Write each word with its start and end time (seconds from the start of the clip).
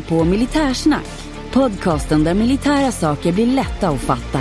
lyssnar 0.00 0.18
på 0.18 0.24
Militärsnack, 0.24 1.06
podcasten 1.52 2.24
där 2.24 2.34
militära 2.34 2.92
saker 2.92 3.32
blir 3.32 3.46
lätta 3.46 3.88
att 3.88 4.00
fatta. 4.00 4.40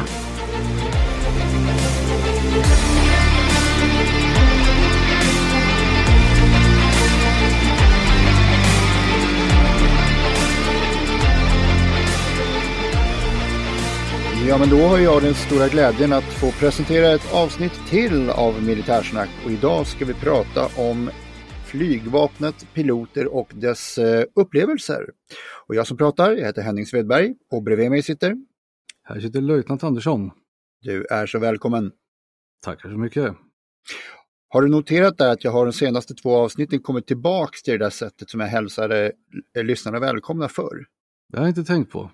Ja, 14.47 14.57
men 14.57 14.69
då 14.69 14.87
har 14.87 14.97
jag 14.97 15.21
den 15.21 15.33
stora 15.33 15.67
glädjen 15.67 16.13
att 16.13 16.23
få 16.23 16.51
presentera 16.51 17.13
ett 17.13 17.33
avsnitt 17.33 17.73
till 17.89 18.29
av 18.29 18.63
Militärsnack 18.63 19.29
och 19.45 19.51
idag 19.51 19.87
ska 19.87 20.05
vi 20.05 20.13
prata 20.13 20.67
om 20.75 21.09
flygvapnet, 21.69 22.73
piloter 22.73 23.27
och 23.27 23.51
dess 23.55 23.97
eh, 23.97 24.25
upplevelser. 24.35 25.09
Och 25.67 25.75
jag 25.75 25.87
som 25.87 25.97
pratar, 25.97 26.31
jag 26.31 26.45
heter 26.45 26.61
Henning 26.61 26.85
Svedberg 26.85 27.35
och 27.51 27.63
bredvid 27.63 27.89
mig 27.91 28.03
sitter... 28.03 28.35
Här 29.03 29.19
sitter 29.19 29.41
löjtnant 29.41 29.83
Andersson. 29.83 30.31
Du 30.81 31.05
är 31.05 31.25
så 31.25 31.39
välkommen. 31.39 31.91
Tackar 32.63 32.89
så 32.89 32.97
mycket. 32.97 33.33
Har 34.49 34.61
du 34.61 34.67
noterat 34.67 35.17
där 35.17 35.31
att 35.31 35.43
jag 35.43 35.51
har 35.51 35.65
de 35.65 35.73
senaste 35.73 36.13
två 36.13 36.35
avsnitten 36.35 36.79
kommit 36.79 37.07
tillbaks 37.07 37.63
till 37.63 37.71
det 37.71 37.85
där 37.85 37.89
sättet 37.89 38.29
som 38.29 38.39
jag 38.39 38.47
hälsade 38.47 39.11
eh, 39.57 39.63
lyssnarna 39.63 39.99
välkomna 39.99 40.47
förr? 40.47 40.85
Det 41.29 41.37
har 41.37 41.45
jag 41.45 41.51
inte 41.51 41.63
tänkt 41.63 41.91
på. 41.91 42.11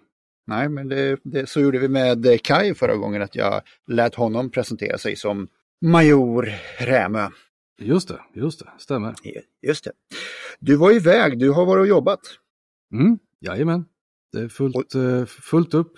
Nej, 0.48 0.70
men 0.70 0.88
det, 0.88 1.20
det, 1.24 1.50
så 1.50 1.60
gjorde 1.60 1.80
vi 1.80 1.88
med 1.88 2.26
eh, 2.26 2.38
Kai 2.38 2.74
förra 2.74 2.96
gången, 2.96 3.22
att 3.22 3.36
jag 3.36 3.62
lät 3.88 4.16
honom 4.16 4.52
presentera 4.52 4.98
sig 4.98 5.16
som 5.16 5.48
major 5.86 6.50
Rämö. 6.80 7.30
Just 7.78 8.08
det, 8.08 8.22
just 8.34 8.60
det, 8.60 8.70
stämmer. 8.78 9.16
Just 9.62 9.84
det. 9.84 9.92
Du 10.60 10.76
var 10.76 10.92
iväg, 10.92 11.40
du 11.40 11.52
har 11.52 11.66
varit 11.66 11.82
och 11.82 11.88
jobbat. 11.88 12.20
Mm, 12.94 13.20
jajamän, 13.40 13.86
det 14.32 14.40
är 14.40 14.50
fullt, 14.50 14.96
eh, 14.96 15.26
fullt 15.26 15.74
upp. 15.74 15.94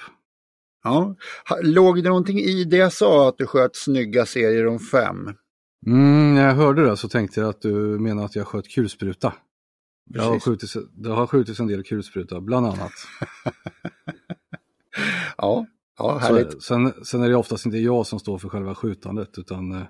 Ja. 0.84 1.16
Låg 1.62 2.04
det 2.04 2.10
någonting 2.10 2.40
i 2.40 2.64
det 2.64 2.78
jag 2.78 2.94
sa 2.94 3.30
att 3.30 3.38
du 3.38 3.48
sköt 3.48 3.76
snygga 3.76 4.26
serier 4.26 4.68
om 4.68 4.80
fem? 4.80 5.34
Mm, 5.86 6.36
när 6.36 6.46
jag 6.48 6.56
hörde 6.56 6.86
det 6.86 6.98
så 6.98 7.10
tänkte 7.10 7.40
jag 7.40 7.50
att 7.50 7.62
du 7.62 7.74
menar 8.00 8.26
att 8.26 8.36
jag 8.36 8.48
sköt 8.48 8.68
kulspruta. 8.70 9.34
Det 10.06 10.20
har, 10.20 10.40
skjutits, 10.40 10.78
det 10.92 11.10
har 11.10 11.28
skjutits 11.28 11.60
en 11.60 11.68
del 11.68 11.84
kulspruta, 11.84 12.42
bland 12.42 12.66
annat. 12.66 12.92
Ja, 15.38 15.66
ja 15.98 16.18
härligt. 16.18 16.64
sen, 16.64 16.94
sen 17.06 17.22
är 17.22 17.30
det 17.30 17.36
oftast 17.36 17.66
inte 17.66 17.78
jag 17.78 18.08
som 18.08 18.20
står 18.20 18.38
för 18.38 18.50
själva 18.50 18.76
skjutandet, 18.76 19.38
utan 19.38 19.72
eh, 19.72 19.84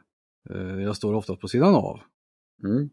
jag 0.84 0.96
står 0.96 1.14
ofta 1.14 1.36
på 1.36 1.48
sidan 1.48 1.76
av. 1.76 2.00
Mm. 2.64 2.90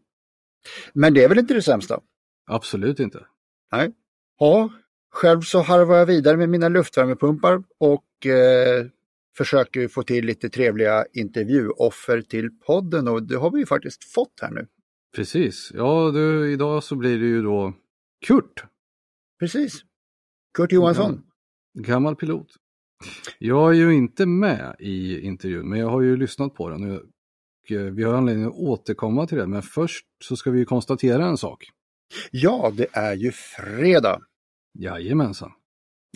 Men 0.93 1.13
det 1.13 1.23
är 1.23 1.29
väl 1.29 1.39
inte 1.39 1.53
det 1.53 1.61
sämsta? 1.61 1.99
Absolut 2.45 2.99
inte. 2.99 3.25
Nej. 3.71 3.91
Ja, 4.39 4.69
själv 5.11 5.41
så 5.41 5.61
harvar 5.61 5.97
jag 5.97 6.05
vidare 6.05 6.37
med 6.37 6.49
mina 6.49 6.69
luftvärmepumpar 6.69 7.63
och 7.77 8.25
eh, 8.25 8.85
försöker 9.37 9.87
få 9.87 10.03
till 10.03 10.25
lite 10.25 10.49
trevliga 10.49 11.05
intervjuoffer 11.13 12.21
till 12.21 12.49
podden 12.49 13.07
och 13.07 13.23
det 13.23 13.35
har 13.35 13.51
vi 13.51 13.59
ju 13.59 13.65
faktiskt 13.65 14.03
fått 14.03 14.39
här 14.41 14.51
nu. 14.51 14.67
Precis, 15.15 15.71
ja 15.73 16.11
du, 16.13 16.51
idag 16.53 16.83
så 16.83 16.95
blir 16.95 17.19
det 17.19 17.25
ju 17.25 17.41
då 17.41 17.73
Kurt, 18.27 18.65
Precis. 19.39 19.81
Kurt 20.53 20.71
Johansson. 20.71 21.23
gammal 21.79 22.15
pilot. 22.15 22.47
Jag 23.39 23.69
är 23.69 23.73
ju 23.73 23.93
inte 23.95 24.25
med 24.25 24.75
i 24.79 25.19
intervjun, 25.19 25.69
men 25.69 25.79
jag 25.79 25.89
har 25.89 26.01
ju 26.01 26.17
lyssnat 26.17 26.53
på 26.53 26.69
den 26.69 26.91
eh, 26.91 26.99
vi 27.71 28.03
har 28.03 28.13
anledning 28.13 28.45
att 28.45 28.53
återkomma 28.53 29.27
till 29.27 29.37
det. 29.37 29.47
Men 29.47 29.61
först 29.61 30.05
så 30.23 30.35
ska 30.35 30.51
vi 30.51 30.65
konstatera 30.65 31.25
en 31.25 31.37
sak. 31.37 31.69
Ja, 32.31 32.71
det 32.73 32.87
är 32.91 33.15
ju 33.15 33.31
fredag. 33.31 34.21
Jajamensan. 34.79 35.51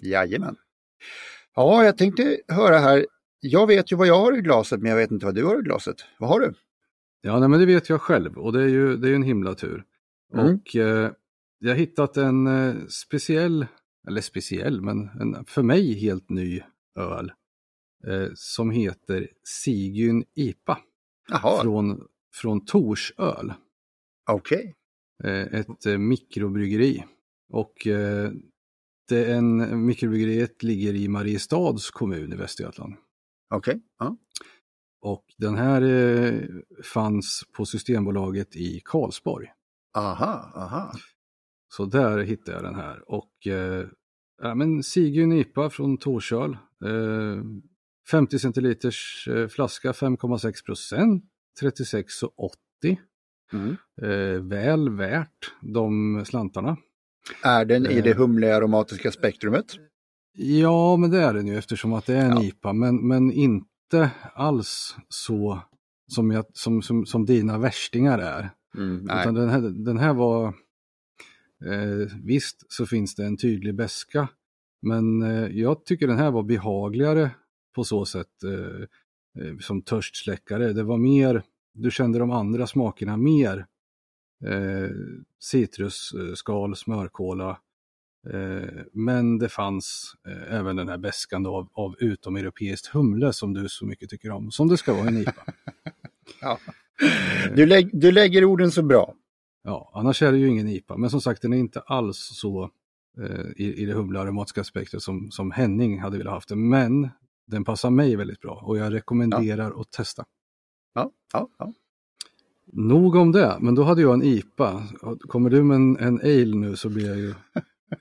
Jajamän. 0.02 0.56
Ja, 1.56 1.84
jag 1.86 1.98
tänkte 1.98 2.38
höra 2.48 2.78
här. 2.78 3.06
Jag 3.40 3.68
vet 3.68 3.92
ju 3.92 3.96
vad 3.96 4.08
jag 4.08 4.20
har 4.20 4.38
i 4.38 4.42
glaset, 4.42 4.82
men 4.82 4.90
jag 4.90 4.98
vet 4.98 5.12
inte 5.12 5.26
vad 5.26 5.36
du 5.36 5.44
har 5.44 5.60
i 5.60 5.62
glaset. 5.62 5.96
Vad 6.20 6.30
har 6.30 6.40
du? 6.40 6.54
Ja, 7.22 7.40
nej, 7.40 7.50
men 7.50 7.60
det 7.60 7.66
vet 7.66 7.90
jag 7.90 8.02
själv 8.02 8.38
och 8.38 8.54
det 8.54 8.64
är 8.64 8.68
ju, 8.68 8.98
det 8.98 9.08
är 9.08 9.10
ju 9.10 9.16
en 9.16 9.24
himla 9.24 9.56
tur. 9.56 9.84
Mm. 10.34 10.46
Och 10.46 10.76
eh, 10.76 11.12
jag 11.60 11.70
har 11.70 11.76
hittat 11.76 12.18
en 12.18 12.48
eh, 12.48 12.76
speciell, 12.88 13.66
eller 14.08 14.22
speciell, 14.22 14.82
men 14.82 15.10
en 15.10 15.46
för 15.46 15.64
mig 15.64 15.94
helt 15.94 16.30
ny 16.30 16.62
öl 16.96 17.32
eh, 18.08 18.28
som 18.36 18.72
heter 18.72 19.28
Sigyn 19.44 20.24
IPA 20.36 20.78
Jaha, 21.30 21.62
från, 21.62 22.08
från 22.36 22.66
Torsöl. 22.66 23.54
okej. 24.32 24.76
eh, 25.24 25.60
ett 25.60 25.86
eh, 25.86 25.98
mikrobryggeri. 25.98 27.06
Och 27.50 27.88
eh, 27.88 28.32
det 29.10 29.32
en, 29.34 29.86
mikrobryggeriet 29.86 30.64
ligger 30.64 30.94
i 30.94 31.08
Mariestads 31.08 31.92
kommun 31.92 32.34
i 32.34 32.36
Västergötland. 32.36 32.94
Okej. 33.56 33.82
Ja. 34.00 34.18
Och 35.02 35.26
den 35.38 35.56
här 35.56 36.50
fanns 36.84 37.44
på 37.54 37.66
Systembolaget 37.66 38.56
i 38.56 38.82
Karlsborg. 38.86 39.48
Aha, 39.98 40.52
aha. 40.56 40.94
Så 41.74 41.86
där 41.86 42.20
hittade 42.20 42.52
jag 42.58 42.64
den 42.64 42.76
här. 42.76 43.12
Och 43.12 43.32
ja, 44.42 44.56
men 44.56 44.84
Sigyn 44.84 45.32
IPA 45.32 45.70
från 45.70 45.98
Torsöl. 45.98 46.58
Eh, 46.86 47.44
50 48.12 48.40
centiliters 48.40 49.28
eh, 49.32 49.48
flaska, 49.48 49.92
5,6 49.92 50.66
procent, 50.66 51.24
36,80. 51.62 52.98
Mm. 53.54 53.78
Eh, 54.02 54.42
väl 54.42 54.90
värt 54.90 55.52
de 55.62 56.22
slantarna. 56.26 56.78
Är 57.44 57.66
den 57.66 57.86
i 57.86 58.02
det 58.02 58.10
Eh. 58.10 58.18
humliga 58.18 58.56
aromatiska 58.58 59.12
spektrumet? 59.12 59.66
Ja, 60.38 60.98
men 60.98 61.10
det 61.12 61.18
är 61.22 61.34
den 61.34 61.48
ju 61.48 61.58
eftersom 61.58 61.94
att 61.94 62.06
det 62.06 62.14
är 62.16 62.26
en 62.26 62.32
Ja. 62.38 62.44
IPA, 62.44 62.74
men, 62.74 63.08
men 63.08 63.32
inte 63.32 64.12
alls 64.34 64.96
så 65.10 65.62
som, 66.12 66.32
jag, 66.32 66.46
som, 66.54 66.82
som, 66.82 67.06
som 67.06 67.26
dina 67.26 67.58
värstingar 67.58 68.20
är. 68.20 68.50
Mm. 68.78 69.04
Utan 69.04 69.34
den 69.34 69.50
här, 69.50 69.62
den 69.62 69.98
här 69.98 70.14
var, 70.14 70.48
eh, 71.66 72.14
visst 72.24 72.72
så 72.74 72.86
finns 72.86 73.16
det 73.16 73.26
en 73.26 73.38
tydlig 73.38 73.76
beska, 73.76 74.28
men 74.82 75.22
eh, 75.22 75.48
jag 75.48 75.86
tycker 75.86 76.08
den 76.08 76.18
här 76.18 76.32
var 76.32 76.44
behagligare 76.44 77.32
på 77.80 77.84
så 77.84 78.06
sätt 78.06 78.44
eh, 78.44 78.82
eh, 79.44 79.58
som 79.58 79.82
törstsläckare. 79.82 80.74
Det 80.74 80.84
var 80.84 80.98
mer, 80.98 81.44
du 81.74 81.92
kände 81.92 82.20
de 82.20 82.32
andra 82.32 82.68
smakerna 82.68 83.18
mer. 83.18 83.66
Eh, 84.46 84.90
citrusskal, 85.40 86.76
smörkola, 86.76 87.58
Eh, 88.34 88.84
Men 88.94 89.38
det 89.38 89.50
fanns 89.50 90.14
eh, 90.28 90.56
även 90.56 90.76
den 90.76 90.90
här 90.90 90.98
beskan 90.98 91.44
då 91.44 91.56
av, 91.56 91.70
av 91.74 91.96
utomeuropeiskt 92.00 92.88
humle 92.88 93.34
som 93.34 93.54
du 93.54 93.70
så 93.70 93.86
mycket 93.86 94.10
tycker 94.10 94.32
om, 94.32 94.52
som 94.52 94.68
det 94.68 94.78
ska 94.78 94.94
vara 94.94 95.06
i 95.06 95.08
en 95.08 95.18
IPA. 95.18 95.44
Ja. 96.42 96.60
Du, 97.56 97.66
lägg, 97.66 97.90
du 97.94 98.12
lägger 98.12 98.46
orden 98.46 98.72
så 98.72 98.84
bra. 98.84 99.14
Ja, 99.64 99.92
annars 99.94 100.22
är 100.22 100.32
det 100.32 100.38
ju 100.38 100.48
ingen 100.48 100.68
IPA, 100.68 100.98
men 100.98 101.10
som 101.10 101.22
sagt 101.22 101.42
den 101.42 101.54
är 101.54 101.58
inte 101.58 101.80
alls 101.80 102.18
så 102.18 102.72
eh, 103.22 103.46
i, 103.56 103.74
i 103.82 103.86
det 103.86 103.94
humla 103.94 104.22
aromatiska 104.22 104.64
spektrat 104.64 105.02
som, 105.04 105.32
som 105.32 105.52
Henning 105.52 106.00
hade 106.00 106.18
velat 106.18 106.34
haft 106.34 106.50
det. 106.50 106.56
Men 106.56 107.10
den 107.50 107.64
passar 107.64 107.90
mig 107.90 108.16
väldigt 108.16 108.40
bra 108.40 108.64
och 108.66 108.78
jag 108.78 108.94
rekommenderar 108.94 109.82
att 109.82 109.92
testa. 109.92 110.26
Ja, 110.94 111.12
ja, 111.34 111.50
ja. 111.60 111.74
Nog 112.72 113.16
om 113.16 113.32
det, 113.32 113.58
men 113.60 113.76
då 113.76 113.84
hade 113.84 114.02
jag 114.02 114.14
en 114.14 114.24
IPA. 114.24 114.84
Kommer 115.20 115.50
du 115.50 115.64
med 115.64 115.76
en, 115.76 115.98
en 115.98 116.20
ale 116.20 116.56
nu 116.56 116.76
så 116.76 116.90
blir 116.90 117.08
jag 117.08 117.18
ju 117.18 117.34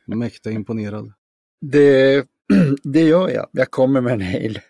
mäkta 0.16 0.50
imponerad. 0.50 1.12
Det 1.60 2.26
det 2.82 3.02
gör 3.02 3.28
jag. 3.28 3.48
Jag 3.52 3.70
kommer 3.70 4.00
med 4.00 4.12
en 4.12 4.18
mail. 4.18 4.60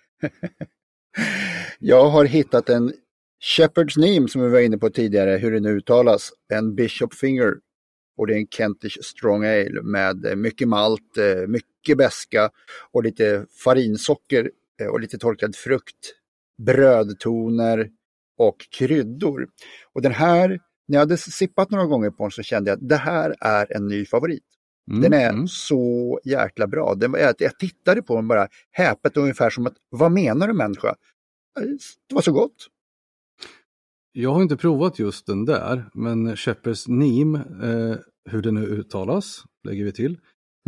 jag 1.79 2.11
har 2.11 2.25
hittat 2.25 2.69
en 2.69 2.93
Shepherd's 3.57 3.99
Name 3.99 4.29
som 4.29 4.43
vi 4.43 4.49
var 4.49 4.61
inne 4.61 4.79
på 4.79 4.91
tidigare, 4.91 5.39
hur 5.39 5.53
det 5.53 5.61
nu 5.61 5.69
uttalas. 5.69 6.33
En 6.53 6.75
Bishop 6.75 7.15
Finger. 7.15 7.55
Och 8.17 8.27
det 8.27 8.35
är 8.35 8.39
en 8.39 8.47
Kentish 8.47 8.99
Strong 9.03 9.45
Ale 9.45 9.83
med 9.83 10.39
mycket 10.39 10.69
malt, 10.69 11.19
eh, 11.19 11.47
mycket 11.49 11.99
beska 11.99 12.51
och 12.93 13.05
lite 13.05 13.47
farinsocker 13.65 14.51
och 14.87 15.01
lite 15.01 15.19
torkad 15.19 15.57
frukt, 15.57 16.15
brödtoner 16.63 17.91
och 18.39 18.57
kryddor. 18.79 19.49
Och 19.93 20.03
den 20.03 20.13
här, 20.13 20.49
när 20.89 20.97
jag 20.97 21.01
hade 21.01 21.17
sippat 21.17 21.71
några 21.71 21.87
gånger 21.87 22.11
på 22.11 22.25
den 22.25 22.31
så 22.31 22.43
kände 22.43 22.71
jag 22.71 22.77
att 22.77 22.89
det 22.89 22.97
här 22.97 23.35
är 23.41 23.77
en 23.77 23.87
ny 23.87 24.07
favorit. 24.07 24.45
Mm, 24.91 25.03
den 25.03 25.13
är 25.13 25.29
mm. 25.31 25.49
så 25.49 26.21
jäkla 26.25 26.67
bra. 26.67 26.95
Den, 26.95 27.13
jag, 27.13 27.35
jag 27.39 27.59
tittade 27.59 28.03
på 28.03 28.15
den 28.15 28.29
bara 28.29 28.49
häpet 28.71 29.17
ungefär 29.17 29.51
som 29.51 29.67
att, 29.67 29.75
vad 29.91 30.13
menar 30.13 30.49
du 30.49 30.55
människa? 30.55 30.95
Det 32.09 32.15
var 32.15 32.23
så 32.23 32.33
gott. 32.33 32.69
Jag 34.13 34.33
har 34.33 34.43
inte 34.43 34.57
provat 34.57 34.99
just 34.99 35.27
den 35.27 35.45
där, 35.45 35.91
men 35.95 36.37
Shepherd's 36.37 36.91
Neem, 36.91 37.35
eh, 37.35 37.97
hur 38.31 38.43
det 38.43 38.51
nu 38.51 38.67
uttalas, 38.67 39.45
lägger 39.65 39.85
vi 39.85 39.93
till. 39.93 40.19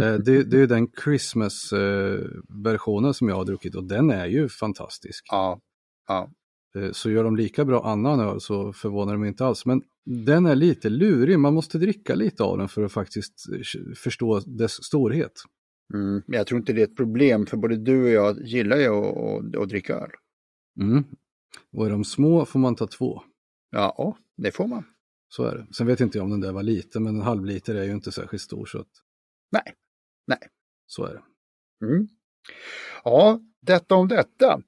Eh, 0.02 0.14
det, 0.14 0.44
det, 0.44 0.61
är 0.61 0.67
den 0.67 0.88
Christmas-versionen 1.05 3.14
som 3.14 3.29
jag 3.29 3.37
har 3.37 3.44
druckit 3.44 3.75
och 3.75 3.85
den 3.85 4.11
är 4.11 4.26
ju 4.26 4.49
fantastisk. 4.49 5.25
Ja, 5.31 5.61
ja. 6.08 6.31
Eh, 6.76 6.93
så 6.93 7.11
gör 7.11 7.25
de 7.25 7.37
lika 7.37 7.64
bra 7.64 7.85
annan 7.85 8.20
öl 8.20 8.41
så 8.41 8.73
förvånar 8.73 9.12
det 9.12 9.19
mig 9.19 9.29
inte 9.29 9.44
alls. 9.44 9.67
Men 9.67 9.82
den 10.05 10.47
är 10.47 10.55
lite 10.55 10.88
lurig, 10.88 11.38
man 11.38 11.55
måste 11.55 11.79
dricka 11.79 12.14
lite 12.14 12.43
av 12.43 12.58
den 12.58 12.69
för 12.69 12.82
att 12.82 12.93
faktiskt 12.93 13.47
eh, 13.52 13.61
förstå 13.97 14.41
dess 14.41 14.85
storhet. 14.85 15.32
Mm, 15.94 16.23
jag 16.26 16.47
tror 16.47 16.61
inte 16.61 16.73
det 16.73 16.81
är 16.81 16.87
ett 16.87 16.97
problem, 16.97 17.47
för 17.47 17.56
både 17.56 17.76
du 17.76 18.02
och 18.02 18.11
jag 18.11 18.43
gillar 18.43 18.76
ju 18.76 18.87
att, 18.87 19.17
att, 19.17 19.56
att 19.62 19.69
dricka 19.69 19.94
öl. 19.94 20.11
Mm. 20.81 21.05
Och 21.73 21.87
är 21.87 21.91
de 21.91 22.05
små 22.05 22.44
får 22.44 22.58
man 22.58 22.75
ta 22.75 22.87
två. 22.87 23.23
Ja, 23.70 24.17
det 24.37 24.52
får 24.52 24.67
man. 24.67 24.85
Så 25.29 25.44
är 25.44 25.56
det. 25.56 25.67
Sen 25.75 25.87
vet 25.87 26.00
inte 26.00 26.19
jag 26.19 26.25
om 26.25 26.31
den 26.31 26.41
där 26.41 26.52
var 26.52 26.62
liten, 26.62 27.02
men 27.02 27.17
en 27.17 27.23
halv 27.23 27.44
liter 27.44 27.75
är 27.75 27.85
ju 27.85 27.93
inte 27.93 28.12
särskilt 28.12 28.43
stor. 28.43 28.67
Så 28.67 28.79
att... 28.79 28.88
Nej, 29.52 29.75
nej. 30.30 30.48
Så 30.86 31.04
är 31.04 31.14
det. 31.14 31.22
Mm. 31.86 32.08
Ja, 33.04 33.40
detta 33.60 33.94
om 33.94 34.08
detta. 34.08 34.62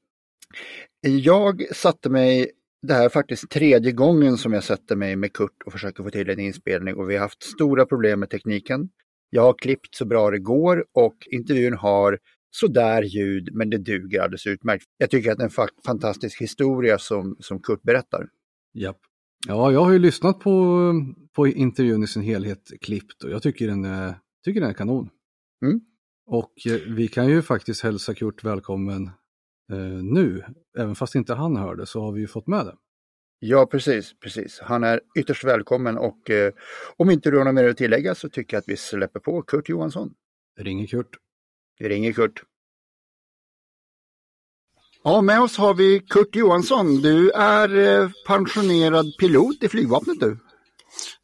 Jag 1.01 1.77
satte 1.77 2.11
mig, 2.11 2.51
det 2.83 2.95
här 2.95 3.05
är 3.05 3.09
faktiskt 3.09 3.51
tredje 3.51 3.93
gången 3.93 4.37
som 4.37 4.53
jag 4.53 4.65
sätter 4.65 4.97
mig 4.97 5.17
med 5.17 5.33
Kurt 5.33 5.63
och 5.67 5.73
försöker 5.73 6.03
få 6.03 6.11
till 6.11 6.31
en 6.31 6.41
inspelning 6.41 6.95
och 6.95 7.11
vi 7.11 7.15
har 7.15 7.23
haft 7.23 7.43
stora 7.43 7.87
problem 7.87 8.21
med 8.21 8.31
tekniken. 8.31 8.89
Jag 9.31 9.43
har 9.43 9.55
klippt 9.55 9.95
så 9.95 10.05
bra 10.05 10.31
det 10.31 10.39
går 10.39 10.85
och 10.93 11.17
intervjun 11.31 11.75
har 11.75 12.19
sådär 12.51 13.03
ljud 13.03 13.49
men 13.53 13.71
det 13.71 13.79
duger 13.79 14.21
alldeles 14.21 14.47
utmärkt. 14.47 14.85
Jag 14.99 15.11
tycker 15.11 15.33
att 15.33 15.39
det 15.39 15.45
är 15.45 15.61
en 15.61 15.69
fantastisk 15.85 16.41
historia 16.41 16.99
som, 16.99 17.37
som 17.41 17.63
Kurt 17.63 17.83
berättar. 17.83 18.29
Japp. 18.75 18.99
Ja, 19.49 19.73
jag 19.73 19.85
har 19.85 19.93
ju 19.93 19.99
lyssnat 19.99 20.41
på, 20.41 20.93
på 21.33 21.47
intervjun 21.47 22.03
i 22.03 22.07
sin 22.07 22.23
helhet 22.23 22.71
klippt 22.81 23.25
och 23.25 23.31
jag 23.31 23.43
tycker 23.43 23.69
den 23.69 24.15
tycker 24.45 24.61
den 24.61 24.71
är 24.71 24.75
kanon. 24.75 25.09
Mm. 25.63 25.81
Och 26.27 26.53
eh, 26.67 26.81
vi 26.87 27.09
kan 27.09 27.29
ju 27.29 27.43
faktiskt 27.43 27.83
hälsa 27.83 28.15
Kurt 28.15 28.45
välkommen 28.45 29.07
eh, 29.73 29.79
nu. 30.03 30.45
Även 30.79 30.95
fast 30.95 31.15
inte 31.15 31.35
han 31.35 31.57
hörde 31.57 31.87
så 31.87 32.01
har 32.01 32.13
vi 32.13 32.21
ju 32.21 32.27
fått 32.27 32.47
med 32.47 32.67
det. 32.67 32.77
Ja, 33.39 33.67
precis, 33.67 34.15
precis. 34.21 34.61
Han 34.61 34.85
är 34.85 35.01
ytterst 35.19 35.45
välkommen 35.45 35.99
och 35.99 36.31
eh, 36.31 36.53
om 36.97 37.11
inte 37.11 37.31
du 37.31 37.39
har 37.39 37.45
något 37.45 37.55
mer 37.55 37.69
att 37.69 37.77
tillägga 37.77 38.15
så 38.15 38.29
tycker 38.29 38.57
jag 38.57 38.61
att 38.61 38.69
vi 38.69 38.77
släpper 38.77 39.21
på 39.21 39.43
Kurt 39.43 39.69
Johansson. 39.69 40.15
Ringer 40.59 40.87
Kurt. 40.87 41.17
Vi 41.79 41.89
ringer 41.89 42.13
Kurt. 42.13 42.43
Ja, 45.05 45.21
med 45.21 45.41
oss 45.41 45.57
har 45.57 45.75
vi 45.75 46.01
Kurt 46.01 46.37
Johansson. 46.37 46.97
Du 46.97 47.31
är 47.31 47.79
eh, 47.79 48.11
pensionerad 48.27 49.07
pilot 49.21 49.63
i 49.63 49.69
flygvapnet 49.69 50.21
du. 50.21 50.39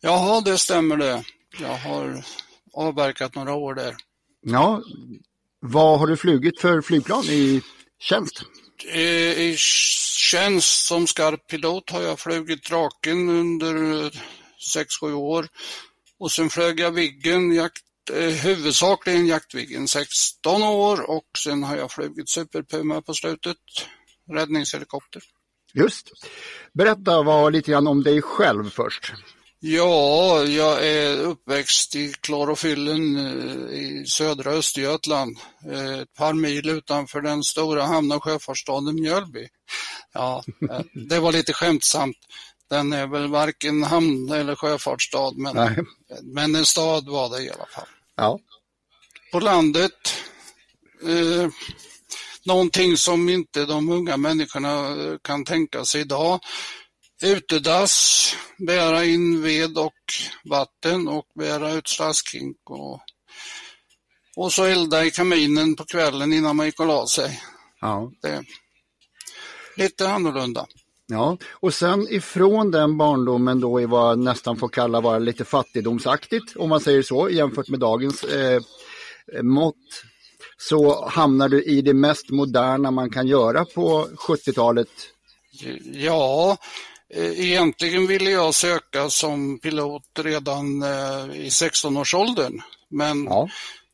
Jaha, 0.01 0.41
det 0.41 0.59
stämmer 0.59 0.97
det. 0.97 1.25
Jag 1.61 1.77
har 1.77 2.25
avverkat 2.73 3.35
några 3.35 3.55
år 3.55 3.75
där. 3.75 3.95
Ja, 4.51 4.83
vad 5.61 5.99
har 5.99 6.07
du 6.07 6.17
flugit 6.17 6.61
för 6.61 6.81
flygplan 6.81 7.25
i 7.25 7.63
tjänst? 7.99 8.43
I 8.95 9.55
tjänst 10.31 10.87
som 10.87 11.07
skarp 11.07 11.47
pilot 11.47 11.91
har 11.91 12.03
jag 12.03 12.19
flugit 12.19 12.69
Draken 12.69 13.29
under 13.29 13.75
6-7 14.77 15.13
år. 15.13 15.49
Och 16.19 16.33
sen 16.33 16.51
flög 16.51 16.81
jag 16.81 16.91
Viggen, 16.91 17.55
jakt, 17.55 17.83
eh, 18.13 18.29
huvudsakligen 18.29 19.27
jaktviggen 19.27 19.89
16 19.89 20.63
år 20.63 21.11
och 21.11 21.29
sen 21.45 21.63
har 21.63 21.77
jag 21.77 21.91
flugit 21.91 22.29
Super 22.29 22.63
Puma 22.63 23.03
på 23.03 23.15
slutet, 23.15 23.57
räddningshelikopter. 24.33 25.23
Just. 25.75 26.11
Berätta 26.73 27.23
vad, 27.23 27.53
lite 27.53 27.71
grann 27.71 27.87
om 27.87 28.03
dig 28.03 28.23
själv 28.23 28.71
först. 28.71 29.13
Ja, 29.61 30.45
jag 30.45 30.87
är 30.87 31.21
uppväxt 31.21 31.97
i 31.97 32.13
klorofyllen 32.21 33.17
eh, 33.17 33.79
i 33.79 34.05
södra 34.07 34.51
Östergötland, 34.51 35.39
eh, 35.73 35.99
ett 35.99 36.15
par 36.15 36.33
mil 36.33 36.69
utanför 36.69 37.21
den 37.21 37.43
stora 37.43 37.85
hamn 37.85 38.13
och 38.13 38.25
sjöfartsstaden 38.25 38.95
Mjölby. 38.95 39.49
Ja, 40.13 40.45
eh, 40.71 40.81
det 41.09 41.21
var 41.21 41.33
lite 41.33 41.53
skämtsamt. 41.53 42.17
Den 42.71 42.93
är 42.93 43.07
väl 43.07 43.29
varken 43.29 43.83
hamn 43.83 44.33
eller 44.33 44.55
sjöfartsstad, 44.55 45.33
men, 45.37 45.87
men 46.23 46.55
en 46.55 46.67
stad 46.67 47.09
var 47.09 47.31
det 47.31 47.43
i 47.43 47.51
alla 47.51 47.67
fall. 47.67 47.89
Ja. 48.17 48.39
På 49.33 49.41
landet, 49.41 50.15
eh, 51.03 51.49
någonting 52.45 52.97
som 52.97 53.29
inte 53.29 53.65
de 53.65 53.91
unga 53.91 54.17
människorna 54.17 54.97
kan 55.23 55.45
tänka 55.45 55.85
sig 55.85 56.01
idag, 56.01 56.41
utedass, 57.23 58.35
bära 58.59 59.05
in 59.05 59.43
ved 59.43 59.79
och 59.79 59.93
vatten 60.45 61.09
och 61.09 61.27
bära 61.35 61.73
ut 61.73 61.89
slaskhink 61.89 62.57
och, 62.71 63.01
och 64.37 64.53
så 64.53 64.65
elda 64.65 65.05
i 65.05 65.11
kaminen 65.11 65.77
på 65.77 65.85
kvällen 65.85 66.33
innan 66.33 66.57
man 66.57 66.67
gick 66.67 66.81
och 66.81 66.87
la 66.87 67.07
sig. 67.07 67.43
Ja. 67.81 68.13
Det, 68.23 68.45
lite 69.77 70.09
annorlunda. 70.09 70.67
Ja, 71.11 71.37
och 71.51 71.75
sen 71.75 72.07
ifrån 72.11 72.71
den 72.71 72.97
barndomen 72.97 73.61
då 73.61 73.81
i 73.81 73.87
vad 73.87 74.19
nästan 74.19 74.57
får 74.57 74.69
kalla 74.69 75.01
vara 75.01 75.19
lite 75.19 75.45
fattigdomsaktigt, 75.45 76.57
om 76.57 76.69
man 76.69 76.81
säger 76.81 77.03
så, 77.03 77.31
jämfört 77.31 77.69
med 77.69 77.81
dagens 77.81 78.25
eh, 78.25 78.61
mått, 79.43 79.75
så 80.57 81.09
hamnar 81.09 81.49
du 81.49 81.63
i 81.65 81.83
det 81.83 81.95
mest 81.95 82.31
moderna 82.31 82.91
man 82.91 83.11
kan 83.11 83.27
göra 83.27 83.65
på 83.65 84.09
70-talet. 84.29 84.89
Ja, 85.93 86.57
egentligen 87.15 88.07
ville 88.07 88.31
jag 88.31 88.55
söka 88.55 89.11
som 89.11 89.59
pilot 89.59 90.03
redan 90.19 90.83
eh, 90.83 91.25
i 91.35 91.49
16-årsåldern, 91.49 92.63
men 92.91 93.25
ja. 93.25 93.49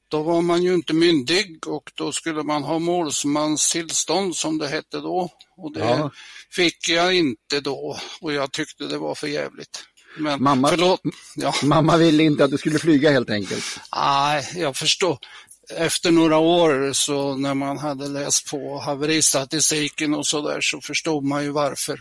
då 0.09 0.23
var 0.23 0.43
man 0.43 0.63
ju 0.63 0.75
inte 0.75 0.95
myndig 0.95 1.67
och 1.67 1.91
då 1.95 2.13
skulle 2.13 2.43
man 2.43 2.63
ha 2.63 2.79
målsmans 2.79 3.73
tillstånd 3.73 4.37
som 4.37 4.59
det 4.59 4.69
hette 4.69 4.97
då. 4.97 5.31
Och 5.57 5.73
det 5.73 5.81
ja. 5.81 6.11
fick 6.51 6.89
jag 6.89 7.15
inte 7.15 7.61
då 7.61 7.99
och 8.21 8.33
jag 8.33 8.53
tyckte 8.53 8.85
det 8.85 8.99
var 8.99 9.15
för 9.15 9.27
jävligt. 9.27 9.85
Men, 10.19 10.43
mamma, 10.43 10.69
förlåt, 10.69 11.01
ja. 11.37 11.55
mamma 11.63 11.97
ville 11.97 12.23
inte 12.23 12.45
att 12.45 12.51
du 12.51 12.59
skulle 12.59 12.79
flyga 12.79 13.11
helt 13.11 13.31
enkelt? 13.31 13.81
Nej, 13.97 14.51
jag 14.55 14.77
förstår 14.77 15.19
efter 15.71 16.11
några 16.11 16.39
år 16.39 16.93
så 16.93 17.37
när 17.37 17.55
man 17.55 17.79
hade 17.79 18.09
läst 18.09 18.51
på 18.51 18.79
haveristatistiken 18.79 20.15
och 20.15 20.27
så 20.27 20.49
där 20.49 20.61
så 20.61 20.81
förstod 20.81 21.25
man 21.25 21.45
ju 21.45 21.51
varför. 21.51 22.01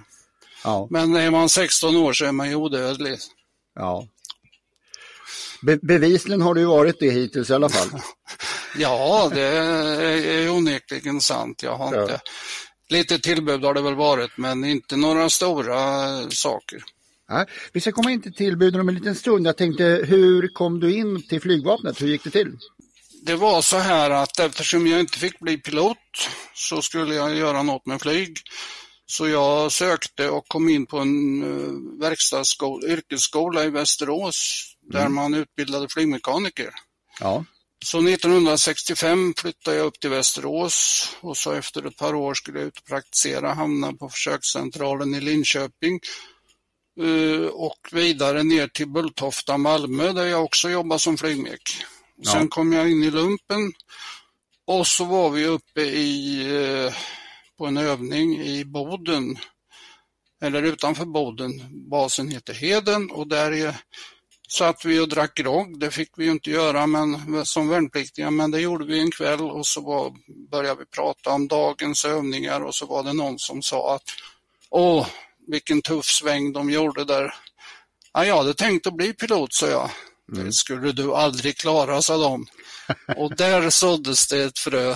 Ja. 0.64 0.88
Men 0.90 1.16
är 1.16 1.32
man 1.32 1.50
16 1.50 1.96
år 1.96 2.14
så 2.14 2.26
är 2.26 2.32
man 2.32 2.50
ju 2.50 2.56
odödlig. 2.56 3.18
Ja. 3.76 4.08
Be 5.62 5.78
bevisligen 5.78 6.42
har 6.42 6.54
du 6.54 6.66
varit 6.66 7.00
det 7.00 7.10
hittills 7.10 7.50
i 7.50 7.54
alla 7.54 7.70
fall. 7.70 8.02
ja, 8.78 9.32
det 9.34 9.42
är 9.42 10.50
onekligen 10.50 11.22
sant. 11.22 11.64
Jag 11.64 11.76
har 11.76 11.96
ja. 11.96 12.02
inte... 12.02 12.22
Lite 12.90 13.20
tillbud 13.20 13.64
har 13.64 13.74
det 13.74 13.82
väl 13.82 13.96
varit, 13.96 14.38
men 14.38 14.64
inte 14.64 14.96
några 14.96 15.30
stora 15.30 15.78
saker. 16.30 16.84
Nej, 17.30 17.46
vi 17.74 17.82
ska 17.82 17.92
komma 17.92 18.12
in 18.12 18.22
till 18.22 18.34
tillbuden 18.34 18.82
om 18.82 18.90
en 18.90 18.96
liten 18.96 19.16
stund. 19.16 19.48
Jag 19.48 19.58
tänkte, 19.58 19.84
hur 19.84 20.48
kom 20.48 20.80
du 20.80 20.94
in 20.94 21.28
till 21.28 21.42
flygvapnet? 21.42 22.02
Hur 22.02 22.08
gick 22.08 22.24
det 22.24 22.30
till? 22.30 22.58
Det 23.26 23.36
var 23.36 23.62
så 23.62 23.78
här 23.78 24.10
att 24.10 24.40
eftersom 24.40 24.88
jag 24.88 25.00
inte 25.00 25.20
fick 25.20 25.40
bli 25.40 25.58
pilot 25.58 25.98
så 26.54 26.82
skulle 26.82 27.16
jag 27.16 27.36
göra 27.36 27.64
något 27.64 27.86
med 27.86 28.02
flyg. 28.02 28.38
Så 29.06 29.28
jag 29.28 29.72
sökte 29.72 30.30
och 30.30 30.48
kom 30.48 30.70
in 30.70 30.86
på 30.86 30.98
en 30.98 31.44
uh, 31.44 32.00
verkstadsskola, 32.00 32.88
yrkesskola 32.88 33.64
i 33.64 33.70
Västerås 33.70 34.66
där 34.82 35.00
mm. 35.00 35.14
man 35.14 35.34
utbildade 35.34 35.88
flygmekaniker. 35.90 36.70
Ja. 37.20 37.46
Så 37.86 38.08
1965 38.08 39.34
flyttade 39.38 39.78
jag 39.78 39.86
upp 39.86 40.00
till 40.00 40.10
Västerås 40.10 41.10
och 41.22 41.38
så 41.38 41.52
efter 41.52 41.88
ett 41.88 41.98
par 41.98 42.16
år 42.16 42.34
skulle 42.34 42.60
jag 42.60 42.68
ut 42.68 42.78
och 42.78 42.86
praktisera, 42.86 43.54
hamna 43.54 43.94
på 43.94 44.10
försökscentralen 44.10 45.16
i 45.16 45.22
Linköping 45.22 46.00
uh, 47.02 47.48
och 47.48 47.80
vidare 47.92 48.44
ner 48.44 48.68
till 48.68 48.88
Bulltofta, 48.88 49.58
Malmö 49.58 50.12
där 50.12 50.26
jag 50.26 50.44
också 50.44 50.70
jobbar 50.70 50.98
som 50.98 51.18
flygmek. 51.18 51.86
Ja. 52.16 52.32
Sen 52.32 52.48
kom 52.48 52.74
jag 52.74 52.92
in 52.92 53.04
i 53.04 53.12
lumpen 53.12 53.74
Och 54.66 54.88
så 54.88 55.06
var 55.06 55.30
vi 55.30 55.46
uppe 55.46 55.82
i, 55.82 56.40
eh, 56.86 56.94
på 57.58 57.66
en 57.66 57.78
övning 57.78 58.42
i 58.42 58.66
Boden, 58.66 59.38
eller 60.42 60.64
utanför 60.64 61.06
Boden. 61.06 61.52
Basen 61.90 62.30
heter 62.30 62.54
Heden 62.54 63.12
och 63.12 63.28
där 63.28 63.52
är, 63.52 63.76
satt 64.50 64.86
vi 64.86 65.00
och 65.00 65.10
drack 65.10 65.36
grogg. 65.36 65.80
Det 65.80 65.92
fick 65.92 66.10
vi 66.18 66.26
ju 66.26 66.32
inte 66.32 66.50
göra 66.50 66.88
men, 66.88 67.46
som 67.46 67.70
värnpliktiga, 67.70 68.32
men 68.32 68.52
det 68.52 68.60
gjorde 68.60 68.86
vi 68.86 69.00
en 69.00 69.12
kväll 69.12 69.42
och 69.42 69.68
så 69.68 69.82
var, 69.82 70.14
började 70.52 70.80
vi 70.80 70.86
prata 70.86 71.30
om 71.30 71.48
dagens 71.48 72.06
övningar 72.06 72.62
och 72.62 72.76
så 72.76 72.86
var 72.86 73.04
det 73.04 73.14
någon 73.14 73.40
som 73.40 73.62
sa 73.62 73.96
att 73.96 74.10
åh, 74.70 75.08
vilken 75.48 75.82
tuff 75.82 76.06
sväng 76.06 76.54
de 76.54 76.70
gjorde 76.70 77.06
där. 77.06 77.36
Ja, 78.14 78.26
jag 78.26 78.38
hade 78.38 78.54
tänkt 78.54 78.88
att 78.88 78.96
bli 78.96 79.14
pilot, 79.14 79.54
sa 79.54 79.68
jag. 79.68 79.90
Mm. 80.34 80.46
Det 80.46 80.54
skulle 80.54 80.92
du 80.92 81.14
aldrig 81.14 81.58
klara, 81.58 82.02
sa 82.02 82.18
de. 82.18 82.46
Och 83.18 83.36
där 83.36 83.70
såddes 83.70 84.28
det 84.28 84.44
ett 84.44 84.60
frö. 84.60 84.96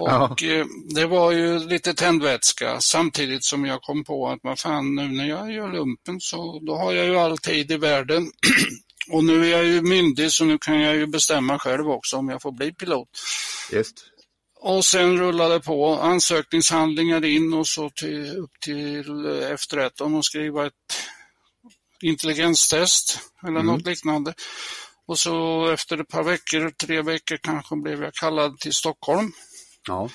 Och 0.00 0.08
ja. 0.08 0.36
Eh, 0.42 0.66
det 0.94 1.06
var 1.06 1.32
ju 1.32 1.58
lite 1.58 1.94
tändvätska 1.94 2.80
samtidigt 2.80 3.44
som 3.44 3.64
jag 3.64 3.82
kom 3.82 4.04
på 4.04 4.28
att 4.28 4.38
vad 4.42 4.58
fan 4.58 4.94
nu 4.94 5.08
när 5.08 5.28
jag 5.28 5.52
gör 5.52 5.72
lumpen 5.72 6.20
så 6.20 6.60
då 6.66 6.76
har 6.76 6.92
jag 6.92 7.06
ju 7.06 7.16
all 7.16 7.38
tid 7.38 7.70
i 7.70 7.76
världen. 7.76 8.30
Och 9.12 9.24
nu 9.24 9.46
är 9.46 9.50
jag 9.50 9.64
ju 9.64 9.82
myndig 9.82 10.32
så 10.32 10.44
nu 10.44 10.58
kan 10.58 10.80
jag 10.80 10.96
ju 10.96 11.06
bestämma 11.06 11.58
själv 11.58 11.90
också 11.90 12.16
om 12.16 12.28
jag 12.28 12.42
får 12.42 12.52
bli 12.52 12.72
pilot. 12.72 13.08
Just. 13.72 14.04
Och 14.60 14.84
sen 14.84 15.18
rullade 15.18 15.60
på 15.60 15.94
ansökningshandlingar 15.94 17.24
in 17.24 17.54
och 17.54 17.66
så 17.66 17.90
till, 17.90 18.36
upp 18.36 18.50
till 18.64 19.04
F13 19.26 20.18
och 20.18 20.24
skriva 20.24 20.66
ett 20.66 20.72
intelligenstest 22.02 23.18
eller 23.42 23.60
mm. 23.60 23.66
något 23.66 23.86
liknande. 23.86 24.34
Och 25.06 25.18
så 25.18 25.66
efter 25.70 26.00
ett 26.00 26.08
par 26.08 26.22
veckor, 26.22 26.70
tre 26.70 27.02
veckor 27.02 27.36
kanske, 27.36 27.76
blev 27.76 28.02
jag 28.02 28.14
kallad 28.14 28.58
till 28.58 28.72
Stockholm. 28.72 29.32
Ja. 29.88 30.08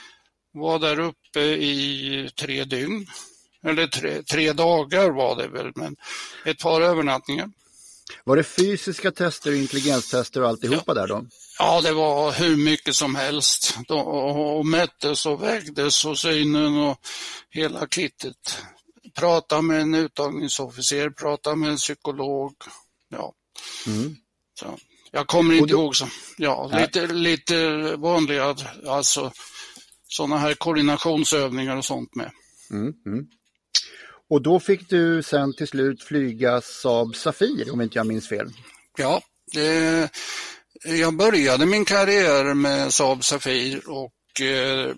Var 0.53 0.79
där 0.79 0.99
uppe 0.99 1.39
i 1.41 2.29
tre 2.39 2.63
dygn. 2.63 3.07
Eller 3.63 3.87
tre, 3.87 4.23
tre 4.23 4.53
dagar 4.53 5.09
var 5.09 5.35
det 5.35 5.47
väl, 5.47 5.71
men 5.75 5.95
ett 6.45 6.59
par 6.59 6.81
övernattningar. 6.81 7.49
Var 8.23 8.35
det 8.35 8.43
fysiska 8.43 9.11
tester 9.11 9.51
intelligenstester 9.51 10.41
och 10.41 10.49
alltihopa 10.49 10.83
ja. 10.87 10.93
där 10.93 11.07
då? 11.07 11.25
Ja, 11.59 11.81
det 11.81 11.93
var 11.93 12.31
hur 12.31 12.57
mycket 12.57 12.95
som 12.95 13.15
helst. 13.15 13.77
Och, 13.89 14.57
och 14.57 14.65
mättes 14.65 15.25
och 15.25 15.43
vägdes 15.43 16.05
och 16.05 16.19
synen 16.19 16.77
och 16.77 16.99
hela 17.49 17.87
kittet. 17.87 18.57
Prata 19.15 19.61
med 19.61 19.81
en 19.81 19.95
uttagningsofficer, 19.95 21.09
prata 21.09 21.55
med 21.55 21.69
en 21.69 21.77
psykolog. 21.77 22.53
Ja. 23.09 23.33
Mm. 23.87 24.15
Så, 24.59 24.77
jag 25.11 25.27
kommer 25.27 25.55
inte 25.55 25.73
då, 25.73 25.79
ihåg 25.79 25.95
så. 25.95 26.07
Ja, 26.37 26.71
lite, 26.79 27.07
lite 27.07 27.77
vanliga, 27.95 28.55
alltså 28.87 29.31
sådana 30.07 30.37
här 30.37 30.53
koordinationsövningar 30.53 31.77
och 31.77 31.85
sånt 31.85 32.15
med. 32.15 32.31
Mm, 32.71 32.93
mm. 33.05 33.27
Och 34.29 34.41
då 34.41 34.59
fick 34.59 34.89
du 34.89 35.23
sen 35.23 35.53
till 35.53 35.67
slut 35.67 36.03
flyga 36.03 36.61
Saab 36.61 37.15
Safir 37.15 37.73
om 37.73 37.81
inte 37.81 37.97
jag 37.97 38.07
minns 38.07 38.29
fel. 38.29 38.47
Ja, 38.97 39.21
det, 39.53 40.09
jag 40.85 41.17
började 41.17 41.65
min 41.65 41.85
karriär 41.85 42.53
med 42.53 42.93
Saab 42.93 43.23
Safir 43.23 43.89
och 43.89 44.41
eh, 44.41 44.95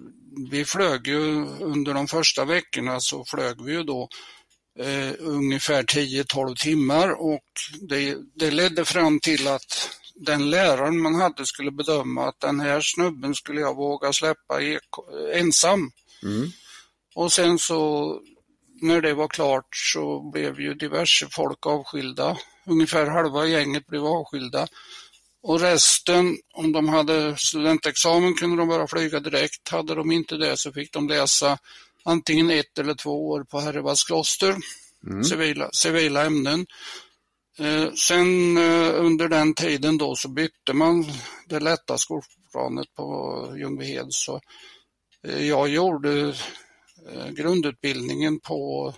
vi 0.52 0.66
flög 0.66 1.08
ju 1.08 1.46
under 1.46 1.94
de 1.94 2.08
första 2.08 2.46
veckorna 2.46 3.00
så 3.00 3.26
flög 3.26 3.62
vi 3.66 3.72
ju 3.72 3.84
då 3.84 4.10
eh, 4.80 5.14
ungefär 5.20 5.84
10-12 5.84 6.56
timmar 6.56 7.10
och 7.10 7.44
det, 7.82 8.18
det 8.36 8.52
ledde 8.52 8.86
fram 8.86 9.20
till 9.20 9.48
att 9.48 9.90
den 10.20 10.50
läraren 10.50 11.02
man 11.02 11.16
hade 11.16 11.46
skulle 11.46 11.72
bedöma 11.72 12.28
att 12.28 12.40
den 12.40 12.60
här 12.60 12.82
snubben 12.82 13.36
skulle 13.36 13.62
jag 13.62 13.76
våga 13.76 14.14
släppa 14.14 14.62
ensam. 15.34 15.92
Mm. 16.24 16.50
Och 17.16 17.32
sen 17.32 17.60
så 17.60 18.14
när 18.82 19.02
det 19.02 19.14
var 19.14 19.28
klart 19.28 19.68
så 19.94 20.32
blev 20.32 20.60
ju 20.60 20.74
diverse 20.74 21.28
folk 21.32 21.66
avskilda. 21.66 22.38
Ungefär 22.66 23.06
halva 23.06 23.46
gänget 23.46 23.88
blev 23.88 24.06
avskilda. 24.06 24.68
Och 25.44 25.60
resten, 25.60 26.38
om 26.54 26.72
de 26.72 26.90
hade 26.90 27.38
studentexamen 27.38 28.34
kunde 28.34 28.58
de 28.58 28.68
bara 28.68 28.88
flyga 28.88 29.20
direkt. 29.20 29.70
Hade 29.70 29.96
de 29.96 30.12
inte 30.12 30.38
det 30.38 30.58
så 30.58 30.74
fick 30.74 30.94
de 30.94 31.08
läsa 31.08 31.58
antingen 32.06 32.52
ett 32.52 32.78
eller 32.80 32.94
två 32.94 33.30
år 33.30 33.44
på 33.44 33.60
Herrevalls 33.60 34.04
kloster, 34.04 34.56
mm. 35.08 35.24
civila, 35.24 35.70
civila 35.72 36.26
ämnen. 36.26 36.66
Eh, 37.60 37.94
sen 37.94 38.58
eh, 38.58 39.06
under 39.06 39.28
den 39.28 39.54
tiden 39.54 39.98
då 39.98 40.16
så 40.16 40.30
bytte 40.30 40.74
man 40.74 41.06
det 41.46 41.60
lätta 41.60 41.98
skolplanet 41.98 42.94
på 42.96 43.54
Ljungbyhed 43.60 44.08
så 44.10 44.42
eh, 45.24 45.48
jag 45.48 45.70
gjorde 45.70 46.36
grundutbildningen 47.34 48.40
på 48.40 48.94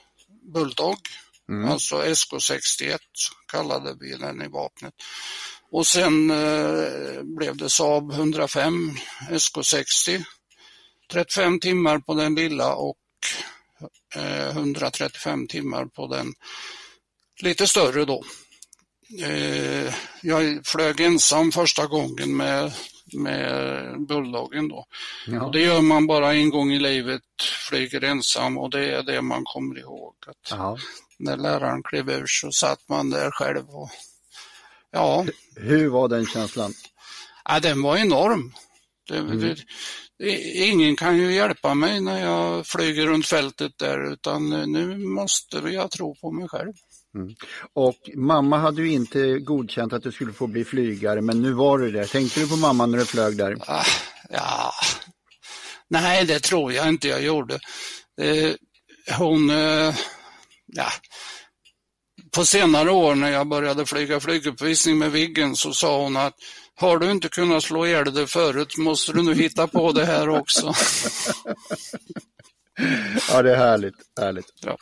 Bulldog, 0.53 0.97
mm. 1.49 1.71
alltså 1.71 1.95
SK61 1.95 2.97
kallade 3.51 3.95
vi 3.99 4.15
den 4.15 4.41
i 4.41 4.47
vapnet. 4.47 4.93
Och 5.71 5.87
sen 5.87 6.31
eh, 6.31 7.23
blev 7.23 7.57
det 7.57 7.69
Saab 7.69 8.11
105 8.11 8.91
SK60. 9.29 10.23
35 11.11 11.59
timmar 11.59 11.99
på 11.99 12.13
den 12.13 12.35
lilla 12.35 12.75
och 12.75 12.97
eh, 14.15 14.49
135 14.49 15.47
timmar 15.47 15.85
på 15.85 16.07
den 16.07 16.33
lite 17.41 17.67
större 17.67 18.05
då. 18.05 18.23
Eh, 19.17 19.93
jag 20.21 20.65
flög 20.65 20.99
ensam 20.99 21.51
första 21.51 21.87
gången 21.87 22.37
med, 22.37 22.71
med 23.13 24.07
Bulldoggen 24.07 24.67
då. 24.67 24.85
Ja. 25.27 25.49
Det 25.53 25.61
gör 25.61 25.81
man 25.81 26.07
bara 26.07 26.33
en 26.33 26.49
gång 26.49 26.71
i 26.71 26.79
livet, 26.79 27.21
flyger 27.69 28.03
ensam 28.03 28.57
och 28.57 28.69
det 28.69 28.93
är 28.93 29.03
det 29.03 29.21
man 29.21 29.43
kommer 29.43 29.79
ihåg. 29.79 30.15
Att 30.27 30.51
ja. 30.51 30.77
När 31.19 31.37
läraren 31.37 31.83
klev 31.83 32.09
ur 32.09 32.25
så 32.27 32.51
satt 32.51 32.89
man 32.89 33.09
där 33.09 33.31
själv 33.31 33.69
och 33.69 33.89
Ja. 34.91 35.25
Hur 35.55 35.89
var 35.89 36.07
den 36.07 36.25
känslan? 36.25 36.73
Ja, 37.45 37.59
den 37.59 37.81
var 37.81 37.97
enorm. 37.97 38.53
Det, 39.07 39.17
mm. 39.17 39.39
det, 39.39 40.41
ingen 40.55 40.95
kan 40.95 41.17
ju 41.17 41.33
hjälpa 41.33 41.73
mig 41.73 42.01
när 42.01 42.25
jag 42.25 42.67
flyger 42.67 43.07
runt 43.07 43.25
fältet 43.25 43.71
där 43.77 44.13
utan 44.13 44.49
nu 44.49 44.97
måste 44.97 45.57
jag 45.57 45.91
tro 45.91 46.15
på 46.15 46.31
mig 46.31 46.47
själv. 46.47 46.73
Mm. 47.15 47.35
Och 47.73 48.09
mamma 48.15 48.57
hade 48.57 48.81
ju 48.81 48.91
inte 48.91 49.39
godkänt 49.39 49.93
att 49.93 50.03
du 50.03 50.11
skulle 50.11 50.33
få 50.33 50.47
bli 50.47 50.65
flygare 50.65 51.21
men 51.21 51.41
nu 51.41 51.51
var 51.51 51.79
du 51.79 51.91
det. 51.91 52.05
Tänkte 52.05 52.39
du 52.39 52.49
på 52.49 52.55
mamma 52.55 52.85
när 52.85 52.97
du 52.97 53.05
flög 53.05 53.37
där? 53.37 53.57
Ah, 53.67 53.85
ja, 54.29 54.71
nej 55.87 56.25
det 56.25 56.39
tror 56.39 56.73
jag 56.73 56.89
inte 56.89 57.07
jag 57.07 57.23
gjorde. 57.23 57.59
Eh, 58.21 58.51
hon, 59.17 59.49
eh, 59.49 59.95
ja, 60.65 60.87
på 62.31 62.45
senare 62.45 62.91
år 62.91 63.15
när 63.15 63.29
jag 63.29 63.47
började 63.47 63.85
flyga 63.85 64.19
flyguppvisning 64.19 64.97
med 64.97 65.11
Viggen 65.11 65.55
så 65.55 65.73
sa 65.73 66.03
hon 66.03 66.17
att 66.17 66.35
har 66.75 66.97
du 66.97 67.11
inte 67.11 67.29
kunnat 67.29 67.63
slå 67.63 67.85
ihjäl 67.87 68.13
dig 68.13 68.27
förut 68.27 68.77
måste 68.77 69.13
du 69.13 69.23
nu 69.23 69.33
hitta 69.33 69.67
på 69.67 69.91
det 69.91 70.05
här 70.05 70.29
också. 70.29 70.73
ja, 73.29 73.41
det 73.41 73.51
är 73.51 73.57
härligt. 73.57 73.95
härligt. 74.19 74.53
Ja. 74.61 74.77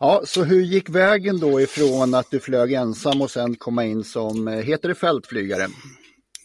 Ja, 0.00 0.22
så 0.24 0.44
hur 0.44 0.62
gick 0.62 0.88
vägen 0.88 1.40
då 1.40 1.60
ifrån 1.60 2.14
att 2.14 2.30
du 2.30 2.40
flög 2.40 2.72
ensam 2.72 3.22
och 3.22 3.30
sen 3.30 3.56
komma 3.56 3.84
in 3.84 4.04
som, 4.04 4.48
eh, 4.48 4.54
heter 4.54 4.88
det 4.88 4.94
fältflygare? 4.94 5.68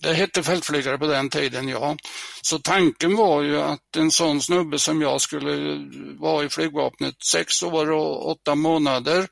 Det 0.02 0.14
hette 0.14 0.44
fältflygare 0.44 0.98
på 0.98 1.08
den 1.08 1.30
tiden, 1.30 1.68
ja. 1.68 1.98
Så 2.42 2.60
tanken 2.60 3.16
var 3.16 3.42
ju 3.42 3.62
att 3.62 3.96
en 3.98 4.12
sån 4.12 4.42
snubbe 4.42 4.80
som 4.80 5.02
jag 5.02 5.22
skulle 5.22 5.80
vara 6.20 6.46
i 6.46 6.50
flygvapnet 6.50 7.16
sex 7.24 7.64
år 7.64 7.92
och 7.92 8.30
åtta 8.30 8.56
månader 8.56 9.28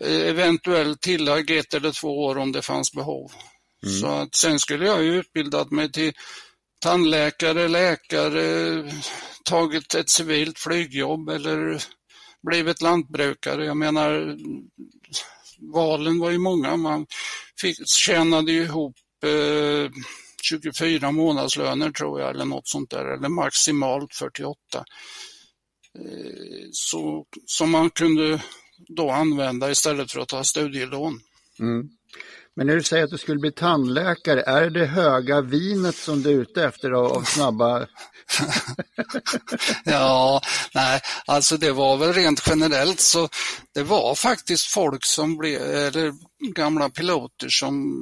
Eh, 0.00 0.28
eventuellt 0.28 1.00
tillägg 1.00 1.50
ett 1.50 1.74
eller 1.74 1.92
två 1.92 2.24
år 2.24 2.38
om 2.38 2.52
det 2.52 2.62
fanns 2.62 2.92
behov. 2.92 3.32
Mm. 3.86 4.00
Så 4.00 4.06
att 4.06 4.34
sen 4.34 4.58
skulle 4.58 4.86
jag 4.86 5.04
ju 5.04 5.18
utbildat 5.18 5.70
mig 5.70 5.92
till 5.92 6.12
tandläkare, 6.82 7.68
läkare, 7.68 8.90
tagit 9.44 9.94
ett 9.94 10.10
civilt 10.10 10.58
flygjobb 10.58 11.28
eller 11.28 11.82
blivit 12.46 12.82
lantbrukare. 12.82 13.64
Jag 13.64 13.76
menar, 13.76 14.36
valen 15.58 16.18
var 16.18 16.30
ju 16.30 16.38
många. 16.38 16.76
Man 16.76 17.06
fick, 17.60 17.88
tjänade 17.88 18.52
ju 18.52 18.62
ihop 18.62 18.96
eh, 19.24 19.90
24 20.42 21.12
månadslöner 21.12 21.90
tror 21.90 22.20
jag 22.20 22.30
eller 22.30 22.44
något 22.44 22.68
sånt 22.68 22.90
där, 22.90 23.04
eller 23.04 23.28
maximalt 23.28 24.14
48. 24.14 24.56
Eh, 25.98 26.68
så, 26.72 27.26
som 27.46 27.70
man 27.70 27.90
kunde 27.90 28.42
då 28.88 29.10
använda 29.10 29.70
istället 29.70 30.12
för 30.12 30.20
att 30.20 30.28
ta 30.28 30.44
studielån. 30.44 31.20
Mm. 31.60 31.88
Men 32.56 32.66
när 32.66 32.76
du 32.76 32.82
säger 32.82 33.04
att 33.04 33.10
du 33.10 33.18
skulle 33.18 33.38
bli 33.40 33.52
tandläkare, 33.52 34.42
är 34.42 34.70
det 34.70 34.86
höga 34.86 35.40
vinet 35.40 35.94
som 35.94 36.22
du 36.22 36.30
är 36.30 36.40
ute 36.40 36.64
efter 36.64 36.90
av 36.90 37.22
snabba... 37.22 37.86
ja, 39.84 40.40
nej, 40.74 41.00
alltså 41.26 41.56
det 41.56 41.72
var 41.72 41.96
väl 41.96 42.12
rent 42.12 42.42
generellt 42.46 43.00
så 43.00 43.28
det 43.74 43.82
var 43.82 44.14
faktiskt 44.14 44.66
folk 44.66 45.04
som 45.04 45.36
blev, 45.36 45.62
eller 45.62 46.14
gamla 46.54 46.90
piloter 46.90 47.48
som 47.48 47.94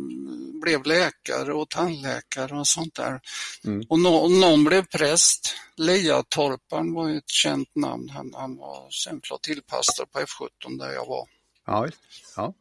blev 0.62 0.86
läkare 0.86 1.54
och 1.54 1.70
tandläkare 1.70 2.58
och 2.58 2.66
sånt 2.66 2.94
där. 2.94 3.20
Mm. 3.64 3.86
Och 3.88 4.00
no, 4.00 4.28
någon 4.28 4.64
blev 4.64 4.86
präst. 4.86 5.54
Liatorpan 5.76 6.94
var 6.94 7.10
ett 7.10 7.28
känt 7.28 7.74
namn. 7.74 8.08
Han, 8.08 8.34
han 8.34 8.56
var 8.56 8.90
sen 8.90 9.20
flottiljpastor 9.24 10.06
på 10.06 10.18
F17 10.18 10.78
där 10.78 10.92
jag 10.92 11.06
var. 11.06 11.26
Ja, 11.66 11.88
ja. 12.36 12.54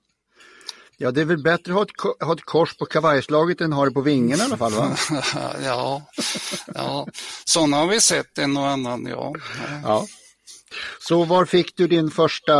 Ja, 1.04 1.12
det 1.12 1.22
är 1.22 1.26
väl 1.26 1.44
bättre 1.44 1.72
att 1.74 1.78
ha 1.78 1.84
ett, 1.84 2.22
ha 2.22 2.34
ett 2.34 2.46
kors 2.46 2.78
på 2.78 2.86
kavajslaget 2.86 3.62
än 3.62 3.74
att 3.74 3.78
ha 3.78 3.86
det 3.86 3.92
på 3.92 4.02
vingen 4.02 4.40
i 4.40 4.42
alla 4.42 4.58
fall 4.58 4.74
va? 4.74 4.98
ja, 5.64 6.02
ja, 6.76 7.08
sådana 7.46 7.78
har 7.78 7.88
vi 7.88 8.02
sett 8.02 8.38
en 8.38 8.58
och 8.58 8.68
annan, 8.68 9.06
ja. 9.06 9.34
ja. 9.84 10.08
Så 11.00 11.24
var 11.24 11.46
fick 11.46 11.76
du 11.76 11.88
din 11.88 12.12
första, 12.12 12.56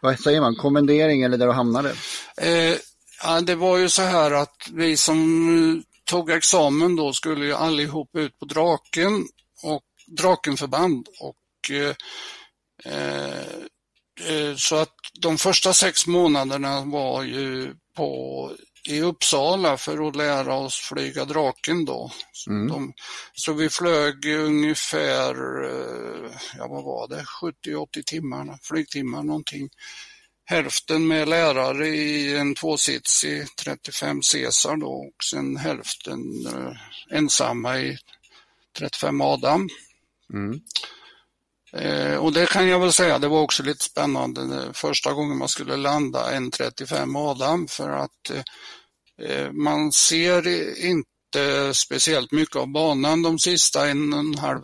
vad 0.00 0.20
säger 0.20 0.40
man, 0.40 0.54
kommendering 0.54 1.22
eller 1.22 1.38
där 1.38 1.46
du 1.46 1.52
hamnade? 1.52 1.94
Eh, 2.36 2.76
ja, 3.22 3.40
det 3.40 3.54
var 3.54 3.76
ju 3.76 3.88
så 3.88 4.02
här 4.02 4.30
att 4.30 4.68
vi 4.72 4.96
som 4.96 5.82
tog 6.04 6.30
examen 6.30 6.96
då 6.96 7.12
skulle 7.12 7.44
ju 7.44 7.54
allihop 7.54 8.16
ut 8.16 8.38
på 8.38 8.44
Draken 8.44 9.26
och 9.62 9.84
Drakenförband 10.06 11.06
och 11.20 11.70
eh, 11.70 11.94
eh, 12.92 13.46
så 14.56 14.76
att 14.76 14.94
de 15.20 15.38
första 15.38 15.74
sex 15.74 16.06
månaderna 16.06 16.84
var 16.84 17.22
ju 17.22 17.74
på 17.96 18.50
i 18.88 19.00
Uppsala 19.00 19.76
för 19.76 20.08
att 20.08 20.16
lära 20.16 20.54
oss 20.54 20.76
flyga 20.76 21.24
Draken 21.24 21.84
då. 21.84 22.10
Mm. 22.48 22.68
De, 22.68 22.92
så 23.32 23.52
vi 23.52 23.70
flög 23.70 24.26
ungefär, 24.26 25.34
eh, 25.64 26.30
ja 26.58 26.68
vad 26.68 26.84
var 26.84 27.08
det, 27.08 27.24
70-80 27.66 28.02
timmar, 28.06 28.58
flygtimmar 28.62 29.22
någonting. 29.22 29.68
Hälften 30.44 31.06
med 31.06 31.28
lärare 31.28 31.88
i 31.88 32.36
en 32.36 32.54
tvåsitsig 32.54 33.46
35 33.56 34.20
Caesar 34.32 34.76
då 34.76 34.90
och 34.90 35.24
sen 35.30 35.56
hälften 35.56 36.46
eh, 36.46 36.72
ensamma 37.16 37.78
i 37.78 37.98
35 38.78 39.20
Adam. 39.20 39.68
Mm. 40.32 40.60
Eh, 41.76 42.16
och 42.16 42.32
det 42.32 42.46
kan 42.46 42.68
jag 42.68 42.78
väl 42.78 42.92
säga, 42.92 43.18
det 43.18 43.28
var 43.28 43.40
också 43.40 43.62
lite 43.62 43.84
spännande 43.84 44.70
första 44.72 45.12
gången 45.12 45.38
man 45.38 45.48
skulle 45.48 45.76
landa 45.76 46.32
en 46.32 46.50
35 46.50 47.16
Adam 47.16 47.68
för 47.68 47.90
att 47.90 48.30
eh, 48.30 48.42
eh, 49.28 49.52
man 49.52 49.92
ser 49.92 50.48
inte 50.84 51.74
speciellt 51.74 52.32
mycket 52.32 52.56
av 52.56 52.72
banan 52.72 53.22
de 53.22 53.38
sista 53.38 53.88
en 53.88 54.12
och 54.12 54.18
en 54.18 54.38
halv 54.38 54.62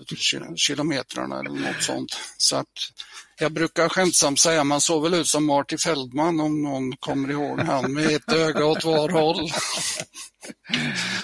kilometrarna 0.56 1.40
eller 1.40 1.50
något 1.50 1.82
sånt. 1.82 2.16
Så 2.38 2.56
att 2.56 2.66
jag 3.40 3.52
brukar 3.52 3.88
skämtsamt 3.88 4.40
säga 4.40 4.64
man 4.64 4.80
såg 4.80 5.02
väl 5.02 5.14
ut 5.14 5.28
som 5.28 5.46
Marty 5.46 5.78
Feldman 5.78 6.40
om 6.40 6.62
någon 6.62 6.96
kommer 6.96 7.30
ihåg 7.30 7.60
han 7.60 7.92
med 7.92 8.10
ett 8.10 8.32
öga 8.32 8.64
åt 8.64 8.84
var 8.84 9.08
håll. 9.08 9.50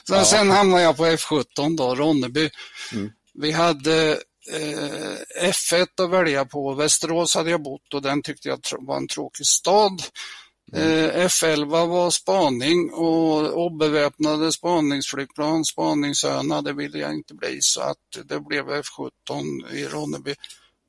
Så 0.04 0.14
ja. 0.14 0.24
Sen 0.24 0.50
hamnade 0.50 0.82
jag 0.82 0.96
på 0.96 1.06
F17 1.06 1.76
då, 1.76 1.94
Ronneby. 1.94 2.50
Mm. 2.92 3.10
Vi 3.34 3.52
hade 3.52 4.18
eh, 4.52 5.48
F1 5.50 6.04
att 6.04 6.10
välja 6.10 6.44
på. 6.44 6.74
Västerås 6.74 7.34
hade 7.34 7.50
jag 7.50 7.62
bott 7.62 7.94
och 7.94 8.02
den 8.02 8.22
tyckte 8.22 8.48
jag 8.48 8.60
var 8.78 8.96
en 8.96 9.08
tråkig 9.08 9.46
stad. 9.46 10.02
Mm. 10.72 11.10
Eh, 11.10 11.26
F11 11.26 11.86
var 11.86 12.10
spaning 12.10 12.92
och 12.92 13.64
obeväpnade 13.66 14.52
spaningsflygplan, 14.52 15.64
spaningsöna, 15.64 16.62
det 16.62 16.72
ville 16.72 16.98
jag 16.98 17.14
inte 17.14 17.34
bli 17.34 17.58
så 17.60 17.80
att 17.80 17.96
det 18.24 18.40
blev 18.40 18.64
F17 18.64 19.72
i 19.72 19.84
Ronneby. 19.84 20.34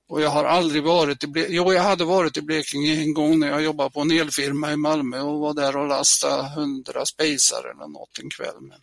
Och 0.08 0.22
jag 0.22 0.30
har 0.30 0.44
aldrig 0.44 0.84
varit 0.84 1.24
i 1.24 1.28
Blekinge. 1.28 1.56
Jo, 1.56 1.74
jag 1.74 1.84
hade 1.84 2.04
varit 2.04 2.38
i 2.38 2.42
Blekinge 2.42 3.02
en 3.02 3.14
gång 3.14 3.40
när 3.40 3.48
jag 3.48 3.64
jobbade 3.64 3.90
på 3.90 4.02
en 4.02 4.12
elfirma 4.12 4.74
i 4.74 4.78
Malmö 4.78 5.20
och 5.20 5.40
var 5.40 5.54
där 5.54 5.78
och 5.78 5.88
lastade 5.88 6.50
hundra 6.50 7.06
spacer 7.06 7.72
eller 7.72 7.88
något 7.88 8.20
en 8.24 8.30
kväll. 8.30 8.56
Men, 8.60 8.80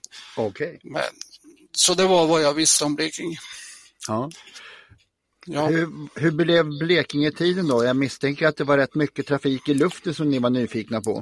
okay. 0.46 0.78
men, 0.82 1.02
så 1.72 1.94
det 1.94 2.06
var 2.06 2.26
vad 2.26 2.42
jag 2.42 2.54
visste 2.54 2.84
om 2.84 2.94
Blekinge. 2.94 3.38
Ja. 4.08 4.30
Ja. 5.46 5.66
Hur, 5.66 6.08
hur 6.20 6.30
blev 6.30 6.68
Blekinge-tiden 6.78 7.68
då? 7.68 7.84
Jag 7.84 7.96
misstänker 7.96 8.46
att 8.46 8.56
det 8.56 8.64
var 8.64 8.78
rätt 8.78 8.94
mycket 8.94 9.26
trafik 9.26 9.68
i 9.68 9.74
luften 9.74 10.14
som 10.14 10.30
ni 10.30 10.38
var 10.38 10.50
nyfikna 10.50 11.00
på. 11.00 11.20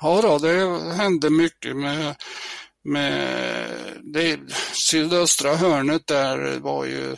Ja, 0.00 0.20
då, 0.22 0.38
det 0.38 0.94
hände 0.94 1.30
mycket 1.30 1.76
med, 1.76 2.16
med 2.84 3.28
det 4.02 4.40
sydöstra 4.72 5.56
hörnet 5.56 6.06
där 6.06 6.58
var 6.60 6.84
ju 6.84 7.16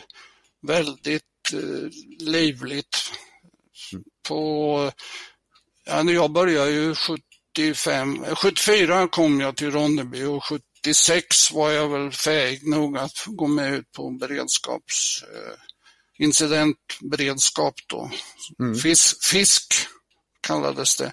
väldigt 0.67 1.23
eh, 1.53 1.89
livligt. 2.19 3.11
På, 4.27 4.91
ja, 5.85 6.03
jag 6.03 6.31
började 6.31 6.71
ju 6.71 6.95
75, 6.95 8.25
74 8.35 9.07
kom 9.07 9.41
jag 9.41 9.55
till 9.55 9.71
Ronneby 9.71 10.23
och 10.23 10.43
76 10.85 11.51
var 11.51 11.71
jag 11.71 11.89
väl 11.89 12.11
fähig 12.11 12.67
nog 12.67 12.97
att 12.97 13.23
gå 13.25 13.47
med 13.47 13.73
ut 13.73 13.91
på 13.91 14.09
beredskaps 14.09 15.23
eh, 15.23 15.57
incidentberedskap 16.25 17.73
då. 17.87 18.11
Mm. 18.59 18.75
Fisk, 18.75 19.23
fisk 19.23 19.73
kallades 20.41 20.97
det. 20.97 21.11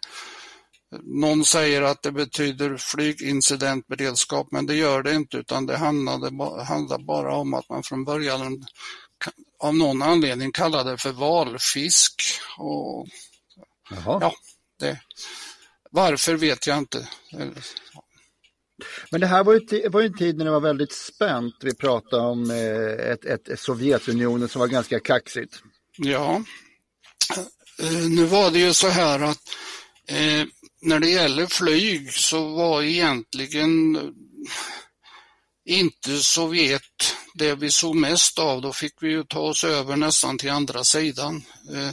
Någon 1.02 1.44
säger 1.44 1.82
att 1.82 2.02
det 2.02 2.12
betyder 2.12 2.76
flygincidentberedskap, 2.76 4.48
men 4.50 4.66
det 4.66 4.74
gör 4.74 5.02
det 5.02 5.14
inte, 5.14 5.36
utan 5.36 5.66
det 5.66 5.76
handlade, 5.76 6.26
handlar 6.64 6.98
bara 6.98 7.36
om 7.36 7.54
att 7.54 7.68
man 7.68 7.82
från 7.82 8.04
början 8.04 8.64
av 9.58 9.76
någon 9.76 10.02
anledning 10.02 10.52
kallade 10.52 10.90
det 10.90 10.98
för 10.98 11.12
valfisk. 11.12 12.22
Och, 12.58 13.06
ja, 14.04 14.34
det, 14.78 15.00
varför 15.90 16.34
vet 16.34 16.66
jag 16.66 16.78
inte. 16.78 17.08
Men 19.10 19.20
det 19.20 19.26
här 19.26 19.44
var 19.44 19.52
ju, 19.52 19.88
var 19.88 20.00
ju 20.00 20.06
en 20.06 20.18
tid 20.18 20.38
när 20.38 20.44
det 20.44 20.50
var 20.50 20.60
väldigt 20.60 20.92
spänt. 20.92 21.54
Vi 21.60 21.74
pratade 21.74 22.22
om 22.22 22.50
eh, 22.50 23.12
ett, 23.12 23.24
ett 23.24 23.60
Sovjetunionen 23.60 24.48
som 24.48 24.60
var 24.60 24.68
ganska 24.68 25.00
kaxigt. 25.00 25.62
Ja, 25.96 26.42
eh, 27.78 28.08
nu 28.08 28.24
var 28.24 28.50
det 28.50 28.58
ju 28.58 28.74
så 28.74 28.88
här 28.88 29.20
att 29.20 29.42
eh, 30.08 30.46
när 30.82 31.00
det 31.00 31.10
gäller 31.10 31.46
flyg 31.46 32.12
så 32.12 32.48
var 32.48 32.82
egentligen 32.82 33.96
eh, 33.96 34.02
inte 35.64 36.18
Sovjet 36.18 37.16
det 37.34 37.54
vi 37.54 37.70
såg 37.70 37.96
mest 37.96 38.38
av. 38.38 38.60
Då 38.60 38.72
fick 38.72 38.94
vi 39.00 39.10
ju 39.10 39.24
ta 39.24 39.40
oss 39.40 39.64
över 39.64 39.96
nästan 39.96 40.38
till 40.38 40.50
andra 40.50 40.84
sidan. 40.84 41.42
Eh, 41.72 41.90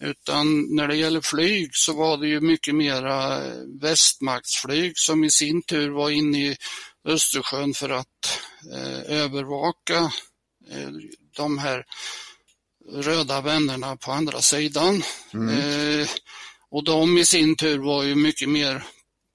utan 0.00 0.76
när 0.76 0.88
det 0.88 0.96
gäller 0.96 1.20
flyg 1.20 1.70
så 1.72 1.92
var 1.92 2.16
det 2.16 2.28
ju 2.28 2.40
mycket 2.40 2.74
mera 2.74 3.42
västmaktsflyg 3.80 4.92
som 4.96 5.24
i 5.24 5.30
sin 5.30 5.62
tur 5.62 5.90
var 5.90 6.10
inne 6.10 6.38
i 6.38 6.56
Östersjön 7.04 7.74
för 7.74 7.90
att 7.90 8.40
eh, 8.72 9.18
övervaka 9.18 10.12
eh, 10.70 10.90
de 11.36 11.58
här 11.58 11.84
röda 12.92 13.40
vännerna 13.40 13.96
på 13.96 14.12
andra 14.12 14.40
sidan. 14.40 15.02
Mm. 15.34 15.58
Eh, 15.58 16.08
och 16.70 16.84
de 16.84 17.18
i 17.18 17.24
sin 17.24 17.56
tur 17.56 17.78
var 17.78 18.02
ju 18.02 18.14
mycket 18.14 18.48
mer 18.48 18.84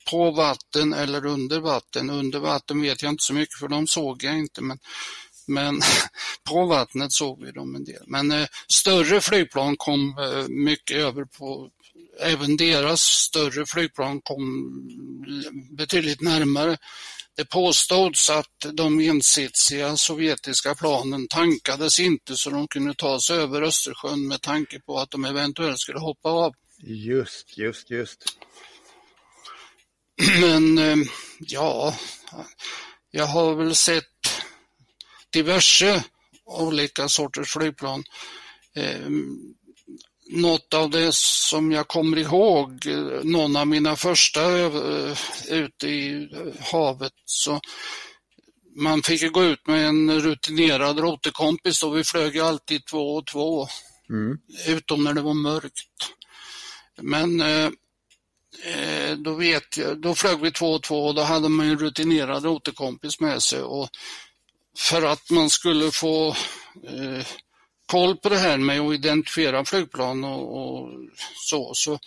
på 0.09 0.31
vatten 0.31 0.93
eller 0.93 1.25
under 1.25 1.59
vatten. 1.59 2.09
Under 2.09 2.39
vatten 2.39 2.81
vet 2.81 3.01
jag 3.01 3.11
inte 3.11 3.23
så 3.23 3.33
mycket 3.33 3.59
för 3.59 3.67
de 3.67 3.87
såg 3.87 4.23
jag 4.23 4.37
inte 4.37 4.61
men 4.61 4.79
men 5.47 5.81
på 6.49 6.65
vattnet 6.65 7.11
såg 7.11 7.43
vi 7.45 7.51
dem 7.51 7.75
en 7.75 7.83
del. 7.83 8.03
Men 8.07 8.31
eh, 8.31 8.47
större 8.67 9.21
flygplan 9.21 9.77
kom 9.77 10.17
eh, 10.17 10.47
mycket 10.47 10.97
över 10.97 11.25
på, 11.25 11.69
även 12.19 12.57
deras 12.57 13.01
större 13.01 13.65
flygplan 13.65 14.21
kom 14.21 14.71
betydligt 15.77 16.21
närmare. 16.21 16.77
Det 17.35 17.45
påstods 17.45 18.29
att 18.29 18.65
de 18.73 18.99
ensitsiga 18.99 19.97
sovjetiska 19.97 20.75
planen 20.75 21.27
tankades 21.27 21.99
inte 21.99 22.35
så 22.35 22.49
de 22.49 22.67
kunde 22.67 22.93
ta 22.93 23.19
sig 23.19 23.37
över 23.37 23.61
Östersjön 23.61 24.27
med 24.27 24.41
tanke 24.41 24.79
på 24.79 24.99
att 24.99 25.11
de 25.11 25.25
eventuellt 25.25 25.79
skulle 25.79 25.99
hoppa 25.99 26.29
av. 26.29 26.53
Just, 26.83 27.57
just, 27.57 27.89
just. 27.89 28.23
Men 30.41 30.77
eh, 30.77 30.97
ja, 31.39 31.95
jag 33.11 33.25
har 33.25 33.55
väl 33.55 33.75
sett 33.75 34.10
diverse 35.31 36.03
olika 36.45 37.09
sorters 37.09 37.53
flygplan. 37.53 38.03
Eh, 38.75 39.09
något 40.31 40.73
av 40.73 40.89
det 40.89 41.15
som 41.15 41.71
jag 41.71 41.87
kommer 41.87 42.17
ihåg, 42.17 42.85
någon 43.23 43.55
av 43.55 43.67
mina 43.67 43.95
första 43.95 44.59
eh, 44.59 45.17
ute 45.49 45.87
i 45.87 46.29
havet, 46.71 47.13
så 47.25 47.59
man 48.75 49.03
fick 49.03 49.31
gå 49.31 49.43
ut 49.43 49.67
med 49.67 49.85
en 49.85 50.21
rutinerad 50.21 50.99
rotekompis 50.99 51.83
och 51.83 51.97
vi 51.97 52.03
flög 52.03 52.39
alltid 52.39 52.85
två 52.85 53.15
och 53.15 53.25
två, 53.27 53.67
mm. 54.09 54.37
utom 54.67 55.03
när 55.03 55.13
det 55.13 55.21
var 55.21 55.33
mörkt. 55.33 55.87
Men 57.01 57.41
eh, 57.41 57.69
eh, 58.63 59.17
då, 59.17 59.33
vet 59.33 59.77
jag, 59.77 60.01
då 60.01 60.15
flög 60.15 60.39
vi 60.39 60.51
två 60.51 60.73
och 60.73 60.83
två 60.83 61.07
och 61.07 61.15
då 61.15 61.21
hade 61.21 61.49
man 61.49 61.65
en 61.65 61.79
rutinerad 61.79 62.45
rotekompis 62.45 63.19
med 63.19 63.43
sig 63.43 63.61
och 63.61 63.89
för 64.77 65.01
att 65.01 65.29
man 65.29 65.49
skulle 65.49 65.91
få 65.91 66.35
eh, 66.87 67.25
koll 67.85 68.17
på 68.17 68.29
det 68.29 68.37
här 68.37 68.57
med 68.57 68.79
att 68.79 68.93
identifiera 68.93 69.65
flygplan 69.65 70.23
och, 70.23 70.57
och, 70.57 70.89
så, 71.49 71.71
så 71.73 71.99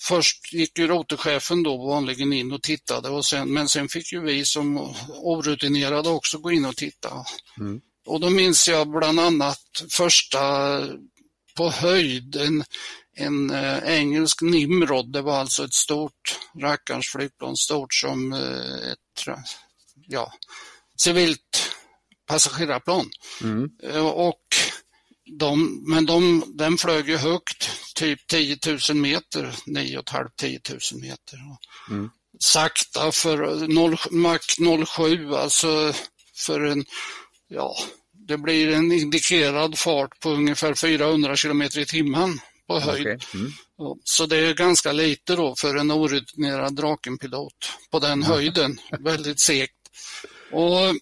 först 0.00 0.52
gick 0.52 0.78
ju 0.78 0.86
rotechefen 0.86 1.62
då 1.62 1.86
vanligen 1.86 2.32
in 2.32 2.52
och 2.52 2.62
tittade 2.62 3.08
och 3.08 3.26
sen, 3.26 3.52
men 3.52 3.68
sen 3.68 3.88
fick 3.88 4.12
ju 4.12 4.20
vi 4.20 4.44
som 4.44 4.94
orutinerade 5.08 6.08
också 6.08 6.38
gå 6.38 6.52
in 6.52 6.64
och 6.64 6.76
titta. 6.76 7.24
Mm. 7.58 7.80
Och 8.06 8.20
då 8.20 8.30
minns 8.30 8.68
jag 8.68 8.88
bland 8.90 9.20
annat 9.20 9.84
första 9.90 10.38
på 11.56 11.70
höjd, 11.70 12.36
en, 12.36 12.64
en 13.16 13.50
äh, 13.50 13.78
engelsk 13.84 14.42
Nimrod, 14.42 15.12
det 15.12 15.22
var 15.22 15.40
alltså 15.40 15.64
ett 15.64 15.74
stort 15.74 16.38
rackarns 16.60 17.08
flygplan, 17.08 17.56
stort 17.56 17.94
som 17.94 18.32
äh, 18.32 18.92
ett 18.92 19.36
ja, 20.06 20.32
civilt 20.96 21.72
passagerarplan. 22.28 23.10
Mm. 23.42 23.70
Äh, 23.82 24.06
och 24.06 24.42
de, 25.38 25.82
men 25.90 26.06
de, 26.06 26.44
den 26.46 26.78
flög 26.78 27.08
ju 27.08 27.16
högt, 27.16 27.70
typ 27.94 28.26
10 28.26 28.58
000 28.90 28.96
meter, 28.96 29.54
9,5-10 29.66 30.94
000 30.94 31.02
meter. 31.02 31.38
Mm. 31.90 32.10
Sakta 32.38 33.12
för 33.12 33.68
0, 33.68 33.96
Mach 34.10 34.86
07, 34.96 35.34
alltså 35.34 35.92
för 36.34 36.60
en, 36.60 36.84
ja, 37.48 37.76
det 38.12 38.38
blir 38.38 38.68
en 38.68 38.92
indikerad 38.92 39.78
fart 39.78 40.20
på 40.20 40.30
ungefär 40.30 40.74
400 40.74 41.36
kilometer 41.36 41.80
i 41.80 41.86
timmen 41.86 42.40
på 42.66 42.80
höjd. 42.80 43.00
Okay. 43.00 43.18
Mm. 43.34 43.52
Så 44.04 44.26
det 44.26 44.36
är 44.36 44.54
ganska 44.54 44.92
lite 44.92 45.36
då 45.36 45.54
för 45.56 45.76
en 45.76 45.90
orutinerad 45.90 46.76
Drakenpilot 46.76 47.72
på 47.90 47.98
den 47.98 48.22
höjden. 48.22 48.80
Väldigt 49.00 49.40
segt. 49.40 49.74
Och 50.52 50.94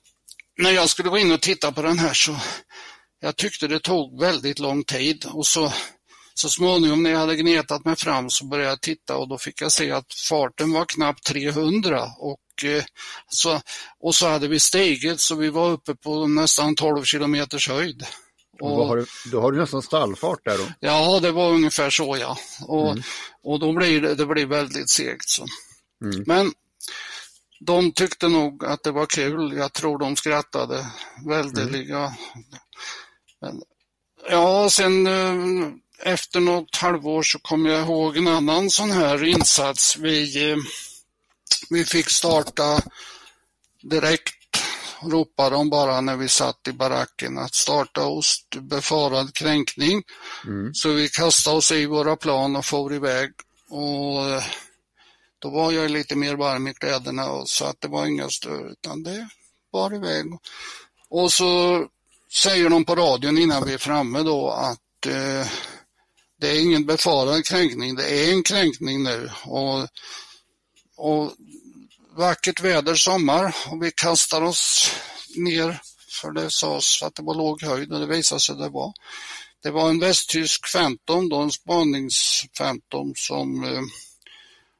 när 0.58 0.70
jag 0.70 0.90
skulle 0.90 1.08
gå 1.08 1.18
in 1.18 1.32
och 1.32 1.42
titta 1.42 1.72
på 1.72 1.82
den 1.82 1.98
här 1.98 2.14
så 2.14 2.36
jag 3.20 3.36
tyckte 3.36 3.68
det 3.68 3.80
tog 3.80 4.20
väldigt 4.20 4.58
lång 4.58 4.84
tid 4.84 5.26
och 5.32 5.46
så, 5.46 5.72
så 6.34 6.48
småningom 6.48 7.02
när 7.02 7.10
jag 7.10 7.18
hade 7.18 7.36
gnetat 7.36 7.84
mig 7.84 7.96
fram 7.96 8.30
så 8.30 8.46
började 8.46 8.70
jag 8.70 8.80
titta 8.80 9.16
och 9.16 9.28
då 9.28 9.38
fick 9.38 9.62
jag 9.62 9.72
se 9.72 9.90
att 9.90 10.14
farten 10.28 10.72
var 10.72 10.84
knappt 10.84 11.24
300 11.26 12.04
och 12.18 12.64
eh, 12.64 12.84
så, 13.28 13.60
och 14.00 14.14
så 14.14 14.28
hade 14.28 14.48
vi 14.48 14.60
stigit 14.60 15.20
så 15.20 15.34
vi 15.34 15.48
var 15.48 15.70
uppe 15.70 15.94
på 15.94 16.26
nästan 16.26 16.74
12 16.74 17.04
kilometers 17.04 17.68
höjd. 17.68 18.06
Och, 18.60 18.86
har 18.86 18.96
du, 18.96 19.06
då 19.30 19.40
har 19.40 19.52
du 19.52 19.58
nästan 19.58 19.82
stallfart 19.82 20.44
där 20.44 20.58
då? 20.58 20.64
Ja, 20.80 21.20
det 21.20 21.32
var 21.32 21.50
ungefär 21.50 21.90
så 21.90 22.16
ja. 22.16 22.38
Och, 22.66 22.90
mm. 22.90 23.02
och 23.42 23.60
då 23.60 23.72
blir 23.72 24.00
det, 24.00 24.14
det 24.14 24.26
blir 24.26 24.46
väldigt 24.46 24.90
segt. 24.90 25.28
Så. 25.28 25.46
Mm. 26.04 26.24
Men 26.26 26.52
de 27.60 27.92
tyckte 27.92 28.28
nog 28.28 28.64
att 28.64 28.82
det 28.82 28.90
var 28.90 29.06
kul. 29.06 29.56
Jag 29.56 29.72
tror 29.72 29.98
de 29.98 30.16
skrattade 30.16 30.86
väldeliga. 31.26 32.14
Mm. 33.42 33.62
Ja, 34.30 34.70
sen 34.70 35.06
eh, 35.06 35.68
efter 36.02 36.40
något 36.40 36.76
halvår 36.76 37.22
så 37.22 37.38
kom 37.38 37.66
jag 37.66 37.80
ihåg 37.80 38.16
en 38.16 38.28
annan 38.28 38.70
sån 38.70 38.90
här 38.90 39.24
insats. 39.24 39.96
Vi, 39.96 40.50
eh, 40.50 40.56
vi 41.70 41.84
fick 41.84 42.10
starta 42.10 42.80
direkt 43.82 44.36
ropade 45.02 45.56
de 45.56 45.70
bara 45.70 46.00
när 46.00 46.16
vi 46.16 46.28
satt 46.28 46.68
i 46.68 46.72
baracken 46.72 47.38
att 47.38 47.54
starta 47.54 48.06
ost 48.06 48.56
befarad 48.60 49.34
kränkning. 49.34 50.02
Mm. 50.46 50.74
Så 50.74 50.92
vi 50.92 51.08
kastade 51.08 51.56
oss 51.56 51.72
i 51.72 51.86
våra 51.86 52.16
plan 52.16 52.56
och 52.56 52.64
for 52.64 52.94
iväg. 52.94 53.32
Och 53.68 54.30
eh, 54.30 54.42
då 55.38 55.50
var 55.50 55.72
jag 55.72 55.90
lite 55.90 56.16
mer 56.16 56.36
varm 56.36 56.66
i 56.68 56.74
kläderna 56.74 57.30
och 57.30 57.48
så 57.48 57.64
att 57.64 57.80
det 57.80 57.88
var 57.88 58.06
inga 58.06 58.28
större 58.28 58.70
utan 58.70 59.02
det 59.02 59.28
var 59.70 59.94
iväg. 59.94 60.26
Och 61.08 61.32
så 61.32 61.82
säger 62.42 62.70
de 62.70 62.84
på 62.84 62.94
radion 62.94 63.38
innan 63.38 63.64
vi 63.66 63.72
är 63.72 63.78
framme 63.78 64.22
då 64.22 64.50
att 64.50 65.06
eh, 65.06 65.46
det 66.40 66.48
är 66.48 66.62
ingen 66.62 66.86
befarad 66.86 67.44
kränkning, 67.44 67.94
det 67.94 68.08
är 68.08 68.32
en 68.32 68.42
kränkning 68.42 69.02
nu. 69.02 69.30
Och, 69.44 69.88
och 70.96 71.32
vackert 72.16 72.60
väder, 72.60 72.94
sommar 72.94 73.56
och 73.70 73.82
vi 73.82 73.90
kastar 73.90 74.42
oss 74.42 74.90
ner 75.36 75.80
för 76.20 76.32
det 76.32 76.50
sades 76.50 77.02
att 77.02 77.14
det 77.14 77.22
var 77.22 77.34
låg 77.34 77.62
höjd 77.62 77.92
och 77.92 78.00
det 78.00 78.06
visade 78.06 78.40
sig 78.40 78.56
det 78.56 78.68
var. 78.68 78.92
Det 79.62 79.70
var 79.70 79.88
en 79.88 80.00
västtysk 80.00 80.72
Phantom, 80.72 81.28
då 81.28 81.36
en 81.36 81.52
spaningsphantom 81.52 83.12
som 83.16 83.64
eh, 83.64 83.82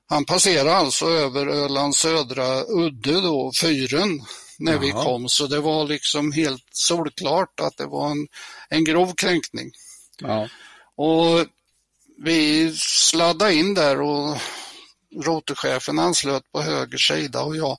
han 0.09 0.25
passerade 0.25 0.75
alltså 0.75 1.07
över 1.07 1.47
Ölands 1.47 1.99
södra 1.99 2.63
udde 2.63 3.21
då, 3.21 3.53
fyren, 3.61 4.23
när 4.59 4.73
Jaha. 4.73 4.81
vi 4.81 4.91
kom. 4.91 5.29
Så 5.29 5.47
det 5.47 5.61
var 5.61 5.85
liksom 5.85 6.33
helt 6.33 6.67
solklart 6.71 7.61
att 7.61 7.77
det 7.77 7.87
var 7.87 8.11
en, 8.11 8.29
en 8.69 8.85
grov 8.85 9.15
kränkning. 9.15 9.71
Ja. 10.19 10.49
Och 10.97 11.47
vi 12.25 12.73
sladdade 12.77 13.55
in 13.55 13.75
där 13.75 14.01
och 14.01 14.37
rotechefen 15.25 15.99
anslöt 15.99 16.53
på 16.53 16.63
höger 16.63 16.99
sida 16.99 17.43
och 17.43 17.57
jag 17.57 17.79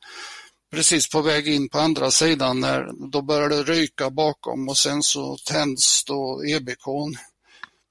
precis 0.72 1.10
på 1.10 1.22
väg 1.22 1.48
in 1.48 1.70
på 1.70 1.80
andra 1.80 2.12
sidan 2.12 2.60
när 2.60 3.10
då 3.12 3.22
började 3.22 3.64
det 3.64 3.74
ryka 3.74 4.10
bakom 4.10 4.70
och 4.70 4.78
sen 4.78 5.04
så 5.04 5.38
tänds 5.38 6.04
då 6.06 6.44
EBK. 6.46 6.86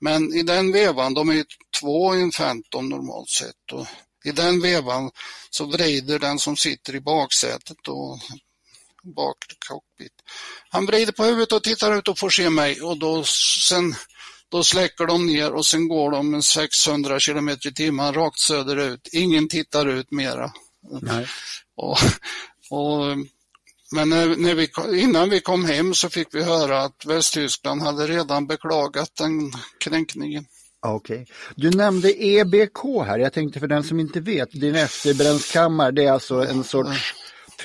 Men 0.00 0.34
i 0.34 0.42
den 0.42 0.72
vevan, 0.72 1.14
de 1.14 1.28
är 1.28 1.44
två 1.80 2.14
i 2.14 2.22
en 2.22 2.30
Phantom 2.30 2.88
normalt 2.88 3.28
sett 3.28 3.72
och 3.72 3.86
i 4.26 4.32
den 4.32 4.60
vevan 4.60 5.10
så 5.50 5.64
vrider 5.64 6.18
den 6.18 6.38
som 6.38 6.56
sitter 6.56 6.94
i 6.94 7.00
baksätet 7.00 7.88
och 7.88 8.18
bakre 9.02 9.54
cockpit. 9.68 10.12
Han 10.70 10.86
vrider 10.86 11.12
på 11.12 11.24
huvudet 11.24 11.52
och 11.52 11.62
tittar 11.62 11.98
ut 11.98 12.08
och 12.08 12.18
får 12.18 12.30
se 12.30 12.50
mig 12.50 12.80
och 12.80 12.98
då 12.98 13.24
sen 13.68 13.94
då 14.48 14.64
släcker 14.64 15.06
de 15.06 15.26
ner 15.26 15.52
och 15.52 15.66
sen 15.66 15.88
går 15.88 16.10
de 16.10 16.30
med 16.30 16.44
600 16.44 17.20
km 17.20 17.48
i 17.48 17.72
timmen 17.74 18.14
rakt 18.14 18.38
söderut. 18.38 19.08
Ingen 19.12 19.48
tittar 19.48 19.86
ut 19.86 20.10
mera. 20.10 20.52
Nej. 21.02 21.26
Och, 21.76 21.98
och, 22.70 23.16
men 23.92 24.08
när, 24.08 24.36
när 24.36 24.54
vi, 24.54 25.00
innan 25.00 25.30
vi 25.30 25.40
kom 25.40 25.64
hem 25.64 25.94
så 25.94 26.10
fick 26.10 26.28
vi 26.34 26.42
höra 26.42 26.82
att 26.82 27.04
Västtyskland 27.04 27.82
hade 27.82 28.06
redan 28.06 28.46
beklagat 28.46 29.10
den 29.14 29.52
kränkningen. 29.78 30.46
Okej. 30.94 31.22
Okay. 31.22 31.34
Du 31.54 31.70
nämnde 31.70 32.24
EBK 32.24 32.78
här. 33.06 33.18
Jag 33.18 33.32
tänkte 33.32 33.60
för 33.60 33.66
den 33.66 33.84
som 33.84 34.00
inte 34.00 34.20
vet, 34.20 34.52
din 34.52 34.74
efterbränskammare, 34.74 35.90
det 35.90 36.04
är 36.04 36.12
alltså 36.12 36.34
en 36.34 36.64
sorts 36.64 37.14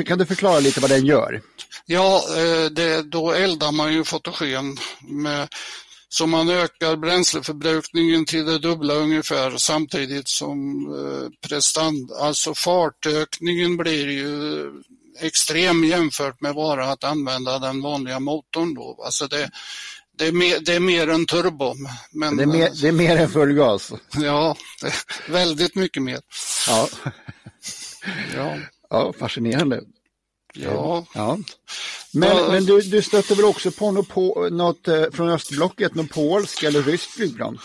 kan 0.05 0.17
du 0.17 0.25
förklara 0.25 0.59
lite 0.59 0.79
vad 0.79 0.89
den 0.89 1.05
gör? 1.05 1.41
Ja, 1.85 2.23
eh, 2.37 2.71
det, 2.71 3.01
då 3.01 3.31
eldar 3.31 3.71
man 3.71 3.93
ju 3.93 4.03
fotogen 4.03 4.77
med 5.01 5.47
så 6.09 6.27
man 6.27 6.49
ökar 6.49 6.95
bränsleförbrukningen 6.95 8.25
till 8.25 8.45
det 8.45 8.59
dubbla 8.59 8.93
ungefär 8.93 9.57
samtidigt 9.57 10.27
som 10.27 10.85
eh, 10.85 11.47
prestanda, 11.49 12.15
alltså 12.15 12.53
fartökningen 12.53 13.77
blir 13.77 14.07
ju 14.07 14.65
extrem 15.19 15.83
jämfört 15.83 16.41
med 16.41 16.55
bara 16.55 16.91
att 16.91 17.03
använda 17.03 17.59
den 17.59 17.81
vanliga 17.81 18.19
motorn 18.19 18.73
då. 18.73 19.03
Alltså 19.05 19.27
det, 19.27 19.49
det 20.21 20.27
är, 20.27 20.31
mer, 20.31 20.59
det 20.59 20.73
är 20.73 20.79
mer 20.79 21.09
än 21.09 21.25
turbo. 21.25 21.75
Men, 22.11 22.37
det, 22.37 22.43
är 22.43 22.47
mer, 22.47 22.69
det 22.81 22.87
är 22.87 22.91
mer 22.91 23.17
än 23.17 23.29
full 23.29 23.53
gas? 23.53 23.93
Ja, 24.11 24.55
väldigt 25.27 25.75
mycket 25.75 26.03
mer. 26.03 26.19
Ja, 26.67 26.89
ja. 28.35 28.57
ja 28.89 29.13
fascinerande. 29.19 29.81
Ja. 30.53 31.05
ja. 31.13 31.37
Men, 32.13 32.37
ja. 32.37 32.51
men 32.51 32.65
du, 32.65 32.81
du 32.81 33.01
stötte 33.01 33.35
väl 33.35 33.45
också 33.45 33.71
på 33.71 33.91
något, 33.91 34.07
på, 34.07 34.49
något 34.51 34.87
eh, 34.87 35.03
från 35.11 35.29
östblocket, 35.29 35.95
något 35.95 36.09
polskt 36.09 36.63
eller 36.63 36.81
ryskt 36.81 37.11
flygplan? 37.11 37.59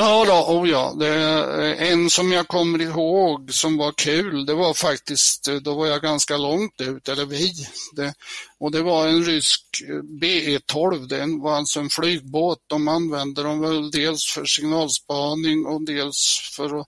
Ja, 0.00 0.24
då, 0.24 0.54
oh 0.54 0.70
ja. 0.70 0.94
Det, 0.98 1.08
eh, 1.08 1.90
en 1.92 2.10
som 2.10 2.32
jag 2.32 2.48
kommer 2.48 2.82
ihåg 2.82 3.54
som 3.54 3.76
var 3.76 3.92
kul, 3.92 4.46
det 4.46 4.54
var 4.54 4.74
faktiskt, 4.74 5.48
eh, 5.48 5.54
då 5.54 5.74
var 5.74 5.86
jag 5.86 6.02
ganska 6.02 6.36
långt 6.36 6.80
ut, 6.80 7.08
eller 7.08 7.26
vi. 7.26 7.52
Det, 7.96 8.14
och 8.60 8.70
det 8.70 8.82
var 8.82 9.06
en 9.06 9.24
rysk 9.24 9.62
eh, 9.88 10.02
BE-12, 10.02 11.06
det 11.06 11.42
var 11.42 11.56
alltså 11.56 11.80
en 11.80 11.88
flygbåt. 11.90 12.58
De 12.66 12.88
använde 12.88 13.42
dem 13.42 13.60
väl 13.60 13.90
dels 13.90 14.24
för 14.34 14.44
signalspaning 14.44 15.66
och 15.66 15.86
dels 15.86 16.50
för 16.56 16.80
att 16.80 16.86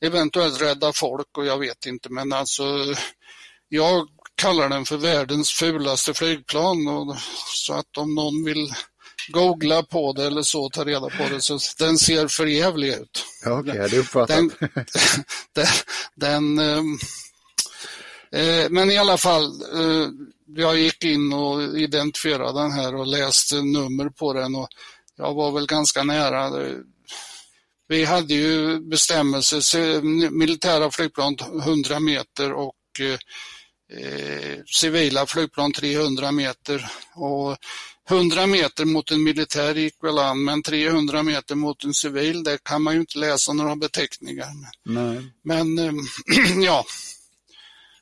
eventuellt 0.00 0.60
rädda 0.60 0.92
folk 0.92 1.38
och 1.38 1.46
jag 1.46 1.58
vet 1.58 1.86
inte, 1.86 2.08
men 2.10 2.32
alltså 2.32 2.64
jag 3.68 4.08
kallar 4.34 4.68
den 4.68 4.84
för 4.84 4.96
världens 4.96 5.50
fulaste 5.50 6.14
flygplan. 6.14 6.88
Och, 6.88 7.16
så 7.54 7.72
att 7.74 7.96
om 7.96 8.14
någon 8.14 8.44
vill 8.44 8.74
googla 9.28 9.82
på 9.82 10.12
det 10.12 10.26
eller 10.26 10.42
så, 10.42 10.70
ta 10.70 10.84
reda 10.84 11.08
på 11.08 11.28
det, 11.30 11.40
så 11.40 11.58
den 11.78 11.98
ser 11.98 12.28
för 12.28 12.46
jävlig 12.46 12.88
ut. 12.88 13.24
Ja, 13.44 13.60
Okej, 13.60 13.72
okay, 13.72 13.88
det 13.88 13.98
uppfattat. 13.98 14.36
Den, 14.36 14.50
den, 15.54 15.66
den 16.14 16.58
ehm, 16.58 16.98
eh, 18.32 18.70
men 18.70 18.90
i 18.90 18.98
alla 18.98 19.16
fall, 19.16 19.44
eh, 19.44 20.08
jag 20.56 20.78
gick 20.78 21.04
in 21.04 21.32
och 21.32 21.78
identifierade 21.78 22.60
den 22.60 22.72
här 22.72 22.94
och 22.94 23.06
läste 23.06 23.62
nummer 23.62 24.08
på 24.08 24.32
den 24.32 24.54
och 24.54 24.68
jag 25.16 25.34
var 25.34 25.52
väl 25.52 25.66
ganska 25.66 26.02
nära. 26.02 26.50
Vi 27.88 28.04
hade 28.04 28.34
ju 28.34 28.80
bestämmelser, 28.80 30.02
militära 30.30 30.90
flygplan 30.90 31.36
100 31.62 32.00
meter 32.00 32.52
och 32.52 32.74
eh, 33.00 33.18
eh, 33.98 34.58
civila 34.66 35.26
flygplan 35.26 35.72
300 35.72 36.32
meter. 36.32 36.90
Och 37.14 37.56
100 38.10 38.46
meter 38.46 38.84
mot 38.84 39.10
en 39.10 39.22
militär 39.22 39.74
gick 39.74 40.04
väl 40.04 40.18
an, 40.18 40.44
men 40.44 40.62
300 40.62 41.22
meter 41.22 41.54
mot 41.54 41.84
en 41.84 41.94
civil, 41.94 42.44
där 42.44 42.58
kan 42.62 42.82
man 42.82 42.94
ju 42.94 43.00
inte 43.00 43.18
läsa 43.18 43.52
några 43.52 43.76
beteckningar. 43.76 44.48
Nej. 44.84 45.32
Men 45.44 45.78
eh, 45.78 45.92
ja, 46.64 46.84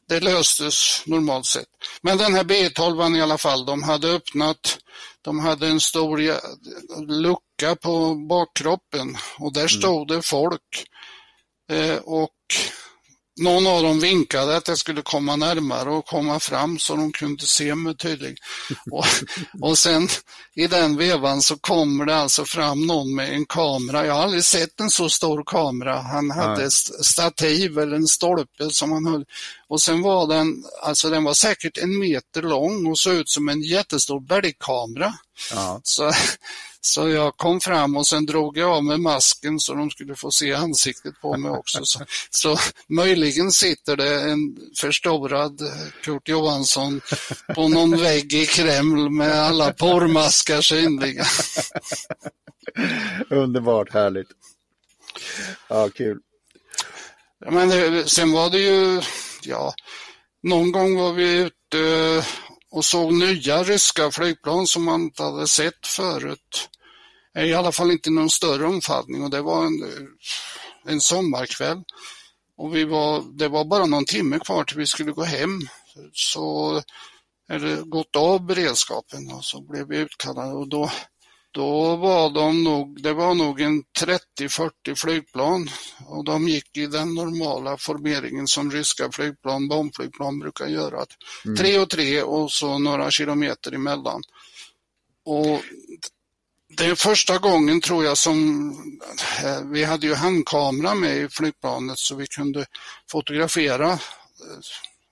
det 0.09 0.21
löstes 0.21 1.03
normalt 1.07 1.47
sett. 1.47 1.69
Men 2.03 2.19
den 2.19 2.35
här 2.35 2.45
B12 2.45 3.17
i 3.17 3.21
alla 3.21 3.39
fall, 3.39 3.67
de 3.67 3.83
hade 3.83 4.09
öppnat, 4.09 4.79
de 5.23 5.39
hade 5.39 5.67
en 5.67 5.81
stor 5.81 6.19
lucka 7.07 7.77
på 7.77 8.15
bakkroppen 8.15 9.17
och 9.39 9.53
där 9.53 9.69
stod 9.69 10.09
det 10.09 10.23
folk. 10.23 10.87
Eh, 11.71 11.97
och 11.97 12.37
någon 13.41 13.67
av 13.67 13.83
dem 13.83 14.01
vinkade 14.01 14.57
att 14.57 14.69
jag 14.69 14.79
skulle 14.79 15.03
komma 15.03 15.37
närmare 15.37 15.91
och 15.91 16.07
komma 16.07 16.41
fram 16.41 16.79
så 16.79 16.97
de 16.97 17.13
kunde 17.13 17.47
se 17.47 17.75
mig 17.75 17.97
tydligt. 17.97 18.39
Och, 18.91 19.07
och 19.61 19.79
sen 19.79 20.09
i 20.55 20.67
den 20.67 20.97
vevan 20.97 21.43
så 21.43 21.57
kommer 21.57 22.05
det 22.07 22.17
alltså 22.17 22.45
fram 22.45 22.87
någon 22.87 23.15
med 23.15 23.35
en 23.35 23.47
kamera. 23.47 24.07
Jag 24.07 24.15
har 24.15 24.23
aldrig 24.23 24.45
sett 24.45 24.81
en 24.81 24.91
så 24.91 25.09
stor 25.09 25.43
kamera. 25.47 26.01
Han 26.01 26.31
hade 26.31 26.61
Nej. 26.61 26.71
stativ 27.03 27.79
eller 27.79 27.97
en 27.97 28.07
stolpe 28.07 28.71
som 28.71 28.93
han 28.93 29.07
höll. 29.07 29.25
Och 29.69 29.81
sen 29.81 30.03
var 30.03 30.27
den, 30.27 30.65
alltså 30.83 31.11
den 31.11 31.25
var 31.25 31.35
säkert 31.35 31.79
en 31.79 31.99
meter 31.99 32.43
lång 32.43 32.87
och 32.87 32.99
såg 32.99 33.15
ut 33.15 33.29
som 33.29 33.49
en 33.49 33.63
jättestor 33.63 34.21
bergkamera. 34.21 35.15
Ja. 35.53 35.81
Så, 35.83 36.13
så 36.81 37.09
jag 37.09 37.37
kom 37.37 37.61
fram 37.61 37.97
och 37.97 38.07
sen 38.07 38.27
drog 38.27 38.59
jag 38.59 38.71
av 38.71 38.85
mig 38.85 38.99
masken 38.99 39.61
så 39.61 39.75
de 39.75 39.91
skulle 39.91 40.15
få 40.17 40.31
se 40.31 40.55
ansiktet 40.55 41.21
på 41.21 41.37
mig 41.37 41.51
också. 41.51 41.85
Så, 41.85 42.05
så 42.31 42.57
möjligen 42.89 43.53
sitter 43.53 43.97
det 43.97 44.21
en 44.21 44.57
förstorad 44.77 45.61
Kurt 46.03 46.29
Johansson 46.29 47.01
på 47.55 47.69
någon 47.69 48.01
vägg 48.01 48.33
i 48.33 48.47
Kreml 48.47 49.11
med 49.11 49.33
alla 49.33 49.73
porrmaskar 49.73 50.61
synliga. 50.61 51.25
Underbart 53.31 53.93
härligt. 53.93 54.29
Ja, 55.69 55.89
kul. 55.89 56.21
Men 57.51 57.69
det, 57.69 58.11
sen 58.11 58.33
var 58.33 58.51
det 58.51 58.59
ju, 58.59 59.03
ja, 59.43 59.75
någon 60.43 60.73
gång 60.73 60.97
var 60.97 61.13
vi 61.13 61.37
ute 61.37 62.25
och 62.71 62.85
såg 62.85 63.13
nya 63.13 63.63
ryska 63.63 64.11
flygplan 64.11 64.67
som 64.67 64.85
man 64.85 65.03
inte 65.03 65.23
hade 65.23 65.47
sett 65.49 65.87
förut. 65.87 66.69
Eh, 67.37 67.45
I 67.45 67.55
alla 67.55 67.73
fall 67.73 67.91
inte 67.91 68.09
i 68.09 68.13
någon 68.13 68.31
större 68.31 68.67
omfattning 68.67 69.23
och 69.23 69.31
det 69.31 69.43
var 69.43 69.67
en, 69.67 69.83
eh, 69.83 70.93
en 70.93 71.01
sommarkväll. 71.01 71.83
Och 72.57 72.77
vi 72.77 72.85
var, 72.85 73.39
det 73.39 73.49
var 73.49 73.65
bara 73.65 73.87
någon 73.87 74.05
timme 74.05 74.39
kvar 74.39 74.65
till 74.65 74.77
vi 74.77 74.87
skulle 74.87 75.13
gå 75.13 75.23
hem. 75.23 75.61
Så 76.13 76.83
eller 77.51 77.83
gått 77.83 78.17
av 78.17 78.47
beredskapen 78.47 79.33
och 79.33 79.45
så 79.45 79.61
blev 79.61 79.89
vi 79.89 79.99
utkallade 79.99 80.53
och 80.53 80.69
då, 80.69 80.91
då 81.51 81.97
var 81.97 82.31
de 82.31 82.65
nog, 82.65 83.03
det 83.03 83.13
var 83.13 83.35
nog 83.35 83.61
en 83.61 83.85
30-40 84.39 84.95
flygplan 84.95 85.71
och 86.07 86.25
de 86.25 86.49
gick 86.49 86.77
i 86.77 86.87
den 86.87 87.15
normala 87.15 87.77
formeringen 87.77 88.47
som 88.47 88.71
ryska 88.71 89.13
flygplan, 89.13 89.69
bombflygplan 89.69 90.39
brukar 90.39 90.67
göra. 90.67 91.07
Tre 91.59 91.79
och 91.79 91.91
tre 91.91 92.23
och 92.23 92.53
så 92.53 92.79
några 92.79 93.11
kilometer 93.11 93.73
emellan. 93.73 94.23
Och 95.25 95.63
det 96.77 96.85
är 96.85 96.95
första 96.95 97.39
gången 97.39 97.81
tror 97.81 98.05
jag 98.05 98.19
som, 98.19 98.71
eh, 99.45 99.61
vi 99.65 99.85
hade 99.85 100.07
ju 100.07 100.15
handkamera 100.15 100.95
med 100.95 101.17
i 101.17 101.29
flygplanet 101.29 101.99
så 101.99 102.15
vi 102.15 102.27
kunde 102.27 102.67
fotografera. 103.11 103.99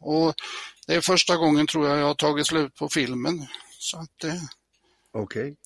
Och 0.00 0.34
det 0.86 0.94
är 0.94 1.00
första 1.00 1.36
gången 1.36 1.66
tror 1.66 1.88
jag 1.88 1.98
jag 1.98 2.06
har 2.06 2.14
tagit 2.14 2.46
slut 2.46 2.74
på 2.74 2.88
filmen. 2.88 3.46
Så 3.78 3.98
att 3.98 4.10
det, 4.20 4.40
Okej. 5.12 5.56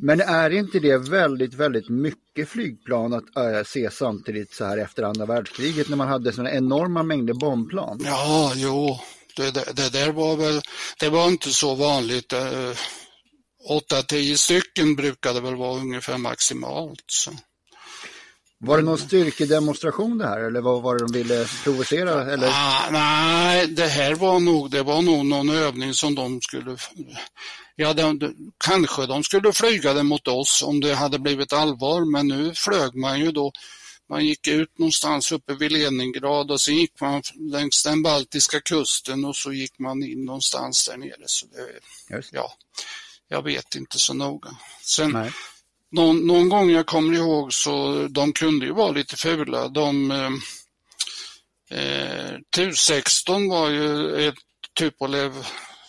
Men 0.00 0.20
är 0.20 0.50
inte 0.50 0.78
det 0.78 0.96
väldigt, 0.96 1.54
väldigt 1.54 1.88
mycket 1.88 2.48
flygplan 2.48 3.12
att 3.12 3.36
äh, 3.36 3.62
se 3.64 3.90
samtidigt 3.90 4.54
så 4.54 4.64
här 4.64 4.78
efter 4.78 5.02
andra 5.02 5.26
världskriget 5.26 5.88
när 5.88 5.96
man 5.96 6.08
hade 6.08 6.32
sådana 6.32 6.52
enorma 6.52 7.02
mängder 7.02 7.34
bombplan? 7.34 8.00
Ja, 8.04 8.52
jo, 8.56 8.98
det, 9.36 9.54
det, 9.54 9.72
det 9.76 9.92
där 9.92 10.12
var 10.12 10.36
väl, 10.36 10.60
det 10.98 11.08
var 11.08 11.28
inte 11.28 11.50
så 11.50 11.74
vanligt. 11.74 12.32
Eh, 12.32 12.72
8-10 13.68 14.34
stycken 14.34 14.96
brukade 14.96 15.40
väl 15.40 15.56
vara 15.56 15.80
ungefär 15.80 16.18
maximalt. 16.18 17.04
Så. 17.06 17.30
Var 18.64 18.76
det 18.76 18.82
någon 18.82 18.98
styrkedemonstration 18.98 20.18
det 20.18 20.26
här 20.26 20.40
eller 20.40 20.60
vad 20.60 20.82
var 20.82 20.98
det 20.98 21.06
de 21.06 21.12
ville 21.12 21.46
provocera? 21.64 22.32
Eller? 22.32 22.48
Ah, 22.50 22.90
nej, 22.90 23.66
det 23.66 23.86
här 23.86 24.14
var 24.14 24.40
nog, 24.40 24.70
det 24.70 24.82
var 24.82 25.02
nog 25.02 25.26
någon 25.26 25.50
övning 25.50 25.94
som 25.94 26.14
de 26.14 26.40
skulle, 26.40 26.76
ja, 27.76 27.92
de, 27.94 28.34
kanske 28.64 29.06
de 29.06 29.24
skulle 29.24 29.52
flyga 29.52 29.94
det 29.94 30.02
mot 30.02 30.28
oss 30.28 30.62
om 30.66 30.80
det 30.80 30.94
hade 30.94 31.18
blivit 31.18 31.52
allvar, 31.52 32.12
men 32.12 32.28
nu 32.28 32.54
flög 32.54 32.94
man 32.94 33.20
ju 33.20 33.32
då 33.32 33.52
man 34.08 34.26
gick 34.26 34.48
ut 34.48 34.78
någonstans 34.78 35.32
uppe 35.32 35.54
vid 35.54 35.72
Leningrad 35.72 36.50
och 36.50 36.60
sen 36.60 36.76
gick 36.76 37.00
man 37.00 37.22
längs 37.52 37.82
den 37.82 38.02
baltiska 38.02 38.60
kusten 38.60 39.24
och 39.24 39.36
så 39.36 39.52
gick 39.52 39.78
man 39.78 40.02
in 40.02 40.24
någonstans 40.24 40.88
där 40.88 40.96
nere. 40.96 41.22
Så 41.26 41.46
det, 41.46 42.20
ja, 42.32 42.52
jag 43.28 43.42
vet 43.42 43.74
inte 43.74 43.98
så 43.98 44.14
noga. 44.14 44.50
Sen, 44.82 45.10
Nej 45.10 45.32
någon, 45.92 46.26
någon 46.26 46.48
gång 46.48 46.70
jag 46.70 46.86
kommer 46.86 47.14
ihåg 47.14 47.52
så 47.52 48.06
de 48.10 48.32
kunde 48.32 48.66
ju 48.66 48.72
vara 48.72 48.90
lite 48.90 49.16
fula. 49.16 49.68
De, 49.68 50.10
eh, 50.10 50.32
eh 51.78 52.36
Tu-16 52.56 53.50
var 53.50 53.70
ju 53.70 54.16
ett 54.28 54.34
Tupolev 54.78 55.46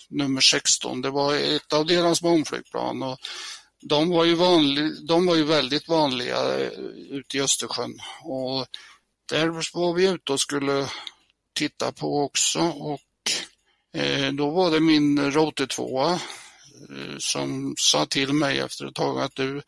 nummer 0.09 0.41
16. 0.41 1.01
Det 1.01 1.09
var 1.09 1.35
ett 1.35 1.73
av 1.73 1.85
deras 1.85 2.21
bombflygplan. 2.21 3.03
Och 3.03 3.17
de, 3.81 4.09
var 4.09 4.25
ju 4.25 4.35
vanlig, 4.35 5.07
de 5.07 5.25
var 5.25 5.35
ju 5.35 5.43
väldigt 5.43 5.87
vanliga 5.87 6.59
eh, 6.59 6.71
ute 7.09 7.37
i 7.37 7.41
Östersjön. 7.41 7.99
Och 8.23 8.65
där 9.29 9.47
var 9.79 9.93
vi 9.93 10.07
ute 10.07 10.31
och 10.33 10.39
skulle 10.39 10.89
titta 11.53 11.91
på 11.91 12.23
också. 12.23 12.59
Och 12.59 13.01
eh, 14.01 14.31
då 14.33 14.49
var 14.49 14.71
det 14.71 14.79
min 14.79 15.31
Rote 15.31 15.67
2 15.67 16.17
som 17.19 17.73
sa 17.77 18.05
till 18.05 18.33
mig 18.33 18.59
efter 18.59 18.85
ett 18.85 18.95
tag 18.95 19.19
att 19.21 19.35
du, 19.35 19.61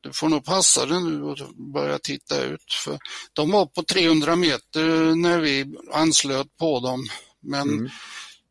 du 0.00 0.12
får 0.12 0.28
nog 0.28 0.44
passa 0.44 0.86
dig 0.86 1.00
nu 1.02 1.22
och 1.22 1.38
börja 1.72 1.98
titta 1.98 2.42
ut. 2.42 2.72
För 2.84 2.98
de 3.32 3.50
var 3.50 3.66
på 3.66 3.82
300 3.82 4.36
meter 4.36 5.14
när 5.14 5.40
vi 5.40 5.66
anslöt 5.92 6.56
på 6.56 6.80
dem. 6.80 7.08
Men 7.40 7.68
Mm. 7.68 7.90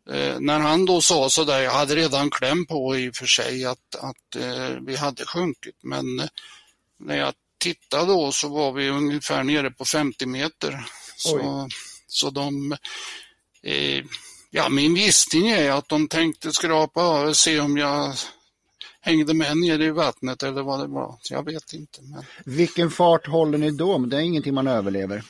eh, 0.10 0.40
när 0.40 0.60
han 0.60 0.86
då 0.86 1.02
sa 1.02 1.30
sådär, 1.30 1.62
jag 1.62 1.72
hade 1.72 1.96
redan 1.96 2.30
kläm 2.30 2.66
på 2.66 2.98
i 2.98 3.10
och 3.10 3.16
för 3.16 3.26
sig 3.26 3.66
att, 3.66 3.96
att 3.96 4.36
eh, 4.36 4.70
vi 4.82 4.96
hade 4.96 5.26
sjunkit. 5.26 5.76
Men 5.84 6.20
eh, 6.20 6.28
när 7.00 7.18
jag 7.18 7.34
tittade 7.60 8.06
då 8.06 8.32
så 8.32 8.48
var 8.50 8.72
vi 8.72 8.90
ungefär 8.90 9.44
nere 9.44 9.72
på 9.72 9.86
50 9.86 10.26
meter. 10.26 10.86
Så, 11.18 11.38
så 12.08 12.30
de 12.30 12.72
eh, 13.64 14.06
Ja, 14.58 14.70
min 14.70 14.96
gissning 14.96 15.50
är 15.50 15.72
att 15.72 15.90
de 15.90 16.08
tänkte 16.08 16.52
skrapa 16.52 17.22
och 17.22 17.38
se 17.38 17.60
om 17.60 17.78
jag 17.78 18.16
hängde 19.02 19.34
med 19.34 19.58
ner 19.58 19.82
i 19.82 19.92
vattnet 19.92 20.44
eller 20.44 20.62
vad 20.62 20.80
det 20.80 20.88
var. 20.88 21.20
Jag 21.30 21.46
vet 21.46 21.74
inte. 21.74 22.02
Men... 22.02 22.26
Vilken 22.46 22.92
fart 22.92 23.28
håller 23.28 23.58
ni 23.58 23.72
då? 23.72 23.98
Det 23.98 24.18
är 24.18 24.22
ingenting 24.22 24.54
man 24.54 24.68
överlever. 24.68 25.24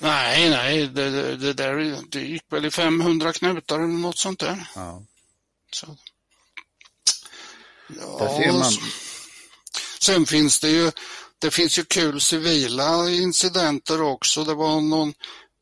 Nej, 0.00 0.50
nej, 0.50 0.86
det, 0.86 1.10
det, 1.10 1.36
det 1.36 1.52
där 1.52 1.96
det 2.10 2.20
gick 2.20 2.42
väl 2.52 2.64
i 2.64 2.70
500 2.70 3.32
knutar 3.32 3.78
eller 3.78 3.86
något 3.86 4.18
sånt 4.18 4.38
där. 4.38 4.68
Ja. 4.74 5.02
Så. 5.72 5.96
Där 7.88 8.38
ser 8.38 8.52
man. 8.52 8.72
Sen 10.00 10.26
finns 10.26 10.60
det 10.60 10.70
ju, 10.70 10.90
det 11.38 11.50
finns 11.50 11.78
ju 11.78 11.84
kul 11.84 12.20
civila 12.20 13.10
incidenter 13.10 14.02
också. 14.02 14.44
Det 14.44 14.54
var 14.54 14.80
någon 14.80 15.14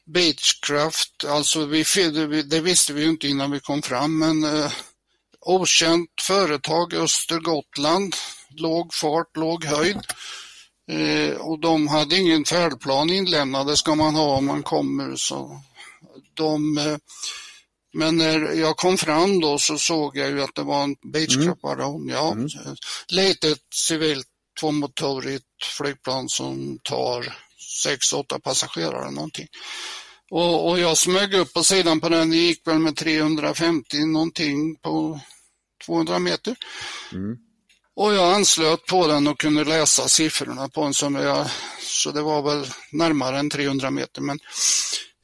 Beechcraft, 0.06 1.24
alltså 1.28 1.66
vi, 1.66 1.84
det, 2.42 2.60
visste 2.60 2.92
vi 2.92 3.02
ju 3.02 3.08
inte 3.08 3.28
innan 3.28 3.50
vi 3.50 3.60
kom 3.60 3.82
fram, 3.82 4.18
men 4.18 4.44
eh, 4.44 4.72
okänt 5.40 6.10
företag, 6.20 6.94
Östergotland, 6.94 8.16
låg 8.48 8.94
fart, 8.94 9.36
låg 9.36 9.64
höjd. 9.64 10.00
Eh, 10.90 11.36
och 11.36 11.60
de 11.60 11.88
hade 11.88 12.16
ingen 12.16 12.44
färdplan 12.44 13.10
inlämnad, 13.10 13.66
det 13.66 13.76
ska 13.76 13.94
man 13.94 14.14
ha 14.14 14.36
om 14.36 14.46
man 14.46 14.62
kommer. 14.62 15.16
Så 15.16 15.60
de, 16.34 16.78
eh, 16.78 16.96
men 17.92 18.16
när 18.16 18.52
jag 18.52 18.76
kom 18.76 18.98
fram 18.98 19.40
då 19.40 19.58
så 19.58 19.78
såg 19.78 20.16
jag 20.16 20.30
ju 20.30 20.42
att 20.42 20.54
det 20.54 20.62
var 20.62 20.82
en 20.82 20.96
Beechcraft 21.12 21.60
Baron, 21.62 22.08
ja. 22.08 22.36
Litet 23.08 23.62
civilt 23.74 24.26
tvåmotorigt 24.60 25.44
flygplan 25.78 26.28
som 26.28 26.78
tar 26.82 27.36
6-8 27.86 28.40
passagerare 28.40 29.10
någonting. 29.10 29.46
Och, 30.30 30.68
och 30.68 30.78
jag 30.78 30.96
smög 30.96 31.34
upp 31.34 31.52
på 31.52 31.64
sidan 31.64 32.00
på 32.00 32.08
den, 32.08 32.30
det 32.30 32.36
gick 32.36 32.66
väl 32.66 32.78
med 32.78 32.96
350 32.96 34.04
någonting 34.04 34.76
på 34.76 35.20
200 35.86 36.18
meter. 36.18 36.56
Och 37.96 38.14
jag 38.14 38.34
anslöt 38.34 38.86
på 38.86 39.06
den 39.06 39.26
och 39.26 39.40
kunde 39.40 39.64
läsa 39.64 40.08
siffrorna 40.08 40.68
på 40.68 40.84
den 40.84 40.94
som 40.94 41.14
jag, 41.14 41.46
så 41.80 42.10
det 42.10 42.22
var 42.22 42.42
väl 42.42 42.66
närmare 42.92 43.38
än 43.38 43.50
300 43.50 43.90
meter. 43.90 44.20
Men 44.20 44.38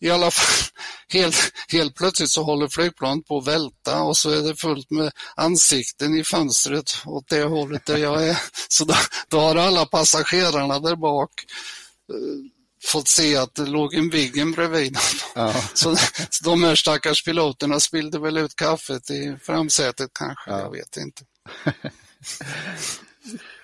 i 0.01 0.11
alla 0.11 0.31
fall, 0.31 0.67
helt, 1.13 1.53
helt 1.69 1.95
plötsligt 1.95 2.31
så 2.31 2.43
håller 2.43 2.69
flygplanet 2.69 3.27
på 3.27 3.39
att 3.39 3.47
välta 3.47 4.03
och 4.03 4.17
så 4.17 4.31
är 4.31 4.43
det 4.43 4.57
fullt 4.57 4.91
med 4.91 5.13
ansikten 5.37 6.17
i 6.17 6.25
fönstret 6.25 7.03
åt 7.07 7.29
det 7.29 7.43
hållet 7.43 7.87
där 7.87 7.97
jag 7.97 8.29
är. 8.29 8.39
Så 8.69 8.85
då, 8.85 8.95
då 9.29 9.41
har 9.41 9.57
alla 9.57 9.87
passagerarna 9.87 10.79
där 10.79 10.97
bak 10.97 11.31
fått 12.85 13.09
se 13.09 13.37
att 13.37 13.55
det 13.55 13.67
låg 13.67 13.95
en 13.95 14.11
Viggen 14.11 14.53
bredvid. 14.53 14.97
Ja. 15.35 15.55
Så, 15.75 15.97
så 16.31 16.45
de 16.45 16.63
här 16.63 16.75
stackars 16.75 17.25
piloterna 17.25 17.81
spillde 17.81 18.19
väl 18.19 18.37
ut 18.37 18.57
kaffet 18.57 19.11
i 19.11 19.37
framsätet 19.43 20.11
kanske, 20.15 20.51
ja. 20.51 20.61
jag 20.61 20.71
vet 20.71 20.97
inte. 20.97 21.23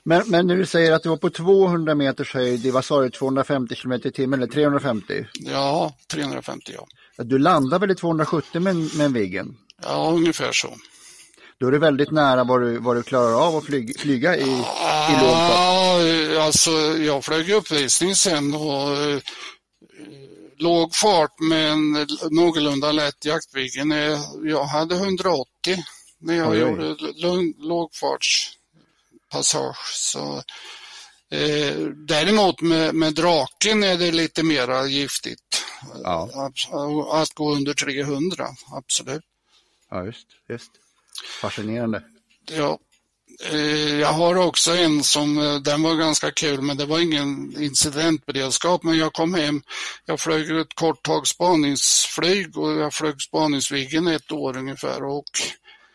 men, 0.02 0.22
men 0.26 0.46
när 0.46 0.56
du 0.56 0.66
säger 0.66 0.92
att 0.92 1.02
du 1.02 1.08
var 1.08 1.16
på 1.16 1.30
200 1.30 1.94
meters 1.94 2.34
höjd, 2.34 2.66
vad 2.66 2.84
sa 2.84 3.00
du, 3.00 3.10
250 3.10 3.74
km 3.74 3.92
i 3.92 4.12
timmen 4.12 4.42
eller 4.42 4.52
350? 4.52 5.26
Ja, 5.32 5.96
350 6.12 6.72
ja. 6.74 6.86
Du 7.24 7.38
landade 7.38 7.80
väl 7.80 7.90
i 7.90 7.94
270 7.94 8.60
med, 8.60 8.76
med 8.76 9.06
en 9.06 9.12
Viggen? 9.12 9.56
Ja, 9.82 10.10
ungefär 10.10 10.52
så. 10.52 10.76
Då 11.58 11.66
är 11.66 11.70
det 11.70 11.78
väldigt 11.78 12.10
nära 12.10 12.44
vad 12.44 12.60
du, 12.60 12.78
vad 12.78 12.96
du 12.96 13.02
klarar 13.02 13.46
av 13.46 13.56
att 13.56 13.64
flyga, 13.64 13.94
flyga 13.98 14.36
i, 14.36 14.40
i 14.40 14.46
låg 14.46 14.64
fart. 15.36 15.50
Ja, 15.50 16.42
alltså 16.42 16.70
jag 16.98 17.24
flög 17.24 17.50
uppvisning 17.50 18.14
sen 18.14 18.54
och 18.54 18.96
eh, 18.96 19.20
låg 20.58 20.94
fart 20.94 21.40
med 21.40 21.72
en 21.72 22.06
någorlunda 22.30 22.92
lätt 22.92 23.24
Jaktviggen. 23.24 23.90
Jag 24.44 24.64
hade 24.64 24.94
180 24.94 25.46
när 26.18 26.34
jag 26.34 26.48
oj, 26.48 26.64
oj. 26.64 26.70
gjorde 26.70 26.96
lågfartspassage. 27.58 29.92
Så, 29.92 30.36
eh, 31.30 31.76
däremot 32.08 32.60
med, 32.60 32.94
med 32.94 33.14
draken 33.14 33.84
är 33.84 33.96
det 33.96 34.12
lite 34.12 34.42
mera 34.42 34.86
giftigt. 34.86 35.64
Ja. 36.02 36.30
Att, 36.34 36.52
att 37.22 37.34
gå 37.34 37.54
under 37.54 37.74
300, 37.74 38.46
absolut. 38.72 39.24
Ja, 39.90 40.04
just, 40.04 40.26
just. 40.48 40.70
Fascinerande. 41.40 42.02
Ja. 42.50 42.78
Eh, 43.44 44.00
jag 44.00 44.12
har 44.12 44.36
också 44.36 44.76
en 44.76 45.04
som, 45.04 45.38
eh, 45.38 45.56
den 45.56 45.82
var 45.82 45.94
ganska 45.94 46.30
kul, 46.30 46.60
men 46.62 46.76
det 46.76 46.86
var 46.86 47.00
ingen 47.00 47.62
incidentberedskap. 47.62 48.82
Men 48.82 48.98
jag 48.98 49.12
kom 49.12 49.34
hem, 49.34 49.62
jag 50.04 50.20
flög 50.20 50.50
ett 50.50 50.74
kort 50.74 51.02
tag 51.02 51.26
spaningsflyg 51.26 52.58
och 52.58 52.72
jag 52.72 52.94
flög 52.94 53.22
spaningsviggen 53.22 54.06
ett 54.06 54.32
år 54.32 54.56
ungefär 54.56 55.04
och 55.04 55.24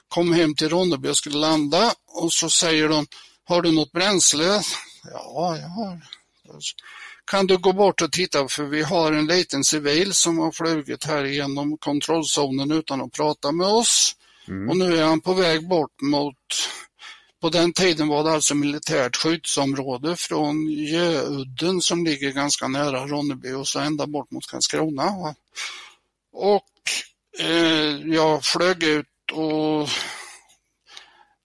kom 0.07 0.33
hem 0.33 0.55
till 0.55 0.69
Ronneby 0.69 1.09
och 1.09 1.17
skulle 1.17 1.37
landa 1.37 1.93
och 2.07 2.33
så 2.33 2.49
säger 2.49 2.89
de, 2.89 3.07
har 3.45 3.61
du 3.61 3.71
något 3.71 3.91
bränsle? 3.91 4.61
Ja, 5.03 5.57
jag 5.57 5.67
har. 5.67 6.01
Kan 7.25 7.47
du 7.47 7.57
gå 7.57 7.73
bort 7.73 8.01
och 8.01 8.11
titta 8.11 8.47
för 8.47 8.63
vi 8.63 8.81
har 8.81 9.11
en 9.11 9.27
liten 9.27 9.63
civil 9.63 10.13
som 10.13 10.37
har 10.37 10.51
flugit 10.51 11.03
här 11.03 11.23
genom 11.23 11.77
kontrollzonen 11.77 12.71
utan 12.71 13.01
att 13.01 13.11
prata 13.11 13.51
med 13.51 13.67
oss. 13.67 14.15
Mm. 14.51 14.69
Och 14.69 14.77
nu 14.77 14.97
är 14.97 15.03
han 15.03 15.21
på 15.21 15.33
väg 15.33 15.67
bort 15.67 16.01
mot, 16.01 16.35
på 17.41 17.49
den 17.49 17.73
tiden 17.73 18.07
var 18.07 18.23
det 18.23 18.31
alltså 18.31 18.55
militärt 18.55 19.15
skyddsområde 19.15 20.15
från 20.15 20.69
Göudden 20.69 21.81
som 21.81 22.05
ligger 22.05 22.31
ganska 22.31 22.67
nära 22.67 23.07
Ronneby 23.07 23.53
och 23.53 23.67
så 23.67 23.79
ända 23.79 24.07
bort 24.07 24.31
mot 24.31 24.47
Karlskrona. 24.47 25.35
Och 26.33 26.69
eh, 27.39 28.13
jag 28.13 28.43
flög 28.43 28.83
ut 28.83 29.07
och 29.33 29.89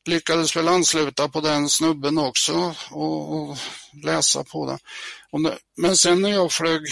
lyckades 0.06 0.56
väl 0.56 0.68
ansluta 0.68 1.28
på 1.28 1.40
den 1.40 1.68
snubben 1.68 2.18
också 2.18 2.74
och, 2.90 3.32
och 3.32 3.58
läsa 4.02 4.44
på 4.44 4.66
den. 4.66 4.78
men 5.76 5.96
sen 5.96 6.22
när 6.22 6.30
jag 6.30 6.52
flög 6.52 6.82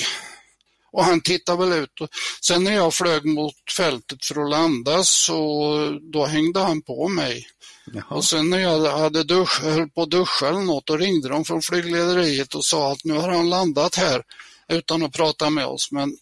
och 0.94 1.04
han 1.04 1.20
tittade 1.20 1.59
väl 1.59 1.83
ut. 1.83 2.00
Och 2.00 2.09
sen 2.42 2.64
när 2.64 2.72
jag 2.72 2.94
flög 2.94 3.24
mot 3.24 3.54
fältet 3.76 4.24
för 4.24 4.42
att 4.42 4.50
landa 4.50 5.04
så 5.04 5.98
då 6.12 6.24
hängde 6.24 6.61
han 6.61 6.83
på 6.83 7.09
mig. 7.09 7.46
Jaha. 7.92 8.04
Och 8.09 8.24
sen 8.24 8.50
när 8.50 8.59
jag 8.59 8.98
hade 8.98 9.24
dusch, 9.24 9.62
höll 9.62 9.88
på 9.88 10.02
att 10.02 10.11
duscha 10.11 10.48
eller 10.48 10.61
något, 10.61 10.87
då 10.87 10.96
ringde 10.96 11.28
de 11.28 11.44
från 11.44 11.62
flyglederiet 11.62 12.54
och 12.54 12.64
sa 12.64 12.92
att 12.92 13.04
nu 13.04 13.14
har 13.14 13.28
han 13.28 13.50
landat 13.50 13.94
här 13.94 14.22
utan 14.68 15.02
att 15.02 15.12
prata 15.12 15.50
med 15.50 15.66
oss. 15.66 15.92
Men 15.92 16.18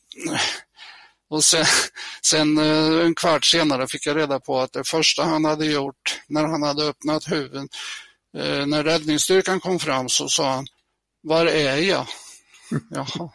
och 1.30 1.44
sen, 1.44 1.64
sen 2.22 2.58
eh, 2.58 3.06
en 3.06 3.14
kvart 3.14 3.44
senare 3.44 3.86
fick 3.86 4.06
jag 4.06 4.16
reda 4.16 4.40
på 4.40 4.60
att 4.60 4.72
det 4.72 4.84
första 4.84 5.24
han 5.24 5.44
hade 5.44 5.66
gjort 5.66 6.20
när 6.26 6.44
han 6.44 6.62
hade 6.62 6.84
öppnat 6.84 7.30
huven, 7.30 7.68
eh, 8.38 8.66
när 8.66 8.84
räddningsstyrkan 8.84 9.60
kom 9.60 9.78
fram 9.78 10.08
så 10.08 10.28
sa 10.28 10.50
han, 10.54 10.66
var 11.22 11.46
är 11.46 11.76
jag? 11.76 12.06
Jaha. 12.90 13.30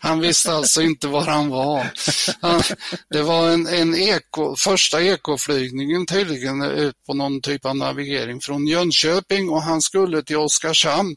Han 0.00 0.20
visste 0.20 0.52
alltså 0.52 0.82
inte 0.82 1.08
var 1.08 1.24
han 1.24 1.48
var. 1.48 1.92
Han, 2.40 2.62
det 3.10 3.22
var 3.22 3.48
en, 3.48 3.66
en 3.66 3.94
eko, 3.94 4.56
första 4.56 5.02
ekoflygningen 5.02 6.06
tydligen 6.06 6.62
ut 6.62 6.94
på 7.06 7.14
någon 7.14 7.40
typ 7.40 7.64
av 7.64 7.76
navigering 7.76 8.40
från 8.40 8.66
Jönköping 8.66 9.48
och 9.48 9.62
han 9.62 9.82
skulle 9.82 10.22
till 10.22 10.36
Oskarshamn 10.36 11.14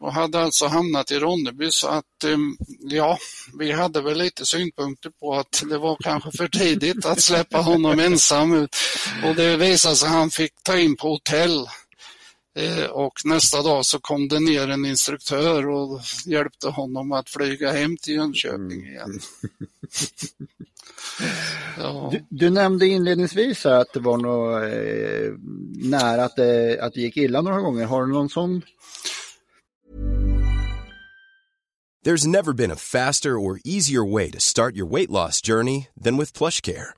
och 0.00 0.12
hade 0.12 0.40
alltså 0.40 0.66
hamnat 0.66 1.10
i 1.10 1.18
Ronneby 1.18 1.70
så 1.70 1.88
att 1.88 2.24
ehm, 2.24 2.56
ja, 2.80 3.18
vi 3.58 3.72
hade 3.72 4.02
väl 4.02 4.18
lite 4.18 4.46
synpunkter 4.46 5.10
på 5.20 5.34
att 5.34 5.62
det 5.70 5.78
var 5.78 5.96
kanske 6.00 6.30
för 6.36 6.48
tidigt 6.48 7.06
att 7.06 7.20
släppa 7.20 7.58
honom 7.58 8.00
ensam 8.00 8.54
ut 8.54 8.76
och 9.24 9.34
det 9.34 9.56
visade 9.56 9.96
sig 9.96 10.08
att 10.08 10.14
han 10.14 10.30
fick 10.30 10.52
ta 10.62 10.78
in 10.78 10.96
på 10.96 11.08
hotell 11.08 11.66
och 12.90 13.12
nästa 13.24 13.62
dag 13.62 13.86
så 13.86 13.98
kom 13.98 14.28
det 14.28 14.40
ner 14.40 14.68
en 14.68 14.84
instruktör 14.84 15.68
och 15.68 16.00
hjälpte 16.26 16.68
honom 16.68 17.12
att 17.12 17.30
flyga 17.30 17.72
hem 17.72 17.96
till 17.96 18.14
Jönköping 18.14 18.58
mm. 18.58 18.86
igen. 18.86 19.20
ja. 21.78 22.12
du, 22.12 22.24
du, 22.28 22.50
nämnde 22.50 22.86
inledningsvis 22.86 23.66
att 23.66 23.92
det 23.92 24.00
var 24.00 24.16
något 24.16 24.62
eh, 24.62 25.32
nära 25.90 26.24
att 26.24 26.36
det, 26.36 26.80
att 26.80 26.94
det 26.94 27.00
gick 27.00 27.16
illa 27.16 27.40
några 27.40 27.60
gånger. 27.60 27.84
Har 27.84 28.06
du 28.06 28.12
någon 28.12 28.28
sån? 28.28 28.62
There's 32.04 32.26
never 32.26 32.52
been 32.52 32.70
a 32.70 32.76
faster 32.76 33.30
or 33.30 33.58
easier 33.64 34.04
way 34.04 34.30
to 34.30 34.40
start 34.40 34.76
your 34.76 34.86
weight 34.86 35.10
loss 35.10 35.42
journey 35.42 35.88
than 36.04 36.16
with 36.16 36.32
plush 36.32 36.62
care. 36.62 36.97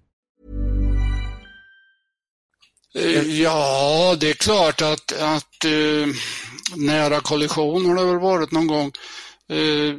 Eh, 2.95 3.41
ja, 3.41 4.15
det 4.19 4.29
är 4.29 4.33
klart 4.33 4.81
att, 4.81 5.11
att 5.11 5.65
uh, 5.65 6.07
nära 6.75 7.19
kollision 7.19 7.85
har 7.85 7.95
det 7.95 8.05
väl 8.05 8.19
varit 8.19 8.51
någon 8.51 8.67
gång. 8.67 8.91
Uh, 9.53 9.95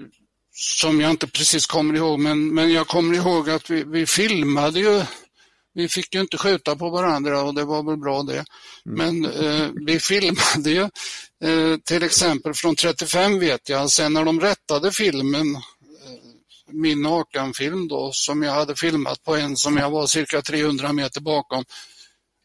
som 0.55 1.01
jag 1.01 1.11
inte 1.11 1.27
precis 1.27 1.67
kommer 1.67 1.95
ihåg, 1.95 2.21
men, 2.21 2.55
men 2.55 2.73
jag 2.73 2.87
kommer 2.87 3.15
ihåg 3.15 3.51
att 3.51 3.71
vi, 3.71 3.85
vi 3.85 4.07
filmade 4.07 4.81
ju 4.81 5.03
vi 5.75 5.89
fick 5.89 6.15
ju 6.15 6.21
inte 6.21 6.39
skjuta 6.39 6.77
på 6.77 6.91
varandra 6.91 7.43
och 7.43 7.55
det 7.55 7.65
var 7.65 7.83
väl 7.83 7.97
bra 7.97 8.23
det. 8.23 8.45
Mm. 8.87 9.21
Men 9.21 9.25
eh, 9.25 9.71
vi 9.87 10.01
filmade 10.01 10.71
ju 10.71 10.83
eh, 11.45 11.77
till 11.85 12.03
exempel 12.03 12.55
från 12.55 12.77
35 12.77 13.39
vet 13.39 13.69
jag, 13.69 13.91
sen 13.91 14.13
när 14.13 14.25
de 14.25 14.41
rättade 14.41 14.93
filmen, 14.93 15.55
eh, 15.55 15.63
min 16.73 17.03
nakenfilm 17.03 17.89
då, 17.89 18.11
som 18.13 18.43
jag 18.43 18.53
hade 18.53 18.77
filmat 18.77 19.23
på 19.23 19.37
en 19.37 19.57
som 19.57 19.77
jag 19.77 19.91
var 19.91 20.07
cirka 20.07 20.43
300 20.43 20.93
meter 20.93 21.21
bakom, 21.21 21.65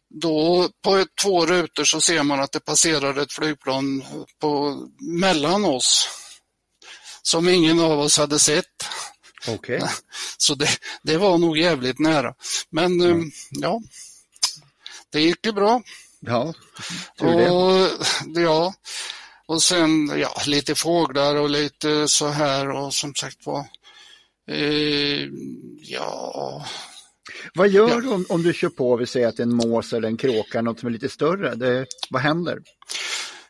då 0.10 0.70
på 0.84 0.96
ett, 0.96 1.08
två 1.22 1.46
rutor 1.46 1.84
så 1.84 2.02
ser 2.02 2.24
man 2.24 2.40
att 2.40 2.52
det 2.52 2.60
passerar 2.60 3.18
ett 3.18 3.34
flygplan 3.34 4.04
på, 4.42 4.78
mellan 5.00 5.66
oss 5.66 6.10
som 7.22 7.50
ingen 7.50 7.80
av 7.80 8.00
oss 8.00 8.18
hade 8.18 8.40
sett. 8.40 8.86
Okay. 9.48 9.82
Så 10.38 10.56
det, 10.56 10.70
det 11.04 11.18
var 11.18 11.38
nog 11.38 11.58
jävligt 11.58 12.00
nära. 12.00 12.34
Men 12.70 13.02
mm. 13.02 13.32
ja, 13.50 13.82
det 15.10 15.22
gick 15.22 15.46
ju 15.46 15.52
bra. 15.52 15.82
Ja, 16.20 16.54
tur 17.20 17.38
det. 17.38 17.50
Och, 17.50 17.90
ja, 18.36 18.74
och 19.46 19.64
sen 19.64 20.20
ja, 20.20 20.42
lite 20.46 20.76
fåglar 20.76 21.36
och 21.36 21.50
lite 21.50 22.08
så 22.08 22.28
här 22.28 22.70
och 22.70 22.94
som 22.94 23.16
sagt 23.16 23.46
var. 23.46 23.66
Eh, 24.52 25.28
ja, 25.82 26.66
Vad 27.54 27.70
gör 27.70 27.90
Ja. 27.90 28.00
du 28.02 28.08
om, 28.10 28.26
om 28.30 28.44
du 28.44 28.54
kör 28.54 28.70
på, 28.70 28.96
vi 28.96 29.06
säger 29.06 29.28
att 29.28 29.38
det 29.38 29.44
är 29.44 29.48
en 29.48 29.56
mås 29.56 29.94
eller 29.94 30.08
en 30.08 30.18
kråka, 30.18 30.62
något 30.62 30.80
som 30.80 30.88
är 30.88 30.94
lite 30.94 31.10
större? 31.10 31.56
Det, 31.56 31.86
vad 32.10 32.22
händer? 32.22 32.60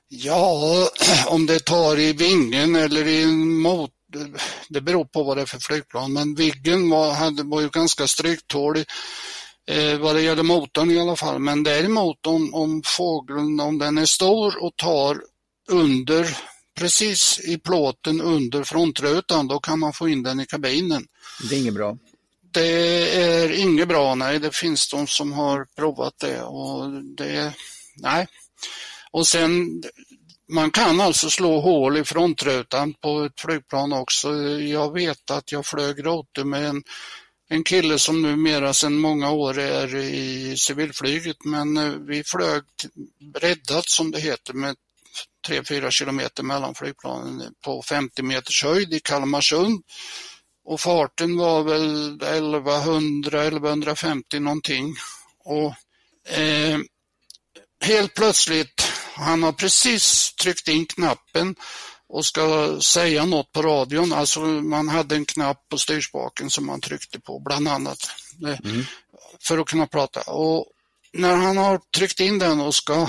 Ja, 0.09 0.89
om 1.27 1.45
det 1.45 1.59
tar 1.59 1.99
i 1.99 2.13
vingen 2.13 2.75
eller 2.75 3.07
i 3.07 3.23
en 3.23 3.57
mot... 3.61 3.91
Det 4.69 4.81
beror 4.81 5.05
på 5.05 5.23
vad 5.23 5.37
det 5.37 5.41
är 5.41 5.45
för 5.45 5.59
flygplan, 5.59 6.13
men 6.13 6.35
Viggen 6.35 6.89
var, 6.89 7.11
hade, 7.11 7.43
var 7.43 7.61
ju 7.61 7.69
ganska 7.69 8.07
stryktålig 8.07 8.85
eh, 9.71 9.97
vad 9.99 10.15
det 10.15 10.21
gäller 10.21 10.43
motorn 10.43 10.91
i 10.91 10.99
alla 10.99 11.15
fall. 11.15 11.39
Men 11.39 11.63
däremot 11.63 12.25
om, 12.27 12.53
om 12.53 12.81
fågeln, 12.85 13.59
om 13.59 13.77
den 13.79 13.97
är 13.97 14.05
stor 14.05 14.63
och 14.63 14.75
tar 14.75 15.17
under, 15.71 16.37
precis 16.79 17.39
i 17.39 17.57
plåten 17.57 18.21
under 18.21 18.63
frontrutan, 18.63 19.47
då 19.47 19.59
kan 19.59 19.79
man 19.79 19.93
få 19.93 20.09
in 20.09 20.23
den 20.23 20.39
i 20.39 20.45
kabinen. 20.45 21.05
Det 21.49 21.55
är 21.55 21.59
inget 21.59 21.73
bra. 21.73 21.97
Det 22.57 23.21
är 23.21 23.51
inget 23.51 23.87
bra, 23.87 24.15
nej. 24.15 24.39
Det 24.39 24.55
finns 24.55 24.89
de 24.89 25.07
som 25.07 25.31
har 25.31 25.65
provat 25.75 26.13
det 26.19 26.41
och 26.41 27.03
det, 27.03 27.53
nej. 27.95 28.27
Och 29.11 29.27
sen, 29.27 29.83
man 30.49 30.71
kan 30.71 31.01
alltså 31.01 31.29
slå 31.29 31.59
hål 31.59 31.97
i 31.97 32.03
frontrutan 32.03 32.93
på 32.93 33.23
ett 33.23 33.39
flygplan 33.39 33.93
också. 33.93 34.35
Jag 34.59 34.93
vet 34.93 35.31
att 35.31 35.51
jag 35.51 35.65
flög 35.65 36.05
rote 36.05 36.43
med 36.43 36.65
en, 36.65 36.83
en 37.49 37.63
kille 37.63 37.99
som 37.99 38.21
numera 38.21 38.73
sedan 38.73 38.99
många 38.99 39.31
år 39.31 39.59
är 39.59 39.95
i 39.95 40.57
civilflyget, 40.57 41.45
men 41.45 41.77
eh, 41.77 41.91
vi 41.91 42.23
flög 42.23 42.63
breddat 43.33 43.89
som 43.89 44.11
det 44.11 44.19
heter 44.19 44.53
med 44.53 44.75
3-4 45.47 45.89
kilometer 45.89 46.43
mellan 46.43 46.75
flygplanen 46.75 47.53
på 47.65 47.81
50 47.81 48.21
meters 48.21 48.63
höjd 48.63 48.93
i 48.93 48.99
Kalmarsund. 48.99 49.83
Och 50.67 50.81
farten 50.81 51.37
var 51.37 51.63
väl 51.63 52.21
1100, 52.21 53.43
1150 53.43 54.39
någonting. 54.39 54.95
Och 55.43 55.73
eh, 56.37 56.79
helt 57.81 58.13
plötsligt, 58.13 58.91
han 59.13 59.43
har 59.43 59.51
precis 59.51 60.35
tryckt 60.41 60.67
in 60.67 60.85
knappen 60.85 61.55
och 62.09 62.25
ska 62.25 62.77
säga 62.81 63.25
något 63.25 63.51
på 63.51 63.61
radion. 63.61 64.13
Alltså 64.13 64.39
man 64.39 64.89
hade 64.89 65.15
en 65.15 65.25
knapp 65.25 65.69
på 65.69 65.77
styrspaken 65.77 66.49
som 66.49 66.65
man 66.65 66.81
tryckte 66.81 67.19
på 67.19 67.39
bland 67.39 67.67
annat 67.67 67.99
eh, 68.47 68.81
för 69.39 69.57
att 69.57 69.67
kunna 69.67 69.87
prata. 69.87 70.31
Och 70.31 70.65
när 71.13 71.35
han 71.35 71.57
har 71.57 71.81
tryckt 71.97 72.19
in 72.19 72.39
den 72.39 72.59
och 72.59 72.75
ska 72.75 73.07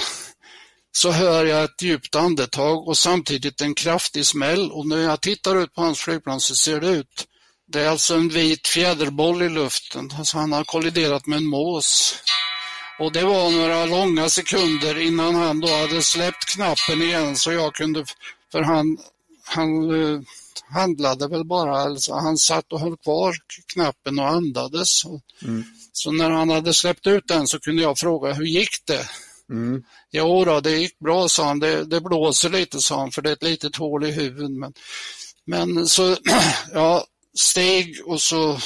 så 0.93 1.11
hör 1.11 1.45
jag 1.45 1.65
ett 1.65 1.83
djupt 1.83 2.15
andetag 2.15 2.89
och 2.89 2.99
samtidigt 2.99 3.61
en 3.61 3.75
kraftig 3.75 4.27
smäll 4.27 4.73
och 4.73 4.87
när 4.87 4.99
jag 4.99 5.21
tittar 5.21 5.57
ut 5.57 5.75
på 5.75 5.81
hans 5.81 6.01
flygplan 6.01 6.41
så 6.41 6.55
ser 6.55 6.81
det 6.81 6.89
ut 6.89 7.28
det 7.69 7.81
är 7.81 7.89
alltså 7.89 8.15
en 8.15 8.29
vit 8.29 8.67
fjäderboll 8.69 9.43
i 9.43 9.49
luften. 9.49 10.11
Alltså 10.19 10.39
han 10.39 10.53
har 10.53 10.65
kolliderat 10.65 11.27
med 11.27 11.37
en 11.37 11.47
mås. 11.47 12.15
Och 12.99 13.13
det 13.13 13.25
var 13.25 13.51
några 13.51 13.87
långa 13.87 14.29
sekunder 14.29 14.99
innan 14.99 15.35
han 15.35 15.61
då 15.61 15.69
hade 15.69 16.03
släppt 16.03 16.55
knappen 16.55 17.03
igen 17.03 17.37
så 17.37 17.53
jag 17.53 17.75
kunde, 17.75 18.05
för 18.53 18.63
han, 18.63 18.99
han 19.45 19.91
eh, 19.91 20.21
handlade 20.71 21.29
väl 21.29 21.45
bara, 21.45 21.81
alltså 21.81 22.15
han 22.15 22.39
satt 22.39 22.73
och 22.73 22.81
höll 22.81 22.97
kvar 22.97 23.35
knappen 23.73 24.19
och 24.19 24.29
andades. 24.29 25.05
Så 25.93 26.13
när 26.13 26.31
han 26.31 26.51
hade 26.51 26.75
släppt 26.75 27.07
ut 27.07 27.29
den 27.29 27.47
så 27.47 27.61
kunde 27.61 27.83
jag 27.83 27.99
fråga, 27.99 28.33
hur 28.33 28.45
gick 28.45 28.87
det? 28.87 29.09
Mm. 29.51 29.83
Jo 30.11 30.45
då, 30.45 30.61
det 30.61 30.71
gick 30.71 30.99
bra, 30.99 31.29
sa 31.29 31.45
han. 31.45 31.59
Det, 31.59 31.85
det 31.85 32.01
blåser 32.01 32.51
lite, 32.51 32.81
sa 32.81 33.01
han, 33.01 33.11
för 33.11 33.23
det 33.23 33.29
är 33.29 33.33
ett 33.33 33.43
litet 33.43 33.77
hål 33.77 34.05
i 34.05 34.11
huvudet. 34.11 34.51
Men, 34.51 34.73
men 35.45 35.87
så, 35.87 36.17
ja, 36.73 37.05
steg 37.39 38.01
och 38.05 38.21
så 38.21 38.59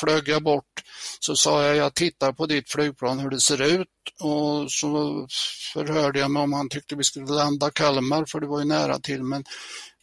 flög 0.00 0.28
jag 0.28 0.42
bort. 0.42 0.82
Så 1.20 1.36
sa 1.36 1.64
jag, 1.64 1.76
jag 1.76 1.94
tittar 1.94 2.32
på 2.32 2.46
ditt 2.46 2.70
flygplan 2.70 3.18
hur 3.18 3.30
det 3.30 3.40
ser 3.40 3.62
ut 3.62 3.88
och 4.20 4.72
så 4.72 5.26
förhörde 5.72 6.18
jag 6.18 6.30
mig 6.30 6.42
om 6.42 6.52
han 6.52 6.68
tyckte 6.68 6.96
vi 6.96 7.04
skulle 7.04 7.26
landa 7.26 7.70
Kalmar, 7.70 8.24
för 8.28 8.40
det 8.40 8.46
var 8.46 8.58
ju 8.58 8.64
nära 8.64 8.98
till. 8.98 9.22
Men 9.22 9.44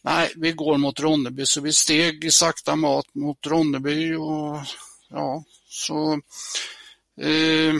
nej, 0.02 0.32
vi 0.36 0.52
går 0.52 0.76
mot 0.76 1.00
Ronneby, 1.00 1.46
så 1.46 1.60
vi 1.60 1.72
steg 1.72 2.24
i 2.24 2.30
sakta 2.30 2.76
mat 2.76 3.14
mot 3.14 3.46
Ronneby 3.46 4.14
och 4.14 4.58
ja, 5.08 5.44
så 5.68 6.20
eh, 7.20 7.74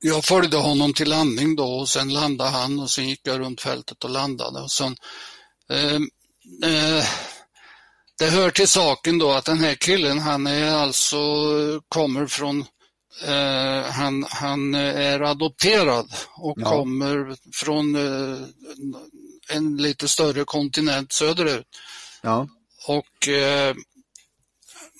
jag 0.00 0.24
följde 0.24 0.56
honom 0.56 0.94
till 0.94 1.08
landning 1.08 1.56
då 1.56 1.64
och 1.64 1.88
sen 1.88 2.12
landade 2.12 2.50
han 2.50 2.80
och 2.80 2.90
sen 2.90 3.08
gick 3.08 3.20
jag 3.22 3.40
runt 3.40 3.60
fältet 3.60 4.04
och 4.04 4.10
landade. 4.10 4.60
Och 4.60 4.70
sen, 4.70 4.96
eh, 5.70 6.00
eh, 6.70 7.04
det 8.18 8.30
hör 8.30 8.50
till 8.50 8.68
saken 8.68 9.18
då 9.18 9.32
att 9.32 9.44
den 9.44 9.58
här 9.58 9.74
killen 9.74 10.18
han 10.18 10.46
är 10.46 10.74
alltså, 10.74 11.16
kommer 11.88 12.26
från, 12.26 12.60
eh, 13.26 13.90
han, 13.92 14.26
han 14.30 14.74
är 14.74 15.20
adopterad 15.20 16.14
och 16.36 16.58
Ja. 16.60 16.70
kommer 16.70 17.36
från 17.52 17.94
eh, 17.96 18.38
en 19.48 19.76
lite 19.76 20.08
större 20.08 20.44
kontinent 20.44 21.12
söderut. 21.12 21.66
Ja. 22.22 22.48
Och, 22.86 23.28
eh, 23.28 23.74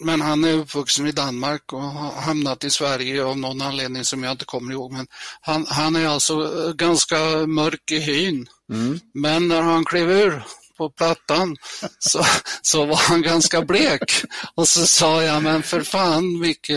men 0.01 0.21
han 0.21 0.45
är 0.45 0.53
uppvuxen 0.53 1.07
i 1.07 1.13
Danmark 1.13 1.73
och 1.73 1.83
har 1.83 2.21
hamnat 2.21 2.65
i 2.65 2.71
Sverige 2.71 3.25
av 3.25 3.39
någon 3.39 3.63
anledning 3.63 4.05
som 4.05 4.23
jag 4.23 4.33
inte 4.33 4.45
kommer 4.45 4.73
ihåg. 4.73 4.93
Men 4.93 5.07
han, 5.41 5.67
han 5.69 5.97
är 5.97 6.07
alltså 6.07 6.73
ganska 6.73 7.17
mörk 7.47 7.91
i 7.91 7.99
hyn. 7.99 8.49
Mm. 8.73 9.01
Men 9.15 9.49
när 9.49 9.63
han 9.63 9.85
klev 9.85 10.11
ur 10.11 10.45
på 10.77 10.91
plattan 10.91 11.57
så, 11.99 12.25
så 12.63 12.85
var 12.85 12.97
han 12.97 13.23
ganska 13.23 13.63
blek. 13.63 14.13
Och 14.55 14.69
så 14.69 14.87
sa 14.87 15.23
jag, 15.23 15.43
men 15.43 15.63
för 15.63 15.83
fan 15.83 16.41
Micke, 16.41 16.71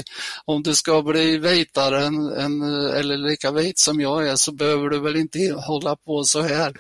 om 0.45 0.63
du 0.63 0.75
ska 0.75 1.01
bli 1.01 1.37
vitare 1.37 2.05
än, 2.05 2.27
än, 2.31 2.61
eller 2.89 3.17
lika 3.17 3.51
vit 3.51 3.79
som 3.79 4.01
jag 4.01 4.27
är 4.27 4.35
så 4.35 4.51
behöver 4.51 4.89
du 4.89 4.99
väl 4.99 5.15
inte 5.15 5.39
hålla 5.57 5.95
på 5.95 6.23
så 6.23 6.41
här. 6.41 6.77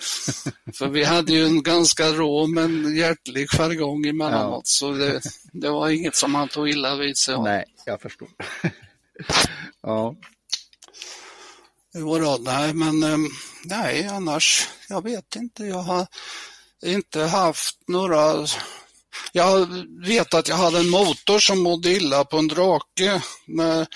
För 0.73 0.87
vi 0.87 1.03
hade 1.03 1.33
ju 1.33 1.45
en 1.45 1.63
ganska 1.63 2.07
rå 2.07 2.47
men 2.47 2.95
hjärtlig 2.95 3.49
jargong 3.49 4.05
emellanåt 4.05 4.67
så 4.67 4.91
det, 4.91 5.21
det 5.51 5.69
var 5.69 5.89
inget 5.89 6.15
som 6.15 6.35
han 6.35 6.47
tog 6.47 6.69
illa 6.69 6.95
vid 6.95 7.17
sig. 7.17 7.39
Nej, 7.39 7.65
jag 7.85 8.01
förstår. 8.01 8.27
ja. 9.81 10.15
Jo 11.93 12.19
då, 12.19 12.37
nej, 12.41 12.73
men 12.73 13.03
ehm, 13.03 13.27
nej, 13.65 14.07
annars, 14.07 14.67
jag 14.89 15.03
vet 15.03 15.35
inte. 15.35 15.63
Jag 15.63 15.81
har 15.81 16.07
inte 16.87 17.21
haft 17.21 17.75
några... 17.87 18.47
Jag 19.31 19.67
vet 20.05 20.33
att 20.33 20.47
jag 20.47 20.55
hade 20.55 20.79
en 20.79 20.89
motor 20.89 21.39
som 21.39 21.63
mådde 21.63 21.91
illa 21.91 22.23
på 22.23 22.37
en 22.37 22.47
drake 22.47 23.21
med 23.45 23.87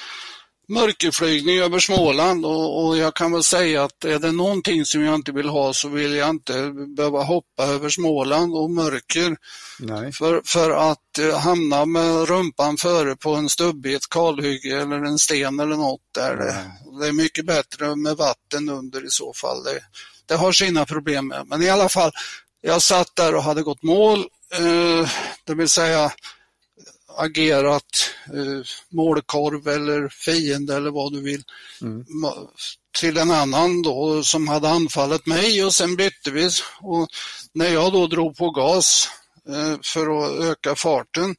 mörkerflygning 0.71 1.59
över 1.59 1.79
Småland 1.79 2.45
och, 2.45 2.87
och 2.87 2.97
jag 2.97 3.15
kan 3.15 3.31
väl 3.31 3.43
säga 3.43 3.83
att 3.83 4.05
är 4.05 4.19
det 4.19 4.31
någonting 4.31 4.85
som 4.85 5.01
jag 5.01 5.15
inte 5.15 5.31
vill 5.31 5.49
ha 5.49 5.73
så 5.73 5.89
vill 5.89 6.13
jag 6.13 6.29
inte 6.29 6.73
behöva 6.97 7.23
hoppa 7.23 7.63
över 7.63 7.89
Småland 7.89 8.53
och 8.53 8.71
mörker. 8.71 9.37
Nej. 9.79 10.11
För, 10.11 10.41
för 10.45 10.71
att 10.71 11.19
eh, 11.19 11.39
hamna 11.39 11.85
med 11.85 12.27
rumpan 12.27 12.77
före 12.77 13.15
på 13.15 13.35
en 13.35 13.49
stubb 13.49 13.85
i 13.85 13.95
ett 13.95 14.09
kalhygge 14.09 14.81
eller 14.81 15.03
en 15.03 15.19
sten 15.19 15.59
eller 15.59 15.75
något 15.75 16.01
där. 16.15 16.35
Det, 16.35 16.55
det 16.99 17.07
är 17.07 17.13
mycket 17.13 17.45
bättre 17.45 17.95
med 17.95 18.17
vatten 18.17 18.69
under 18.69 19.05
i 19.05 19.09
så 19.09 19.33
fall. 19.33 19.63
Det, 19.63 19.79
det 20.25 20.35
har 20.35 20.51
sina 20.51 20.85
problem 20.85 21.27
med. 21.27 21.47
Men 21.47 21.61
i 21.61 21.69
alla 21.69 21.89
fall, 21.89 22.11
jag 22.61 22.81
satt 22.81 23.15
där 23.15 23.35
och 23.35 23.43
hade 23.43 23.63
gått 23.63 23.83
mål, 23.83 24.19
eh, 24.53 25.09
det 25.43 25.55
vill 25.55 25.69
säga 25.69 26.11
agerat 27.17 28.09
eh, 28.27 28.65
målkorv 28.89 29.67
eller 29.67 30.09
fiende 30.09 30.75
eller 30.75 30.91
vad 30.91 31.13
du 31.13 31.21
vill 31.21 31.43
ma- 32.23 32.47
till 32.99 33.17
en 33.17 33.31
annan 33.31 33.81
då 33.81 34.23
som 34.23 34.47
hade 34.47 34.69
anfallit 34.69 35.25
mig 35.25 35.63
och 35.65 35.73
sen 35.73 35.95
bytte 35.95 36.31
vi. 36.31 36.49
Och 36.81 37.07
när 37.53 37.69
jag 37.69 37.93
då 37.93 38.07
drog 38.07 38.37
på 38.37 38.49
gas 38.49 39.09
eh, 39.49 39.77
för 39.83 40.23
att 40.25 40.41
öka 40.41 40.75
farten 40.75 41.35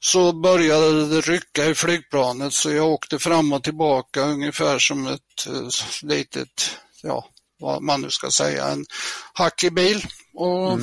så 0.00 0.32
började 0.32 1.08
det 1.08 1.20
rycka 1.20 1.66
i 1.66 1.74
flygplanet 1.74 2.52
så 2.52 2.70
jag 2.70 2.86
åkte 2.88 3.18
fram 3.18 3.52
och 3.52 3.62
tillbaka 3.64 4.20
ungefär 4.22 4.78
som 4.78 5.06
ett 5.06 5.46
eh, 5.46 5.68
litet, 6.02 6.70
ja 7.02 7.28
vad 7.60 7.82
man 7.82 8.00
nu 8.00 8.10
ska 8.10 8.30
säga, 8.30 8.66
en 8.66 8.84
hackig 9.32 9.74
bil. 9.74 10.06
Och 10.38 10.78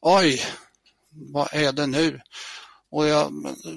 oj, 0.00 0.46
vad 1.32 1.48
är 1.52 1.72
det 1.72 1.86
nu? 1.86 2.20
Och 2.90 3.06
jag 3.06 3.32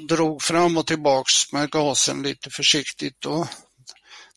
drog 0.08 0.42
fram 0.42 0.78
och 0.78 0.88
tillbaks 0.88 1.52
med 1.52 1.72
gasen 1.72 2.24
lite 2.24 2.50
försiktigt 2.50 3.26
och 3.26 3.48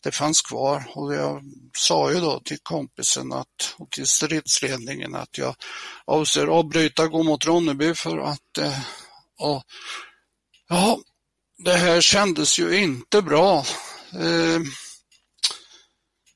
det 0.03 0.11
fanns 0.11 0.41
kvar. 0.41 0.91
Och 0.95 1.15
jag 1.15 1.43
sa 1.77 2.11
ju 2.11 2.19
då 2.19 2.39
till 2.39 2.59
kompisen 2.63 3.33
att, 3.33 3.75
och 3.77 3.89
till 3.91 4.07
stridsledningen 4.07 5.15
att 5.15 5.37
jag 5.37 5.55
avser 6.05 6.47
avbryta 6.47 7.07
gå 7.07 7.23
mot 7.23 7.45
Ronneby 7.45 7.93
för 7.95 8.17
att 8.17 8.57
eh, 8.57 8.79
och, 9.39 9.63
ja, 10.69 10.99
det 11.57 11.73
här 11.73 12.01
kändes 12.01 12.59
ju 12.59 12.77
inte 12.77 13.21
bra. 13.21 13.65
Eh, 14.13 14.59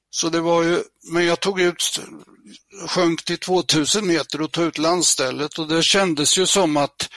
Så 0.09 0.29
det 0.29 0.41
var 0.41 0.63
ju, 0.63 0.83
men 1.11 1.25
jag 1.25 1.39
tog 1.39 1.61
ut, 1.61 1.99
sjönk 2.87 3.25
till 3.25 3.37
2000 3.37 4.07
meter 4.07 4.41
och 4.41 4.51
tog 4.51 4.65
ut 4.65 4.77
landstället 4.77 5.59
och 5.59 5.67
det 5.67 5.83
kändes 5.83 6.37
ju 6.37 6.45
som 6.45 6.77
att 6.77 7.09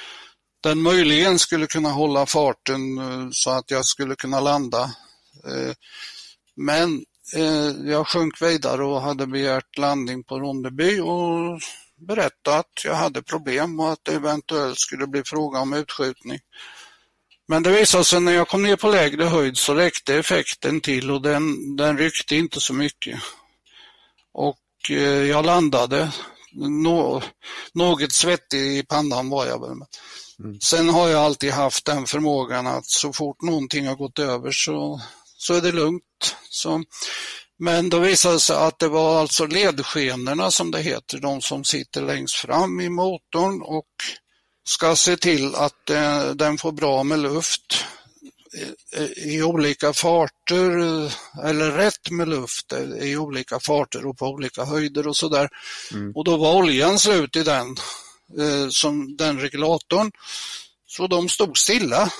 den 0.62 0.82
möjligen 0.82 1.38
skulle 1.38 1.66
kunna 1.66 1.88
hålla 1.88 2.26
farten 2.26 2.98
eh, 2.98 3.28
så 3.30 3.50
att 3.50 3.70
jag 3.70 3.84
skulle 3.84 4.14
kunna 4.14 4.40
landa. 4.40 4.82
Eh, 5.46 5.72
men 6.56 7.04
eh, 7.36 7.90
jag 7.90 8.06
sjönk 8.06 8.42
vidare 8.42 8.84
och 8.84 9.02
hade 9.02 9.26
begärt 9.26 9.78
landning 9.78 10.24
på 10.24 10.40
Ronneby 10.40 11.00
och 11.00 11.60
berättade 12.06 12.56
att 12.56 12.84
jag 12.84 12.94
hade 12.94 13.22
problem 13.22 13.80
och 13.80 13.92
att 13.92 14.04
det 14.04 14.12
eventuellt 14.12 14.78
skulle 14.78 15.06
bli 15.06 15.22
fråga 15.24 15.60
om 15.60 15.72
utskjutning. 15.72 16.38
Men 17.48 17.62
det 17.62 17.70
visade 17.70 18.04
sig 18.04 18.20
när 18.20 18.32
jag 18.32 18.48
kom 18.48 18.62
ner 18.62 18.76
på 18.76 18.88
lägre 18.88 19.24
höjd 19.24 19.56
så 19.56 19.74
räckte 19.74 20.14
effekten 20.14 20.80
till 20.80 21.10
och 21.10 21.22
den, 21.22 21.76
den 21.76 21.98
ryckte 21.98 22.36
inte 22.36 22.60
så 22.60 22.74
mycket. 22.74 23.20
Och 24.32 24.56
jag 25.28 25.46
landade. 25.46 26.12
Nå, 26.82 27.22
något 27.74 28.12
svettig 28.12 28.78
i 28.78 28.82
pannan 28.82 29.30
var 29.30 29.46
jag 29.46 29.60
väl. 29.60 29.78
Mm. 30.44 30.60
Sen 30.60 30.88
har 30.88 31.08
jag 31.08 31.24
alltid 31.24 31.52
haft 31.52 31.84
den 31.84 32.06
förmågan 32.06 32.66
att 32.66 32.86
så 32.86 33.12
fort 33.12 33.42
någonting 33.42 33.86
har 33.86 33.96
gått 33.96 34.18
över 34.18 34.50
så, 34.50 35.00
så 35.36 35.54
är 35.54 35.60
det 35.60 35.72
lugnt. 35.72 36.36
Så, 36.50 36.82
men 37.58 37.90
då 37.90 37.98
visade 37.98 38.34
det 38.34 38.40
sig 38.40 38.56
att 38.56 38.78
det 38.78 38.88
var 38.88 39.20
alltså 39.20 39.46
ledskenorna 39.46 40.50
som 40.50 40.70
det 40.70 40.82
heter, 40.82 41.18
de 41.18 41.40
som 41.40 41.64
sitter 41.64 42.02
längst 42.02 42.34
fram 42.34 42.80
i 42.80 42.88
motorn 42.88 43.62
och 43.62 43.86
ska 44.68 44.96
se 44.96 45.16
till 45.16 45.54
att 45.54 45.90
eh, 45.90 46.30
den 46.30 46.58
får 46.58 46.72
bra 46.72 47.02
med 47.02 47.18
luft 47.18 47.84
i, 49.16 49.42
olika 49.42 49.92
farter 49.92 50.70
eller 51.44 51.70
rätt 51.70 52.10
med 52.10 52.28
luft 52.28 52.72
i 53.00 53.16
olika 53.16 53.60
farter 53.60 54.06
och 54.06 54.18
på 54.18 54.26
olika 54.26 54.64
höjder 54.64 55.06
och 55.06 55.16
sådär. 55.16 55.48
Mm. 55.92 56.12
Och 56.14 56.24
då 56.24 56.36
var 56.36 56.54
oljan 56.54 56.98
slut 56.98 57.36
i 57.36 57.42
den 57.42 57.76
eh, 58.38 58.68
som 58.68 59.16
den 59.16 59.40
regulatorn. 59.40 60.12
Så 60.86 61.06
de 61.06 61.28
stod 61.28 61.58
stilla. 61.58 62.12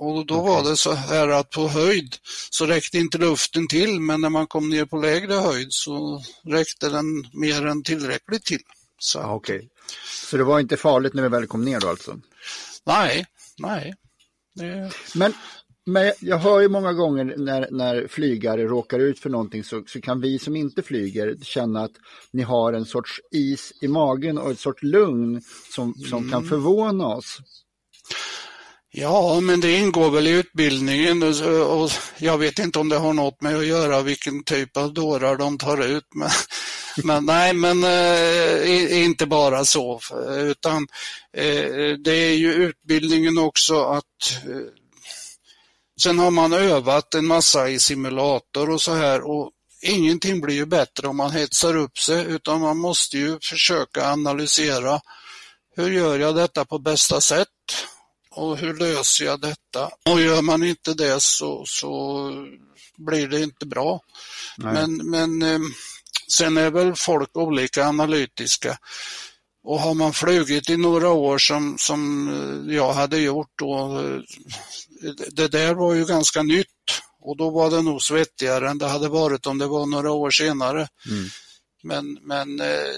Och 0.00 0.26
då 0.26 0.34
okay. 0.34 0.52
var 0.52 0.70
det 0.70 0.76
så 0.76 0.92
här 0.92 1.28
att 1.28 1.50
på 1.50 1.68
höjd 1.68 2.16
så 2.50 2.66
räckte 2.66 2.98
inte 2.98 3.18
luften 3.18 3.68
till 3.68 4.00
men 4.00 4.20
när 4.20 4.30
man 4.30 4.46
kom 4.46 4.68
ner 4.68 4.84
på 4.84 4.96
lägre 4.96 5.34
höjd 5.34 5.72
så 5.72 6.22
räckte 6.44 6.88
den 6.88 7.28
mer 7.32 7.66
än 7.66 7.82
tillräckligt 7.82 8.44
till. 8.44 8.62
Så, 8.98 9.20
ah, 9.20 9.34
okay. 9.34 9.68
så 10.30 10.36
det 10.36 10.44
var 10.44 10.60
inte 10.60 10.76
farligt 10.76 11.14
när 11.14 11.22
vi 11.22 11.28
väl 11.28 11.46
kom 11.46 11.64
ner 11.64 11.80
då 11.80 11.88
alltså? 11.88 12.20
Nej, 12.84 13.26
nej. 13.58 13.94
Det... 14.54 14.92
Men 15.14 15.34
men 15.88 16.12
jag 16.20 16.38
hör 16.38 16.60
ju 16.60 16.68
många 16.68 16.92
gånger 16.92 17.34
när, 17.36 17.68
när 17.70 18.08
flygare 18.08 18.64
råkar 18.64 18.98
ut 18.98 19.18
för 19.18 19.30
någonting 19.30 19.64
så, 19.64 19.82
så, 19.86 20.00
kan 20.00 20.20
vi 20.20 20.38
som 20.38 20.56
inte 20.56 20.82
flyger 20.82 21.36
känna 21.42 21.84
att 21.84 21.92
ni 22.30 22.42
har 22.42 22.72
en 22.72 22.84
sorts 22.84 23.20
is 23.30 23.72
i 23.80 23.88
magen 23.88 24.38
och 24.38 24.50
ett 24.50 24.58
sorts 24.58 24.82
lugn 24.82 25.42
som, 25.74 25.94
som 25.94 26.18
mm. 26.18 26.30
kan 26.30 26.44
förvåna 26.48 27.06
oss. 27.06 27.38
Ja, 28.90 29.40
men 29.40 29.60
det 29.60 29.72
ingår 29.72 30.10
väl 30.10 30.26
i 30.26 30.30
utbildningen 30.30 31.22
och 31.22 31.90
jag 32.18 32.38
vet 32.38 32.58
inte 32.58 32.78
om 32.78 32.88
det 32.88 32.96
har 32.96 33.12
något 33.12 33.42
med 33.42 33.56
att 33.56 33.66
göra 33.66 34.02
vilken 34.02 34.44
typ 34.44 34.76
av 34.76 34.94
dårar 34.94 35.36
de 35.36 35.58
tar 35.58 35.86
ut. 35.86 36.06
Men, 36.14 36.30
men 37.04 37.26
nej, 37.26 37.52
men 37.52 37.84
äh, 37.84 39.04
inte 39.04 39.26
bara 39.26 39.64
så, 39.64 40.00
utan 40.36 40.86
äh, 41.36 41.92
det 42.04 42.12
är 42.12 42.34
ju 42.34 42.52
utbildningen 42.52 43.38
också 43.38 43.80
att 43.82 44.44
äh, 44.46 44.77
Sen 46.02 46.18
har 46.18 46.30
man 46.30 46.52
övat 46.52 47.14
en 47.14 47.26
massa 47.26 47.68
i 47.68 47.78
simulator 47.78 48.70
och 48.70 48.82
så 48.82 48.94
här 48.94 49.30
och 49.30 49.50
ingenting 49.82 50.40
blir 50.40 50.54
ju 50.54 50.66
bättre 50.66 51.08
om 51.08 51.16
man 51.16 51.30
hetsar 51.30 51.76
upp 51.76 51.98
sig 51.98 52.24
utan 52.24 52.60
man 52.60 52.78
måste 52.78 53.18
ju 53.18 53.38
försöka 53.42 54.12
analysera 54.12 55.00
hur 55.76 55.90
gör 55.90 56.18
jag 56.18 56.34
detta 56.34 56.64
på 56.64 56.78
bästa 56.78 57.20
sätt 57.20 57.48
och 58.30 58.56
hur 58.56 58.74
löser 58.74 59.24
jag 59.24 59.40
detta? 59.40 59.90
Och 60.10 60.20
gör 60.20 60.42
man 60.42 60.62
inte 60.62 60.94
det 60.94 61.22
så, 61.22 61.64
så 61.66 62.30
blir 62.96 63.28
det 63.28 63.40
inte 63.40 63.66
bra. 63.66 64.00
Nej. 64.56 64.72
Men, 64.72 64.96
men 64.96 65.42
eh, 65.42 65.60
sen 66.32 66.56
är 66.56 66.70
väl 66.70 66.94
folk 66.94 67.36
olika 67.36 67.86
analytiska. 67.86 68.78
Och 69.68 69.80
har 69.80 69.94
man 69.94 70.12
flugit 70.12 70.70
i 70.70 70.76
några 70.76 71.10
år 71.10 71.38
som, 71.38 71.76
som 71.78 72.28
eh, 72.28 72.74
jag 72.74 72.92
hade 72.92 73.18
gjort 73.18 73.52
då, 73.54 73.98
eh, 73.98 74.20
det 75.30 75.48
där 75.48 75.74
var 75.74 75.94
ju 75.94 76.04
ganska 76.04 76.42
nytt 76.42 76.66
och 77.20 77.36
då 77.36 77.50
var 77.50 77.70
det 77.70 77.82
nog 77.82 78.02
svettigare 78.02 78.70
än 78.70 78.78
det 78.78 78.86
hade 78.86 79.08
varit 79.08 79.46
om 79.46 79.58
det 79.58 79.66
var 79.66 79.86
några 79.86 80.12
år 80.12 80.30
senare. 80.30 80.88
Mm. 81.10 81.28
Men, 81.82 82.18
men 82.22 82.60
eh, 82.60 82.96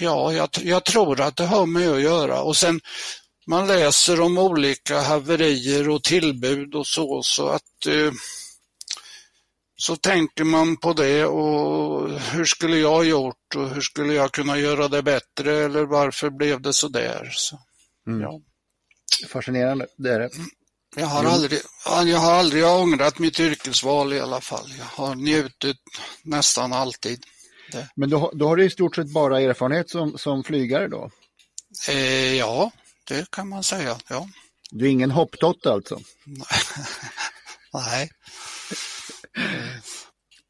ja, 0.00 0.32
jag, 0.32 0.48
jag, 0.62 0.84
tror 0.84 1.20
att 1.20 1.36
det 1.36 1.46
har 1.46 1.66
med 1.66 1.90
att 1.90 2.02
göra 2.02 2.42
och 2.42 2.56
sen 2.56 2.80
man 3.46 3.66
läser 3.66 4.20
om 4.20 4.38
olika 4.38 5.00
haverier 5.00 5.88
och 5.88 6.02
tillbud 6.02 6.74
och 6.74 6.86
så, 6.86 7.22
så 7.22 7.48
att 7.48 7.86
så 9.80 9.96
tänker 9.96 10.44
man 10.44 10.76
på 10.76 10.92
det 10.92 11.24
och 11.24 12.10
hur 12.20 12.44
skulle 12.44 12.76
jag 12.76 13.04
gjort 13.04 13.56
och 13.56 13.68
hur 13.68 13.80
skulle 13.80 14.14
jag 14.14 14.32
kunna 14.32 14.58
göra 14.58 14.88
det 14.88 15.02
bättre 15.02 15.64
eller 15.64 15.84
varför 15.84 16.30
blev 16.30 16.60
det 16.60 16.72
så 16.72 16.88
där? 16.88 17.30
Så, 17.32 17.58
mm. 18.06 18.20
ja. 18.20 18.40
Fascinerande, 19.28 19.86
det 19.96 20.10
är 20.10 20.20
det. 20.20 20.30
Jag 20.96 21.06
har, 21.06 21.24
aldrig, 21.24 21.60
jag 21.84 22.18
har 22.18 22.32
aldrig 22.32 22.64
ångrat 22.64 23.18
mitt 23.18 23.40
yrkesval 23.40 24.12
i 24.12 24.20
alla 24.20 24.40
fall. 24.40 24.74
Jag 24.78 25.04
har 25.04 25.14
njutit 25.14 25.76
nästan 26.22 26.72
alltid. 26.72 27.24
Det. 27.72 27.88
Men 27.94 28.10
då, 28.10 28.32
då 28.34 28.48
har 28.48 28.56
du 28.56 28.64
i 28.64 28.70
stort 28.70 28.96
sett 28.96 29.08
bara 29.08 29.40
erfarenhet 29.40 29.90
som, 29.90 30.18
som 30.18 30.44
flygare 30.44 30.88
då? 30.88 31.10
Eh, 31.88 32.34
ja, 32.34 32.70
det 33.04 33.30
kan 33.30 33.48
man 33.48 33.64
säga. 33.64 33.96
Ja. 34.08 34.28
Du 34.70 34.86
är 34.86 34.90
ingen 34.90 35.10
hoppdotter 35.10 35.70
alltså? 35.70 36.00
Nej. 37.72 38.10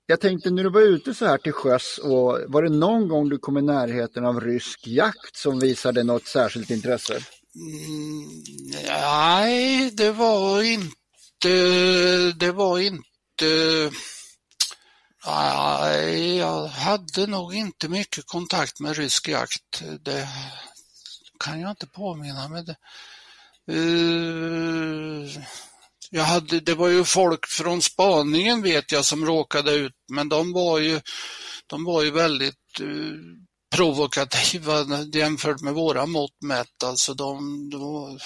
Jag 0.07 0.21
tänkte 0.21 0.51
när 0.51 0.65
du 0.65 0.71
var 0.71 0.81
ute 0.81 1.15
så 1.15 1.27
här 1.27 1.39
till 1.39 1.53
sjöss, 1.53 1.99
och 1.99 2.39
var 2.47 2.63
det 2.63 2.69
någon 2.69 3.09
gång 3.09 3.29
du 3.29 3.39
kom 3.39 3.59
i 3.59 3.63
närheten 3.63 4.25
av 4.25 4.41
rysk 4.41 4.87
jakt 4.87 5.37
som 5.37 5.59
visade 5.59 6.03
något 6.03 6.27
särskilt 6.27 6.71
intresse? 6.71 7.15
Mm, 7.55 8.29
nej, 8.87 9.91
det 9.91 10.13
var 10.13 10.63
inte, 10.63 11.49
det 12.37 12.53
var 12.53 12.79
inte, 12.79 13.91
nej, 15.27 16.37
jag 16.37 16.67
hade 16.67 17.27
nog 17.27 17.55
inte 17.55 17.89
mycket 17.89 18.27
kontakt 18.27 18.81
med 18.81 18.97
rysk 18.97 19.29
jakt. 19.29 19.83
Det 20.01 20.29
kan 21.45 21.61
jag 21.61 21.71
inte 21.71 21.87
påminna 21.87 22.49
mig. 22.49 22.65
Uh, 23.71 25.29
jag 26.11 26.23
hade, 26.23 26.61
det 26.61 26.75
var 26.75 26.89
ju 26.89 27.05
folk 27.05 27.47
från 27.47 27.83
spaningen 27.83 28.63
vet 28.63 28.93
jag 28.93 29.05
som 29.05 29.27
råkade 29.27 29.75
ut, 29.75 29.93
men 30.13 30.29
de 30.29 30.53
var 30.53 30.79
ju, 30.79 31.01
de 31.67 31.85
var 31.85 32.03
ju 32.03 32.11
väldigt 32.11 32.81
uh, 32.81 33.15
provokativa 33.77 34.87
jämfört 35.15 35.61
med 35.61 35.75
våra 35.75 36.07
mått 36.07 36.43
mätt. 36.45 36.83
Alltså 36.85 37.15
de, 37.15 37.71
de, 37.71 38.19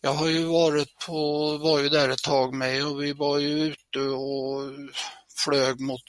jag 0.00 0.12
har 0.12 0.28
ju 0.28 0.44
varit 0.44 0.98
på, 1.06 1.50
var 1.58 1.78
ju 1.78 1.88
där 1.88 2.08
ett 2.08 2.22
tag 2.22 2.54
med 2.54 2.86
och 2.86 3.02
vi 3.02 3.12
var 3.12 3.38
ju 3.38 3.64
ute 3.64 4.00
och 4.00 4.62
flög 5.44 5.80
mot 5.80 6.02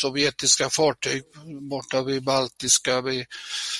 sovjetiska 0.00 0.70
fartyg 0.70 1.22
borta 1.70 2.02
vid 2.02 2.24
Baltiska, 2.24 3.00
vid, 3.00 3.26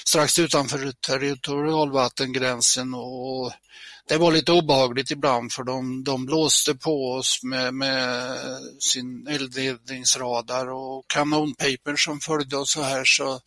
strax 0.05 0.38
utanför 0.38 0.93
territorialvattengränsen 0.93 2.95
och 2.95 3.53
det 4.11 4.18
var 4.18 4.32
lite 4.32 4.52
obehagligt 4.52 5.11
ibland 5.11 5.52
för 5.52 5.64
de, 5.64 6.04
de 6.04 6.26
blåste 6.26 6.74
på 6.74 7.12
oss 7.12 7.40
med, 7.42 7.74
med 7.74 8.36
sin 8.80 9.26
eldledningsradar 9.26 10.70
och 10.70 11.04
kanonpiper 11.06 11.96
som 11.96 12.20
följde 12.20 12.56
oss 12.56 12.72
så 12.72 12.82
här. 12.82 13.04
Så, 13.04 13.40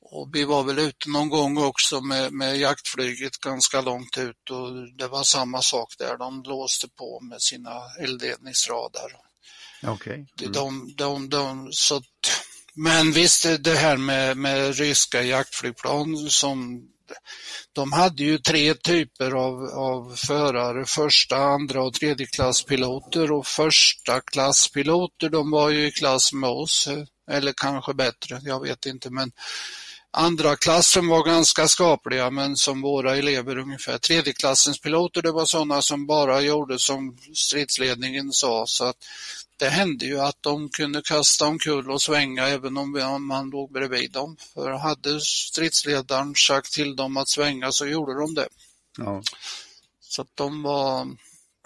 och 0.00 0.30
vi 0.32 0.44
var 0.44 0.62
väl 0.62 0.78
ute 0.78 1.10
någon 1.10 1.28
gång 1.28 1.58
också 1.58 2.00
med, 2.00 2.32
med 2.32 2.58
jaktflyget 2.58 3.36
ganska 3.36 3.80
långt 3.80 4.18
ut 4.18 4.50
och 4.50 4.96
det 4.98 5.08
var 5.08 5.22
samma 5.22 5.62
sak 5.62 5.94
där. 5.98 6.16
De 6.18 6.42
blåste 6.42 6.88
på 6.88 7.20
med 7.20 7.42
sina 7.42 7.82
eldledningsradar. 7.98 9.16
Okay. 9.82 10.14
Mm. 10.14 10.52
De, 10.52 10.94
de, 10.96 11.28
de, 11.28 11.68
så, 11.72 12.02
men 12.74 13.12
visst, 13.12 13.46
det 13.60 13.76
här 13.76 13.96
med, 13.96 14.36
med 14.36 14.76
ryska 14.76 15.22
jaktflygplan 15.22 16.30
som 16.30 16.88
de 17.72 17.92
hade 17.92 18.22
ju 18.22 18.38
tre 18.38 18.74
typer 18.74 19.30
av, 19.30 19.64
av 19.64 20.16
förare, 20.16 20.86
första, 20.86 21.36
andra 21.36 21.82
och 21.82 21.94
tredje 21.94 22.26
klasspiloter 22.26 23.32
och 23.32 23.46
första 23.46 24.20
klasspiloter 24.20 25.28
de 25.28 25.50
var 25.50 25.70
ju 25.70 25.86
i 25.86 25.92
klass 25.92 26.32
med 26.32 26.50
oss, 26.50 26.88
eller 27.30 27.52
kanske 27.56 27.94
bättre, 27.94 28.40
jag 28.42 28.62
vet 28.62 28.86
inte 28.86 29.10
men 29.10 29.32
andra 30.12 30.56
klassen 30.56 31.08
var 31.08 31.24
ganska 31.24 31.68
skapliga, 31.68 32.30
men 32.30 32.56
som 32.56 32.80
våra 32.80 33.16
elever 33.16 33.58
ungefär. 33.58 33.98
Tredjeklassens 33.98 34.80
piloter, 34.80 35.22
det 35.22 35.32
var 35.32 35.44
sådana 35.44 35.82
som 35.82 36.06
bara 36.06 36.40
gjorde 36.40 36.78
som 36.78 37.18
stridsledningen 37.34 38.32
sa. 38.32 38.66
Så 38.66 38.84
att 38.84 38.96
det 39.60 39.68
hände 39.68 40.06
ju 40.06 40.20
att 40.20 40.36
de 40.40 40.68
kunde 40.68 41.02
kasta 41.02 41.46
omkull 41.46 41.90
och 41.90 42.02
svänga 42.02 42.48
även 42.48 42.76
om 42.76 43.26
man 43.28 43.50
låg 43.50 43.72
bredvid 43.72 44.12
dem. 44.12 44.36
För 44.54 44.70
hade 44.70 45.20
stridsledaren 45.20 46.34
sagt 46.34 46.72
till 46.72 46.96
dem 46.96 47.16
att 47.16 47.28
svänga 47.28 47.72
så 47.72 47.86
gjorde 47.86 48.20
de 48.20 48.34
det. 48.34 48.48
Ja. 48.98 49.22
Så 50.00 50.22
att 50.22 50.36
de 50.36 50.62
var 50.62 51.06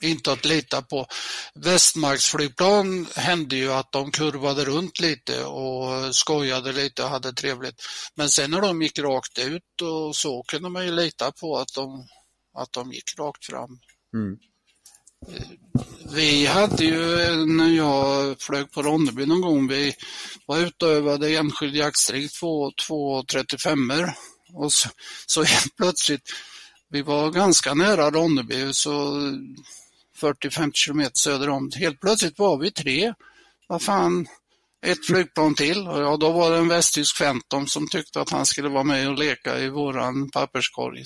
inte 0.02 0.32
att 0.32 0.44
lita 0.44 0.82
på. 0.82 1.06
Västmarksflygplan 1.54 3.06
hände 3.16 3.56
ju 3.56 3.72
att 3.72 3.92
de 3.92 4.10
kurvade 4.10 4.64
runt 4.64 5.00
lite 5.00 5.44
och 5.44 6.14
skojade 6.14 6.72
lite 6.72 7.02
och 7.02 7.10
hade 7.10 7.32
trevligt. 7.32 7.82
Men 8.14 8.30
sen 8.30 8.50
när 8.50 8.60
de 8.60 8.82
gick 8.82 8.98
rakt 8.98 9.38
ut 9.38 9.82
och 9.82 10.16
så 10.16 10.42
kunde 10.42 10.68
man 10.68 10.86
ju 10.86 10.92
lita 10.92 11.32
på 11.32 11.58
att 11.58 11.74
de, 11.74 12.08
att 12.58 12.72
de 12.72 12.92
gick 12.92 13.18
rakt 13.18 13.46
fram. 13.46 13.78
Mm. 14.14 14.38
Vi 16.14 16.46
hade 16.46 16.84
ju, 16.84 16.96
när 17.46 17.68
jag 17.68 18.40
flög 18.40 18.70
på 18.70 18.82
Ronneby 18.82 19.26
någon 19.26 19.40
gång, 19.40 19.68
vi 19.68 19.94
var 20.46 20.58
ute 20.58 20.86
och 20.86 20.92
övade 20.92 21.36
enskild 21.36 21.76
jaktstrid 21.76 22.30
2.35 22.30 24.12
och 24.52 24.72
så, 24.72 24.88
så 25.26 25.42
helt 25.42 25.76
plötsligt, 25.76 26.30
vi 26.90 27.02
var 27.02 27.30
ganska 27.30 27.74
nära 27.74 28.10
Ronneby, 28.10 28.72
så 28.72 28.92
40-50 30.20 30.70
kilometer 30.74 31.18
söder 31.18 31.48
om. 31.48 31.70
Helt 31.76 32.00
plötsligt 32.00 32.38
var 32.38 32.58
vi 32.58 32.70
tre. 32.70 33.14
Vad 33.68 33.82
fan, 33.82 34.26
ett 34.84 35.06
flygplan 35.06 35.54
till 35.54 35.88
och 35.88 36.02
ja, 36.02 36.16
då 36.16 36.32
var 36.32 36.50
det 36.50 36.56
en 36.56 36.68
västtysk 36.68 37.18
Phantom 37.18 37.66
som 37.66 37.88
tyckte 37.88 38.20
att 38.20 38.30
han 38.30 38.46
skulle 38.46 38.68
vara 38.68 38.84
med 38.84 39.08
och 39.08 39.18
leka 39.18 39.58
i 39.58 39.68
våran 39.68 40.30
papperskorg. 40.30 41.02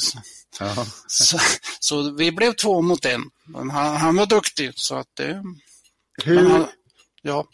Så, 1.07 1.39
så, 1.81 2.15
vi 2.17 2.33
blev 2.33 2.53
två 2.53 2.83
mot 2.83 3.05
en. 3.05 3.23
Men 3.47 3.71
han, 3.71 3.97
han 3.97 4.17
var 4.17 4.27
duktig 4.27 4.73
så 4.75 4.97
att 4.97 5.17
det... 5.17 5.43
Hur, 6.25 6.49
han, 6.49 6.67
ja, 7.23 7.49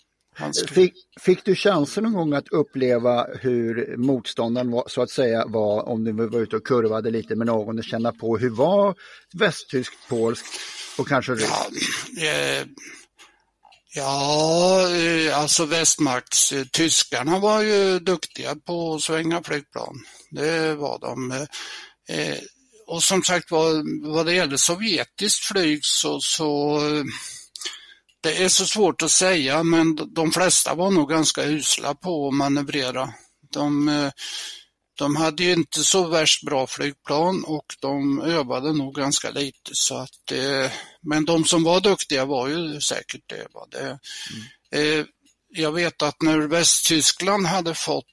fick, 0.68 0.95
fick, 1.20 1.45
du 1.45 1.55
chansen 1.55 2.05
någon 2.05 2.12
gång 2.12 2.33
att 2.33 2.49
uppleva 2.49 3.27
hur 3.41 3.97
motståndaren 3.97 4.70
var, 4.70 4.85
så 4.89 5.03
att 5.03 5.11
säga 5.11 5.47
var, 5.47 5.89
om 5.89 6.05
du 6.05 6.12
var 6.12 6.41
ute 6.41 6.57
och 6.57 6.66
kurvade 6.66 7.11
lite 7.11 7.37
med 7.37 7.47
någon 7.47 7.79
och 7.79 7.85
känna 7.85 8.12
på 8.12 8.39
hur 8.39 8.51
var 8.51 8.95
västtyskt, 9.33 10.09
polskt 10.09 10.47
och 10.99 11.09
kanske 11.09 11.33
ryskt? 11.33 11.70
Ja, 12.16 12.29
eh, 12.29 12.66
Ja, 13.97 14.88
eh, 14.90 15.38
alltså 15.38 15.64
västmakts 15.64 16.53
eh, 16.53 16.64
tyskarna 16.64 17.38
var 17.38 17.62
ju 17.62 17.99
duktiga 17.99 18.55
på 18.55 18.95
att 18.95 19.03
svänga 19.03 19.42
flygplan. 19.42 20.05
Det 20.30 20.74
var 20.74 20.99
de. 20.99 21.32
Eh, 22.09 22.38
och 22.86 23.03
som 23.03 23.22
sagt 23.22 23.51
var, 23.51 23.82
vad 24.12 24.26
det 24.26 24.34
gäller 24.34 24.57
sovjetiskt 24.57 25.45
flyg 25.45 25.78
så, 25.82 26.20
så 26.20 26.80
det 28.22 28.45
är 28.45 28.49
så 28.49 28.66
svårt 28.66 29.03
att 29.03 29.11
säga 29.11 29.62
men 29.62 30.14
de 30.14 30.32
flesta 30.32 30.74
var 30.74 30.90
nog 30.90 31.11
ganska 31.11 31.45
usla 31.45 31.95
på 31.95 32.28
att 32.28 32.34
manövrera. 32.34 33.14
De, 33.53 34.11
de 34.95 35.16
hade 35.16 35.45
ju 35.45 35.53
inte 35.53 35.84
så 35.84 36.07
värst 36.09 36.45
bra 36.45 36.66
flygplan 36.66 37.45
och 37.45 37.76
de 37.80 38.20
övade 38.20 38.72
nog 38.72 38.95
ganska 38.95 39.30
lite. 39.30 39.70
Så 39.72 39.97
att, 39.97 40.32
eh, 40.32 40.72
men 41.01 41.24
de 41.24 41.45
som 41.45 41.64
var 41.64 41.80
duktiga 41.80 42.24
var 42.24 42.49
ju 42.49 42.80
säkert 42.80 43.22
det. 43.26 43.47
det 43.70 43.99
mm. 44.72 45.01
eh, 45.01 45.07
jag 45.49 45.72
vet 45.72 46.03
att 46.03 46.22
när 46.22 46.38
Västtyskland 46.38 47.47
hade 47.47 47.74
fått 47.74 48.05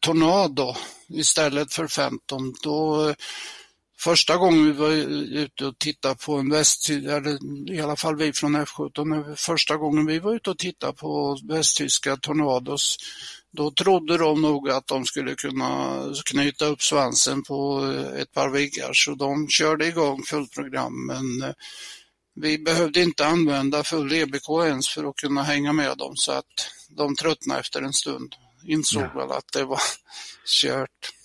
Tornado 0.00 0.74
istället 1.08 1.72
för 1.72 1.86
Phantom, 1.86 2.54
då 2.62 3.14
första 4.00 4.36
gången 4.36 4.66
vi 4.66 4.72
var 4.72 4.90
ute 5.38 5.66
och 5.66 5.78
tittade 5.78 6.14
på 6.14 6.34
en 6.34 6.50
västtysk, 6.50 7.06
eller 7.06 7.38
i 7.72 7.80
alla 7.80 7.96
fall 7.96 8.16
vi 8.16 8.32
från 8.32 8.56
F17, 8.56 9.34
första 9.34 9.76
gången 9.76 10.06
vi 10.06 10.18
var 10.18 10.34
ute 10.34 10.50
och 10.50 10.58
tittade 10.58 10.92
på 10.92 11.38
västtyska 11.48 12.16
Tornados 12.16 12.96
då 13.52 13.70
trodde 13.70 14.18
de 14.18 14.42
nog 14.42 14.70
att 14.70 14.86
de 14.86 15.04
skulle 15.04 15.34
kunna 15.34 16.02
knyta 16.24 16.66
upp 16.66 16.82
svansen 16.82 17.42
på 17.42 17.84
ett 18.16 18.32
par 18.32 18.48
viggar 18.48 18.92
så 18.92 19.14
de 19.14 19.48
körde 19.48 19.86
igång 19.86 20.22
fullt 20.22 20.52
program 20.52 21.06
men 21.06 21.42
eh, 21.42 21.54
vi 22.34 22.58
behövde 22.58 23.02
inte 23.02 23.26
använda 23.26 23.84
full 23.84 24.12
EBK 24.12 24.48
ens 24.64 24.88
för 24.88 25.04
att 25.04 25.16
kunna 25.16 25.42
hänga 25.42 25.72
med 25.72 25.98
dem 25.98 26.12
så 26.16 26.32
att 26.32 26.70
de 26.88 27.16
tröttnade 27.16 27.60
efter 27.60 27.82
en 27.82 27.92
stund. 27.92 28.34
Insåg 28.64 29.02
ja. 29.02 29.20
väl 29.20 29.30
att 29.30 29.52
det 29.52 29.64
var 29.64 29.80
kört. 30.62 31.19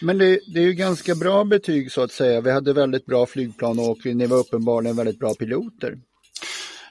Men 0.00 0.18
det, 0.18 0.40
det, 0.46 0.60
är 0.60 0.64
ju 0.64 0.72
ganska 0.72 1.14
bra 1.14 1.44
betyg 1.44 1.92
så 1.92 2.02
att 2.02 2.12
säga. 2.12 2.40
Vi 2.40 2.50
hade 2.50 2.72
väldigt 2.72 3.06
bra 3.06 3.26
flygplan 3.26 3.78
och 3.78 3.98
ni 4.04 4.26
var 4.26 4.38
uppenbarligen 4.38 4.96
väldigt 4.96 5.18
bra 5.18 5.34
piloter. 5.34 5.98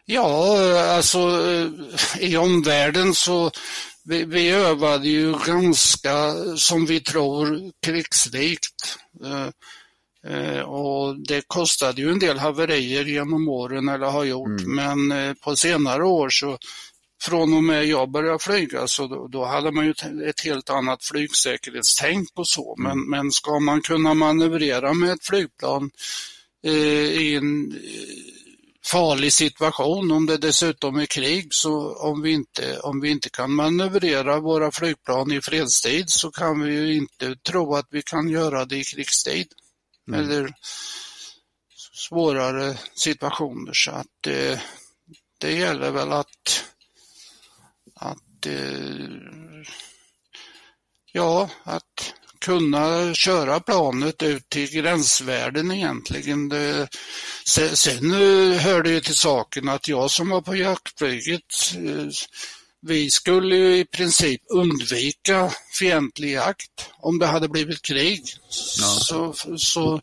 Ja, 0.06 0.58
alltså 0.96 1.20
eh, 1.20 1.70
i 2.20 2.38
omvärlden 2.38 3.14
så 3.14 3.52
vi, 4.06 4.26
vi 4.26 4.50
övade 4.50 5.10
ju 5.10 5.36
ganska, 5.46 6.34
som 6.56 6.86
vi 6.86 7.00
tror, 7.00 7.72
krigslikt. 7.86 8.98
Eh, 9.26 9.50
eh, 10.34 10.60
och 10.62 11.20
det 11.28 11.44
kostade 11.48 12.02
ju 12.02 12.12
en 12.12 12.20
del 12.20 12.38
haverier 12.38 13.06
genom 13.06 13.50
åren, 13.50 13.90
eller 13.90 14.08
har 14.08 14.24
gjort, 14.24 14.62
mm. 14.62 14.76
men 15.08 15.36
på 15.36 15.56
senare 15.56 16.06
år 16.06 16.30
så 16.30 16.58
från 17.22 17.54
och 17.54 17.64
med 17.64 17.86
jag 17.86 18.12
började 18.12 18.40
flyga 18.40 18.88
så 18.88 19.08
då, 19.08 19.28
då 19.28 19.46
hade 19.46 19.72
man 19.72 19.86
ju 19.86 19.94
ett 20.30 20.42
helt 20.42 20.70
annat 20.70 21.04
flygsäkerhetstänk 21.04 22.30
och 22.36 22.48
så. 22.48 22.76
Mm. 22.80 22.90
Men, 22.90 23.10
men 23.10 23.32
ska 23.32 23.60
man 23.60 23.82
kunna 23.82 24.14
manövrera 24.14 24.94
med 24.94 25.12
ett 25.12 25.26
flygplan 25.26 25.92
eh, 26.64 26.74
i 26.74 27.36
en 27.36 27.80
farlig 28.92 29.34
situation 29.34 30.12
om 30.12 30.26
det 30.26 30.38
dessutom 30.38 30.96
är 30.96 31.06
krig. 31.06 31.48
Så 31.50 31.96
om 31.96 32.22
vi 32.22 32.32
inte, 32.32 32.80
om 32.80 33.02
vi 33.02 33.10
inte 33.10 33.30
kan 33.30 33.52
manövrera 33.52 34.40
våra 34.40 34.72
flygplan 34.72 35.32
i 35.32 35.42
fredstid 35.42 36.10
så 36.10 36.32
kan 36.32 36.62
vi 36.62 36.74
ju 36.74 36.96
inte 36.96 37.36
tro 37.36 37.76
att 37.76 37.88
vi 37.90 38.02
kan 38.02 38.30
göra 38.30 38.66
det 38.66 38.78
i 38.78 38.84
krigstid. 38.84 39.48
Mm. 40.08 40.20
Eller 40.20 40.54
svårare 41.94 42.78
situationer. 42.96 43.74
Så 43.74 43.92
att 43.92 44.08
det, 44.22 44.52
eh, 44.52 44.60
det 45.38 45.52
gäller 45.52 45.92
väl 45.92 46.12
att, 46.12 46.26
eh, 46.28 46.77
ja, 51.12 51.50
att 51.64 52.14
kunna 52.40 53.14
köra 53.14 53.60
planet 53.60 54.24
ut 54.24 54.50
till 54.50 54.72
gränsvärden 54.72 55.72
egentligen. 55.72 56.50
Det, 56.50 56.88
sen, 57.46 57.76
sen 57.76 58.12
hör 58.60 58.84
det 58.84 58.90
ju 58.90 59.00
till 59.02 59.16
saken 59.16 59.70
att 59.70 59.88
jag 59.88 60.12
som 60.12 60.30
var 60.30 60.42
på 60.42 60.56
jaktflyget, 60.56 61.76
eh, 61.76 62.08
vi 62.82 63.10
skulle 63.10 63.56
ju 63.56 63.78
i 63.78 63.86
princip 63.86 64.42
undvika 64.50 65.52
fientlig 65.80 66.32
jakt 66.32 66.90
om 66.98 67.20
det 67.20 67.26
hade 67.26 67.50
blivit 67.50 67.82
krig. 67.82 68.24
Ja. 68.80 68.86
Så, 68.86 69.34
så 69.58 70.02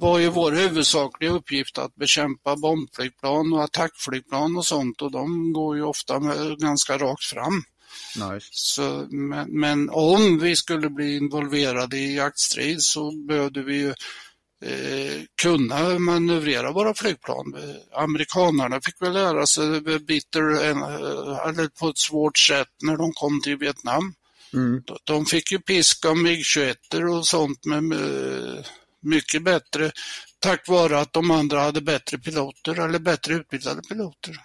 var 0.00 0.18
ju 0.18 0.28
vår 0.28 0.52
huvudsakliga 0.52 1.30
uppgift 1.30 1.78
att 1.78 1.94
bekämpa 1.94 2.56
bombflygplan 2.56 3.52
och 3.52 3.64
attackflygplan 3.64 4.56
och 4.56 4.66
sånt 4.66 5.02
och 5.02 5.10
de 5.10 5.52
går 5.52 5.76
ju 5.76 5.82
ofta 5.82 6.18
ganska 6.58 6.98
rakt 6.98 7.24
fram. 7.24 7.62
Nice. 8.16 8.46
Så, 8.50 9.06
men, 9.10 9.60
men, 9.60 9.90
om 9.90 10.38
vi 10.38 10.56
skulle 10.56 10.90
bli 10.90 11.16
involverade 11.16 11.96
i 11.96 12.16
jaktstrid 12.16 12.82
så 12.82 13.12
behövde 13.28 13.62
vi 13.62 13.76
ju 13.76 13.88
eh, 14.64 15.22
kunna 15.42 15.98
manövrera 15.98 16.72
våra 16.72 16.94
flygplan. 16.94 17.54
Amerikanerna 17.92 18.80
fick 18.80 19.02
väl 19.02 19.12
lära 19.12 19.46
sig 19.46 19.80
bitter, 20.00 20.42
eller 21.48 21.68
på 21.68 21.88
ett 21.88 21.98
svårt 21.98 22.38
sätt 22.38 22.68
när 22.82 22.96
de 22.96 23.12
kom 23.12 23.40
till 23.42 23.56
Vietnam. 23.56 24.14
Mm. 24.52 24.82
De, 25.04 25.26
fick 25.26 25.52
ju 25.52 25.58
pisk 25.58 26.04
av 26.04 26.16
MiG-21 26.16 27.18
och 27.18 27.26
sånt 27.26 27.64
men 27.64 27.92
eh, 27.92 28.64
mycket 29.02 29.42
bättre 29.42 29.92
tack 30.38 30.68
vare 30.68 31.00
att 31.00 31.12
de 31.12 31.30
andra 31.30 31.60
hade 31.60 31.80
bättre 31.80 32.18
piloter 32.18 32.80
eller 32.80 32.98
bättre 32.98 33.34
utbildade 33.34 33.82
piloter. 33.82 34.36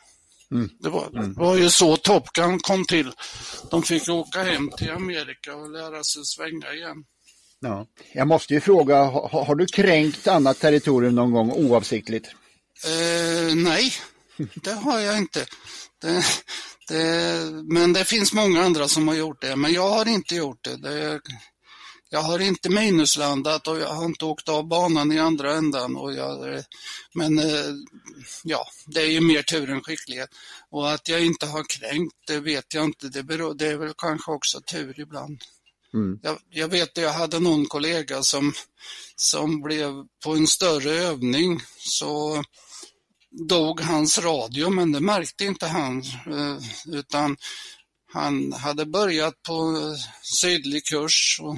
Mm. 0.51 0.69
Det, 0.79 0.89
var, 0.89 1.07
mm. 1.07 1.33
det 1.33 1.39
var 1.39 1.55
ju 1.55 1.69
så 1.69 1.97
Top 1.97 2.33
Gun 2.33 2.59
kom 2.59 2.85
till. 2.85 3.11
De 3.71 3.83
fick 3.83 4.09
åka 4.09 4.43
hem 4.43 4.71
till 4.77 4.91
Amerika 4.91 5.55
och 5.55 5.69
lära 5.69 6.03
sig 6.03 6.25
svänga 6.25 6.73
igen. 6.73 7.03
Ja. 7.59 7.87
Jag 8.13 8.27
måste 8.27 8.53
ju 8.53 8.61
fråga, 8.61 9.03
har, 9.03 9.45
har 9.45 9.55
du 9.55 9.65
kränkt 9.65 10.27
annat 10.27 10.59
territorium 10.59 11.15
någon 11.15 11.31
gång 11.31 11.51
oavsiktligt? 11.51 12.27
Eh, 12.85 13.55
nej, 13.55 13.93
det 14.55 14.71
har 14.71 14.99
jag 14.99 15.17
inte. 15.17 15.45
Det, 16.01 16.23
det, 16.87 17.41
men 17.73 17.93
det 17.93 18.05
finns 18.05 18.33
många 18.33 18.63
andra 18.63 18.87
som 18.87 19.07
har 19.07 19.15
gjort 19.15 19.41
det, 19.41 19.55
men 19.55 19.73
jag 19.73 19.89
har 19.89 20.07
inte 20.07 20.35
gjort 20.35 20.63
det. 20.63 20.77
det 20.77 21.21
jag 22.15 22.21
har 22.21 22.39
inte 22.39 22.69
minuslandat 22.69 23.67
och 23.67 23.79
jag 23.79 23.93
har 23.93 24.05
inte 24.05 24.25
åkt 24.25 24.49
av 24.49 24.67
banan 24.67 25.11
i 25.11 25.19
andra 25.19 25.53
ändan. 25.53 25.95
Och 25.95 26.13
jag, 26.13 26.63
men 27.13 27.39
eh, 27.39 27.73
ja, 28.43 28.67
det 28.85 29.01
är 29.01 29.07
ju 29.07 29.21
mer 29.21 29.41
tur 29.41 29.69
än 29.69 29.81
skicklighet. 29.81 30.29
Och 30.69 30.91
att 30.91 31.09
jag 31.09 31.25
inte 31.25 31.45
har 31.45 31.63
kränkt, 31.69 32.15
det 32.27 32.39
vet 32.39 32.73
jag 32.73 32.85
inte. 32.85 33.09
Det, 33.09 33.23
beror, 33.23 33.53
det 33.53 33.67
är 33.67 33.77
väl 33.77 33.93
kanske 33.97 34.31
också 34.31 34.61
tur 34.61 34.99
ibland. 34.99 35.41
Mm. 35.93 36.19
Jag, 36.21 36.37
jag, 36.49 36.67
vet, 36.67 36.97
jag 36.97 37.13
hade 37.13 37.39
någon 37.39 37.65
kollega 37.65 38.23
som, 38.23 38.53
som 39.15 39.61
blev 39.61 39.91
på 40.23 40.31
en 40.31 40.47
större 40.47 40.91
övning 40.91 41.61
så 41.77 42.43
dog 43.31 43.81
hans 43.81 44.19
radio, 44.19 44.69
men 44.69 44.91
det 44.91 44.99
märkte 44.99 45.45
inte 45.45 45.67
han, 45.67 46.03
eh, 46.27 46.57
utan 46.85 47.37
han 48.13 48.53
hade 48.53 48.85
börjat 48.85 49.43
på 49.47 49.75
sydlig 50.21 50.85
kurs 50.85 51.39
och 51.41 51.57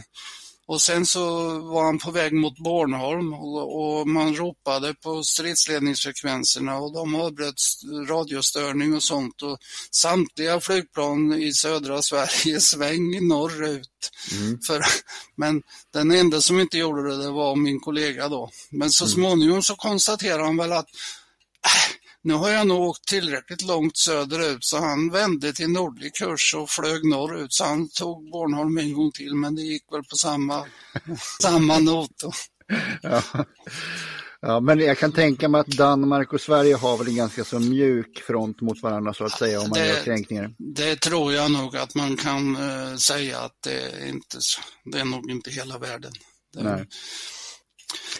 och 0.68 0.82
sen 0.82 1.06
så 1.06 1.24
var 1.60 1.84
han 1.84 2.00
på 2.00 2.12
väg 2.12 2.34
mot 2.34 2.58
Bornholm 2.58 3.34
och, 3.34 4.00
och 4.00 4.08
man 4.08 4.36
ropade 4.36 4.94
på 4.94 5.24
stridsledningsfrekvenserna 5.24 6.78
och 6.78 6.94
de 6.94 7.16
avbröt 7.16 7.62
radiostörning 8.10 8.96
och 8.96 9.04
sånt 9.04 9.42
och 9.42 9.58
samtliga 9.92 10.60
flygplan 10.60 11.34
i 11.34 11.54
södra 11.54 12.02
Sverige 12.08 12.62
sväng 12.62 13.28
norrut. 13.28 14.12
Mm. 14.32 14.60
För, 14.68 14.82
men 15.36 15.62
den 15.94 16.12
enda 16.12 16.42
som 16.42 16.60
inte 16.60 16.78
gjorde 16.78 17.10
det, 17.10 17.24
det 17.24 17.32
var 17.32 17.56
min 17.56 17.80
kollega 17.80 18.30
då. 18.30 18.50
Men 18.70 18.90
så 18.90 19.06
mm. 19.06 19.14
småningom 19.14 19.62
så 19.62 19.76
konstaterade 19.76 20.44
han 20.44 20.58
väl 20.58 20.72
att 20.72 20.88
äh, 21.66 21.97
nu 22.28 22.34
har 22.34 22.50
jag 22.50 22.68
nog 22.68 22.82
åkt 22.82 23.08
tillräckligt 23.08 23.62
långt 23.62 23.98
söderut 23.98 24.66
så 24.66 24.78
han 24.78 25.12
vände 25.12 25.54
till 25.54 25.70
nordlig 25.70 26.16
kurs 26.16 26.56
och 26.56 26.70
flög 26.70 27.06
norrut 27.06 27.54
så 27.54 27.64
han 27.64 27.90
tog 27.90 28.32
Bornholm 28.32 28.78
en 28.78 28.94
gång 28.94 29.12
till 29.12 29.36
men 29.36 29.56
det 29.56 29.62
gick 29.62 29.84
väl 29.92 30.04
på 30.04 30.16
samma, 30.16 30.66
samma 31.42 31.80
not. 31.80 32.12
Ja. 33.02 33.22
ja. 34.42 34.60
men 34.60 34.80
jag 34.80 34.98
kan 34.98 35.12
tänka 35.12 35.50
mig 35.50 35.62
att 35.62 35.68
Danmark 35.68 36.34
och 36.34 36.42
Sverige 36.42 36.76
har 36.76 36.98
väl 36.98 37.08
en 37.08 37.16
ganska 37.16 37.44
så 37.44 37.60
mjuk 37.60 38.24
front 38.28 38.62
mot 38.62 38.82
varandra 38.82 39.14
så 39.14 39.26
att 39.26 39.40
säga 39.40 39.62
om 39.62 39.70
man 39.70 39.80
det, 39.80 39.88
gör 39.88 40.04
kränkningar. 40.04 40.52
Det 40.58 40.96
tror 40.96 41.34
jag 41.34 41.52
nog 41.52 41.78
att 41.78 41.96
man 41.96 42.18
kan 42.18 42.58
uh, 42.58 42.96
säga 42.96 43.40
att 43.40 43.56
det 43.64 43.82
är 43.82 44.08
inte 44.08 44.38
det 44.92 45.00
är 45.00 45.06
nog 45.06 45.32
inte 45.32 45.52
hela 45.52 45.78
världen. 45.78 46.12
Det, 46.54 46.64
Nej. 46.64 46.86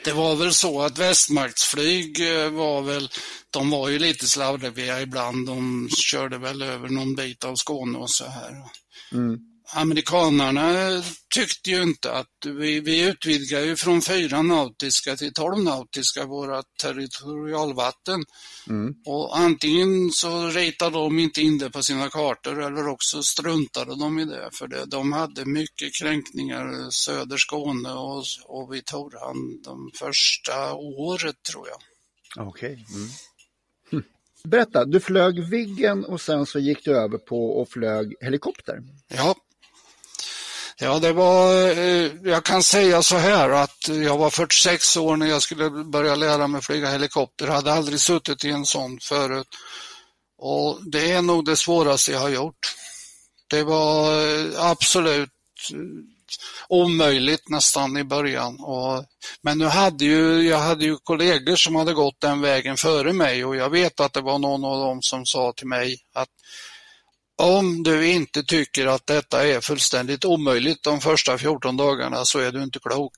Det 0.04 0.12
var 0.12 0.36
väl 0.36 0.54
så 0.54 0.82
att 0.82 0.98
västmaktsflyg 0.98 2.20
eh, 2.20 2.50
var 2.50 2.82
väl, 2.82 3.10
de 3.50 3.70
var 3.70 3.90
ju 3.90 4.00
lite 4.00 4.28
slarviga 4.28 5.02
ibland. 5.02 5.48
De 5.48 5.90
körde 5.90 6.38
väl 6.38 6.62
över 6.62 6.90
någon 6.90 7.16
bit 7.16 7.44
av 7.44 7.56
Skåne 7.56 7.98
och 7.98 8.10
så 8.10 8.26
här. 8.26 8.54
Mm. 9.12 9.40
Amerikanarna 9.74 11.04
tyckte 11.34 11.70
ju 11.70 11.84
inte 11.84 12.12
att 12.12 12.46
vi, 12.46 12.80
vi 12.80 13.10
utvidgar 13.10 13.60
ju 13.60 13.76
från 13.76 14.02
fyra 14.02 14.42
nautiska 14.42 15.16
till 15.16 15.34
tolv 15.34 15.64
nautiska 15.64 16.26
våra 16.26 16.64
territorialvatten. 16.82 18.26
Mm. 18.70 18.96
Och 19.06 19.38
antingen 19.38 20.12
så 20.12 20.48
ritade 20.48 20.98
de 20.98 21.20
inte 21.20 21.42
in 21.42 21.58
det 21.58 21.70
på 21.70 21.84
sina 21.84 22.10
kartor 22.10 22.64
eller 22.64 22.88
också 22.88 23.24
struntade 23.24 24.00
de 24.00 24.20
i 24.20 24.26
det 24.26 24.50
för 24.54 24.68
det. 24.68 24.86
De 24.86 25.12
hade 25.14 25.46
mycket 25.46 25.94
kränkningar 25.94 26.90
söder 26.92 27.38
Skåne 27.38 27.92
och, 27.92 28.24
och 28.46 28.74
vid 28.74 28.86
Torhamn 28.86 29.62
de 29.64 29.92
första 30.00 30.74
året 30.74 31.44
tror 31.52 31.68
jag. 31.68 31.78
Okej. 32.48 32.72
Okay. 32.72 32.96
Mm. 32.96 33.10
Hm. 33.92 34.04
Berätta, 34.44 34.86
du 34.86 35.00
flög 35.00 35.50
Viggen 35.50 36.06
och 36.06 36.22
sen 36.22 36.46
så 36.46 36.60
gick 36.60 36.86
du 36.86 36.98
över 36.98 37.18
på 37.18 37.62
och 37.62 37.70
flög 37.70 38.16
helikopter. 38.22 38.84
Ja, 39.08 39.36
Ja, 40.80 41.00
det 41.00 41.14
var, 41.14 41.70
eh, 41.70 42.12
jag 42.24 42.44
kan 42.44 42.64
säga 42.64 43.04
så 43.04 43.18
här 43.18 43.50
att 43.50 43.88
jag 43.88 44.18
var 44.18 44.30
46 44.30 44.98
år 44.98 45.18
när 45.18 45.26
jag 45.26 45.42
skulle 45.42 45.70
börja 45.70 46.16
lära 46.16 46.48
mig 46.48 46.62
flyga 46.62 46.90
helikopter. 46.90 47.46
Jag 47.46 47.54
hade 47.54 47.74
aldrig 47.74 48.00
suttit 48.00 48.46
i 48.46 48.50
en 48.50 48.66
sån 48.66 49.00
förut. 49.00 49.48
Och 50.38 50.80
det 50.92 51.12
är 51.12 51.22
nog 51.22 51.46
det 51.46 51.56
svåraste 51.56 52.12
jag 52.12 52.20
har 52.20 52.30
gjort. 52.30 52.76
Det 53.48 53.64
var 53.64 54.26
eh, 54.28 54.66
absolut 54.66 55.30
eh, 55.74 55.80
omöjligt 56.70 57.50
nästan 57.50 57.98
i 57.98 58.04
början. 58.04 58.60
Och, 58.60 59.06
men 59.42 59.58
nu 59.58 59.66
hade 59.66 60.06
ju, 60.06 60.42
jag 60.42 60.60
hade 60.60 60.86
ju 60.86 60.98
kollegor 60.98 61.56
som 61.56 61.76
hade 61.76 61.94
gått 61.94 62.22
den 62.22 62.42
vägen 62.42 62.78
före 62.78 63.14
mig 63.14 63.46
och 63.46 63.56
jag 63.56 63.70
vet 63.70 64.00
att 64.00 64.14
det 64.14 64.22
var 64.22 64.40
någon 64.40 64.66
av 64.66 64.80
dem 64.80 65.02
som 65.02 65.26
sa 65.26 65.54
till 65.54 65.68
mig 65.68 65.98
att 66.14 66.30
om 67.38 67.84
du 67.84 68.08
inte 68.08 68.44
tycker 68.44 68.86
att 68.88 69.08
detta 69.08 69.48
är 69.48 69.62
fullständigt 69.62 70.26
omöjligt 70.26 70.84
de 70.84 71.02
första 71.02 71.38
14 71.38 71.78
dagarna 71.78 72.26
så 72.26 72.40
är 72.40 72.52
du 72.52 72.64
inte 72.64 72.80
klok. 72.80 73.14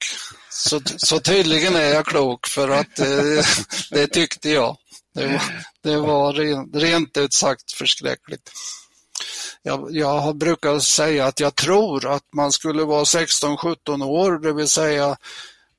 Så, 0.49 0.81
så 0.97 1.19
tydligen 1.19 1.75
är 1.75 1.93
jag 1.93 2.05
klok 2.05 2.47
för 2.47 2.69
att 2.69 2.99
eh, 2.99 3.45
det 3.91 4.07
tyckte 4.07 4.49
jag. 4.49 4.77
Det 5.15 5.27
var, 5.27 5.41
det 5.83 5.97
var 5.97 6.33
rent, 6.33 6.75
rent 6.75 7.17
ut 7.17 7.33
sagt 7.33 7.71
förskräckligt. 7.71 8.51
Jag, 9.63 9.87
jag 9.91 10.37
brukar 10.37 10.79
säga 10.79 11.25
att 11.25 11.39
jag 11.39 11.55
tror 11.55 12.11
att 12.11 12.33
man 12.33 12.51
skulle 12.51 12.83
vara 12.83 13.03
16-17 13.03 14.05
år, 14.05 14.39
det 14.39 14.53
vill 14.53 14.69
säga 14.69 15.17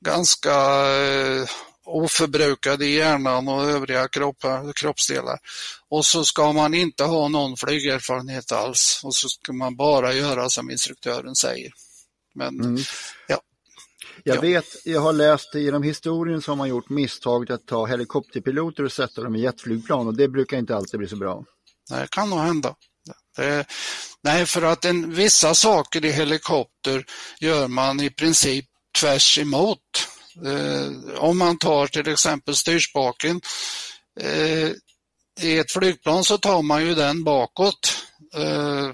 ganska 0.05 0.55
eh, 0.97 1.49
oförbrukad 1.91 2.83
i 2.83 2.87
hjärnan 2.87 3.49
och 3.49 3.63
övriga 3.65 4.09
kroppar, 4.09 4.73
kroppsdelar. 4.73 5.39
Och 5.89 6.07
så 6.07 6.25
ska 6.25 6.53
man 6.53 6.75
inte 6.75 7.05
ha 7.05 7.29
någon 7.29 7.57
flygerfarenhet 7.57 8.53
alls 8.53 9.01
och 9.05 9.15
så 9.15 9.29
ska 9.29 9.53
man 9.53 9.77
bara 9.77 10.13
göra 10.13 10.51
som 10.51 10.71
instruktören 10.71 11.37
säger. 11.37 11.73
Men 12.35 12.61
mm. 12.61 12.83
ja. 13.29 13.41
Jag 14.25 14.37
ja. 14.37 14.41
vet, 14.41 14.67
jag 14.85 15.01
har 15.01 15.13
läst 15.13 15.55
genom 15.55 15.83
historien 15.83 16.43
så 16.43 16.51
har 16.51 16.57
man 16.57 16.69
gjort 16.69 16.89
misstaget 16.89 17.51
att 17.51 17.67
ta 17.67 17.87
helikopterpiloter 17.87 18.85
och 18.85 18.93
sätta 18.93 19.23
dem 19.23 19.37
i 19.37 19.41
jetflygplan 19.41 20.07
och 20.07 20.17
det 20.17 20.29
brukar 20.29 20.59
inte 20.59 20.77
alltid 20.77 20.99
bli 20.99 21.09
så 21.09 21.17
bra. 21.17 21.45
Nej, 21.91 22.01
det 22.01 22.11
kan 22.11 22.31
nog 22.31 22.39
hända. 22.39 22.75
Det, 23.37 23.67
nej, 24.23 24.47
för 24.47 24.63
att 24.63 24.85
en, 24.85 25.15
vissa 25.15 25.55
saker 25.55 26.05
i 26.05 26.11
helikopter 26.11 27.05
gör 27.41 27.69
man 27.69 28.01
i 28.01 28.11
princip 28.11 28.67
tvärs 29.01 29.39
emot. 29.39 30.09
Eh, 30.47 31.19
om 31.19 31.39
man 31.39 31.59
tar 31.59 31.87
till 31.87 32.09
exempel 32.09 32.57
styrspaken 32.57 33.41
eh, 34.21 34.69
i 35.41 35.59
ett 35.59 35.73
flygplan 35.73 36.25
så 36.25 36.39
tar 36.39 36.63
man 36.63 36.87
ju 36.87 36.95
den 36.95 37.25
bakåt 37.25 38.05
eh, 38.35 38.91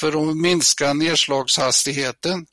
för 0.00 0.30
att 0.30 0.36
minska 0.36 0.92
nedslagshastigheten. 0.92 2.46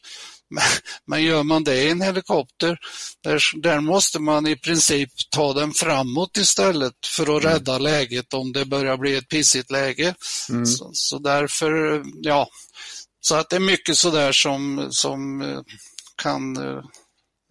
Men 1.08 1.24
gör 1.24 1.44
man 1.44 1.64
det 1.64 1.84
i 1.84 1.90
en 1.90 2.02
helikopter, 2.02 2.80
där, 3.24 3.62
där 3.62 3.80
måste 3.80 4.20
man 4.20 4.48
i 4.48 4.56
princip 4.56 5.10
ta 5.30 5.54
den 5.54 5.74
framåt 5.74 6.38
istället 6.38 6.94
för 7.06 7.24
att 7.24 7.44
mm. 7.44 7.54
rädda 7.54 7.72
mm. 7.72 7.84
läget 7.84 8.34
om 8.34 8.54
det 8.54 8.66
börjar 8.66 8.98
bli 8.98 9.16
ett 9.16 9.30
pissigt 9.30 9.72
läge. 9.72 10.16
Mm. 10.50 10.66
Så, 10.66 10.90
så, 10.94 11.20
därför, 11.20 12.04
ja, 12.22 12.50
så 13.22 13.36
att 13.36 13.50
det 13.50 13.56
är 13.56 13.60
mycket 13.60 13.98
sådär 13.98 14.32
som, 14.32 14.88
som 14.92 15.44
kan 16.22 16.58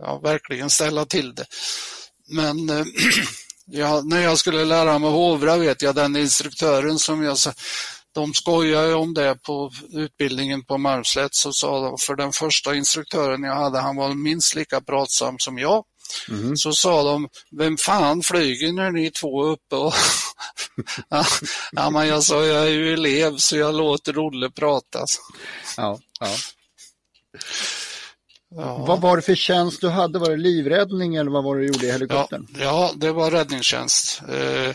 ja, 0.00 0.18
verkligen 0.18 0.70
ställa 0.70 1.04
till 1.04 1.34
det. 1.34 1.46
Men 2.28 2.70
äh, 2.70 2.84
ja, 3.66 4.02
när 4.04 4.20
jag 4.20 4.38
skulle 4.38 4.64
lära 4.64 4.98
mig 4.98 5.10
hovra 5.10 5.56
vet 5.56 5.82
jag 5.82 5.94
den 5.94 6.16
instruktören 6.16 6.98
som 6.98 7.22
jag 7.22 7.38
sa, 7.38 7.52
de 8.12 8.34
skojade 8.34 8.94
om 8.94 9.14
det 9.14 9.34
på 9.42 9.70
utbildningen 9.92 10.64
på 10.64 10.78
Malmslätt 10.78 11.34
så 11.34 11.52
sa 11.52 11.80
de, 11.80 11.96
för 11.98 12.16
den 12.16 12.32
första 12.32 12.74
instruktören 12.74 13.42
jag 13.42 13.54
hade, 13.54 13.78
han 13.78 13.96
var 13.96 14.14
minst 14.14 14.54
lika 14.54 14.80
pratsam 14.80 15.38
som 15.38 15.58
jag. 15.58 15.84
Mm. 16.28 16.56
Så 16.56 16.72
sa 16.72 17.02
de, 17.02 17.28
vem 17.58 17.76
fan 17.76 18.22
flyger 18.22 18.72
när 18.72 18.90
ni 18.90 19.06
är 19.06 19.10
två 19.10 19.44
uppe? 19.44 19.76
Och 19.76 19.94
ja, 21.72 21.90
men 21.90 22.08
jag 22.08 22.22
sa, 22.22 22.44
jag 22.44 22.66
är 22.66 22.70
ju 22.70 22.92
elev 22.92 23.36
så 23.36 23.56
jag 23.56 23.74
låter 23.74 24.18
Olle 24.18 24.50
prata. 24.50 25.04
Ja, 25.76 25.98
ja. 26.20 26.36
Ja. 28.56 28.84
Vad 28.86 29.00
var 29.00 29.16
det 29.16 29.22
för 29.22 29.34
tjänst 29.34 29.80
du 29.80 29.88
hade? 29.88 30.18
Var 30.18 30.30
det 30.30 30.36
livräddning 30.36 31.14
eller 31.14 31.30
vad 31.30 31.44
var 31.44 31.56
det 31.56 31.62
du 31.62 31.66
gjorde 31.66 31.86
i 31.86 31.92
helikoptern? 31.92 32.46
Ja, 32.54 32.60
ja 32.60 32.92
det 32.96 33.12
var 33.12 33.30
räddningstjänst. 33.30 34.22
Eh, 34.28 34.74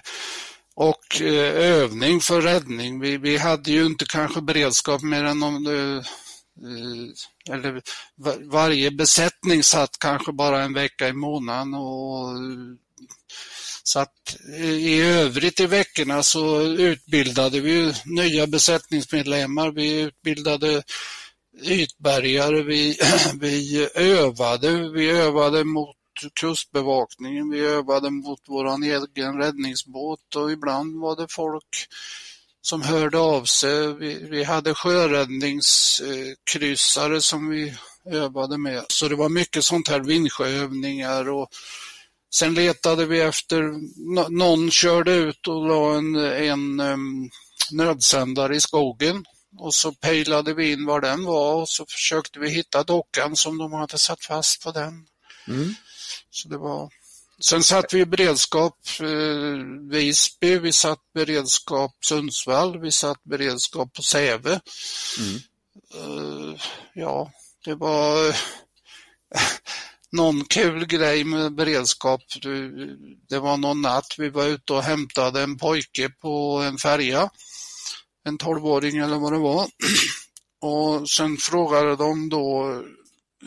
och 0.76 1.22
eh, 1.22 1.54
övning 1.56 2.22
för 2.22 2.42
räddning. 2.42 3.00
Vi, 3.00 3.18
vi 3.18 3.38
hade 3.38 3.72
ju 3.72 3.86
inte 3.86 4.06
kanske 4.06 4.42
beredskap 4.42 5.02
mer 5.02 5.24
än 5.24 5.44
om 5.44 5.68
eh, 5.68 5.98
eh 6.68 7.56
eller 7.56 7.82
var, 8.16 8.52
varje 8.52 8.92
besättning 8.92 9.64
satt 9.64 10.00
kanske 10.00 10.32
bara 10.32 10.64
en 10.64 10.74
vecka 10.74 11.08
i 11.08 11.14
månaden 11.14 11.74
och 11.74 12.30
så 13.84 14.00
att 14.00 14.38
eh, 14.58 14.70
i 14.70 15.02
övrigt 15.02 15.60
i 15.60 15.66
veckorna 15.66 16.24
så 16.24 16.62
utbildade 16.62 17.60
vi 17.60 17.94
nya 18.06 18.48
besättningsmedlemmar. 18.48 19.72
Vi 19.72 20.02
utbildade 20.02 20.84
ytbergare. 21.64 22.64
Vi, 22.64 22.98
vi 23.40 23.90
övade. 23.96 24.90
Vi 24.90 25.10
övade 25.10 25.64
mot 25.64 25.96
kustbevakningen. 26.40 27.50
Vi 27.50 27.60
övade 27.60 28.10
mot 28.10 28.40
vår 28.48 28.84
egen 28.84 29.38
räddningsbåt 29.38 30.36
och 30.36 30.52
ibland 30.52 31.00
var 31.00 31.16
det 31.16 31.28
folk 31.30 31.88
som 32.62 32.82
hörde 32.82 33.18
av 33.18 33.44
sig. 33.44 33.94
Vi, 33.94 34.28
vi 34.30 34.44
hade 34.44 34.74
sjöräddningskryssare 34.74 37.22
som 37.22 37.50
vi 37.50 37.74
övade 38.12 38.58
med. 38.58 38.86
Så 38.88 39.08
det 39.08 39.16
var 39.16 39.30
mycket 39.30 39.64
sånt 39.64 39.88
här 39.88 40.00
vindsjöövningar 40.00 41.30
och 41.30 41.50
sen 42.36 42.54
letade 42.54 43.06
vi 43.06 43.22
efter, 43.22 43.62
någon 44.30 44.72
körde 44.72 45.14
ut 45.14 45.48
och 45.48 45.68
la 45.68 45.98
en, 45.98 46.16
en 46.16 46.80
um, 46.80 47.30
nödsändare 47.72 48.56
i 48.56 48.60
skogen 48.60 49.26
och 49.58 49.74
så 49.74 49.92
pejlade 49.92 50.54
vi 50.54 50.72
in 50.72 50.86
var 50.86 51.02
den 51.02 51.24
var 51.24 51.54
och 51.54 51.70
så 51.70 51.86
försökte 51.86 52.40
vi 52.40 52.50
hitta 52.50 52.84
dockan 52.84 53.36
som 53.36 53.58
de 53.58 53.74
hade 53.74 53.98
satt 53.98 54.26
fast 54.26 54.64
på 54.64 54.72
den. 54.72 55.08
Mm. 55.48 55.76
Så 56.32 56.48
det 56.48 56.58
var... 56.58 56.90
Sen 57.40 57.64
satt 57.64 57.94
vi 57.94 58.00
i 58.00 58.06
beredskap 58.06 58.78
eh, 59.00 59.90
Visby, 59.92 60.60
vi 60.60 60.72
satt 60.72 61.00
beredskap 61.14 61.92
Sundsvall, 62.06 62.80
vi 62.80 62.92
satt 62.92 63.24
beredskap 63.24 63.94
på 63.94 64.04
Säve. 64.04 64.60
Mm. 65.20 65.42
Eh, 65.94 66.62
ja, 66.94 67.32
det 67.66 67.76
var 67.76 68.36
någon 70.12 70.46
kul 70.46 70.86
grej 70.86 71.24
med 71.24 71.56
beredskap. 71.56 72.22
Det 73.30 73.40
var 73.40 73.58
någon 73.58 73.82
natt 73.82 74.16
vi 74.18 74.30
var 74.30 74.46
ute 74.46 74.74
och 74.74 74.84
hämtade 74.84 75.42
en 75.42 75.58
pojke 75.58 76.10
på 76.10 76.64
en 76.68 76.78
färja. 76.78 77.30
En 78.26 78.38
tolvåring 78.38 78.98
eller 78.98 79.18
vad 79.18 79.34
det 79.34 79.40
var. 79.40 79.68
Och 80.62 81.10
sen 81.10 81.38
frågade 81.38 81.96
de 81.96 82.30
då 82.30 82.82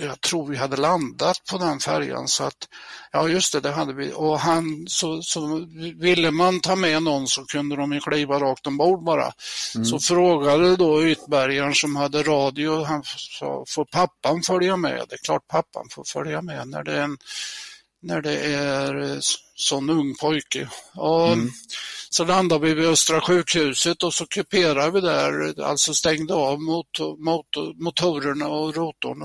jag 0.01 0.21
tror 0.21 0.47
vi 0.47 0.57
hade 0.57 0.77
landat 0.77 1.45
på 1.51 1.59
den 1.59 1.81
färjan 1.81 2.29
så 2.29 2.45
att, 2.45 2.69
ja 3.13 3.29
just 3.29 3.53
det, 3.53 3.61
det 3.61 3.71
hade 3.71 3.93
vi. 3.93 4.13
Och 4.15 4.41
han, 4.41 4.85
så, 4.89 5.23
så 5.23 5.67
ville 5.97 6.31
man 6.31 6.61
ta 6.61 6.77
med 6.77 7.03
någon 7.03 7.27
så 7.27 7.45
kunde 7.45 7.77
de 7.77 7.93
ju 7.93 8.01
kliva 8.01 8.41
rakt 8.41 8.67
ombord 8.67 9.05
bara. 9.05 9.33
Mm. 9.75 9.85
Så 9.85 10.01
frågade 10.01 10.77
då 10.77 11.05
ytbergaren 11.07 11.75
som 11.75 11.97
hade 11.97 12.23
radio, 12.23 12.85
han 12.85 13.03
sa, 13.39 13.65
får 13.69 13.85
pappan 13.85 14.43
följa 14.43 14.77
med? 14.77 15.05
Det 15.09 15.15
är 15.15 15.25
klart 15.25 15.49
pappan 15.49 15.87
får 15.91 16.05
följa 16.05 16.43
med 16.43 16.69
när 16.69 16.85
det 16.85 16.93
är 16.93 17.03
en, 17.03 17.19
när 18.03 18.23
det 18.23 18.41
är 18.41 19.19
sån 19.55 19.91
ung 19.91 20.15
pojke. 20.15 20.69
Och, 20.95 21.33
mm. 21.33 21.51
Så 22.11 22.25
landade 22.25 22.67
vi 22.67 22.75
vid 22.75 22.89
Östra 22.89 23.21
sjukhuset 23.21 24.03
och 24.03 24.15
så 24.15 24.27
kuperade 24.27 24.91
vi 24.91 25.01
där, 25.01 25.63
alltså 25.63 25.95
stängde 25.95 26.35
av 26.35 26.61
motor, 26.61 27.17
motor, 27.17 27.75
motorerna 27.83 28.49
och 28.49 28.77
rotorn. 28.77 29.23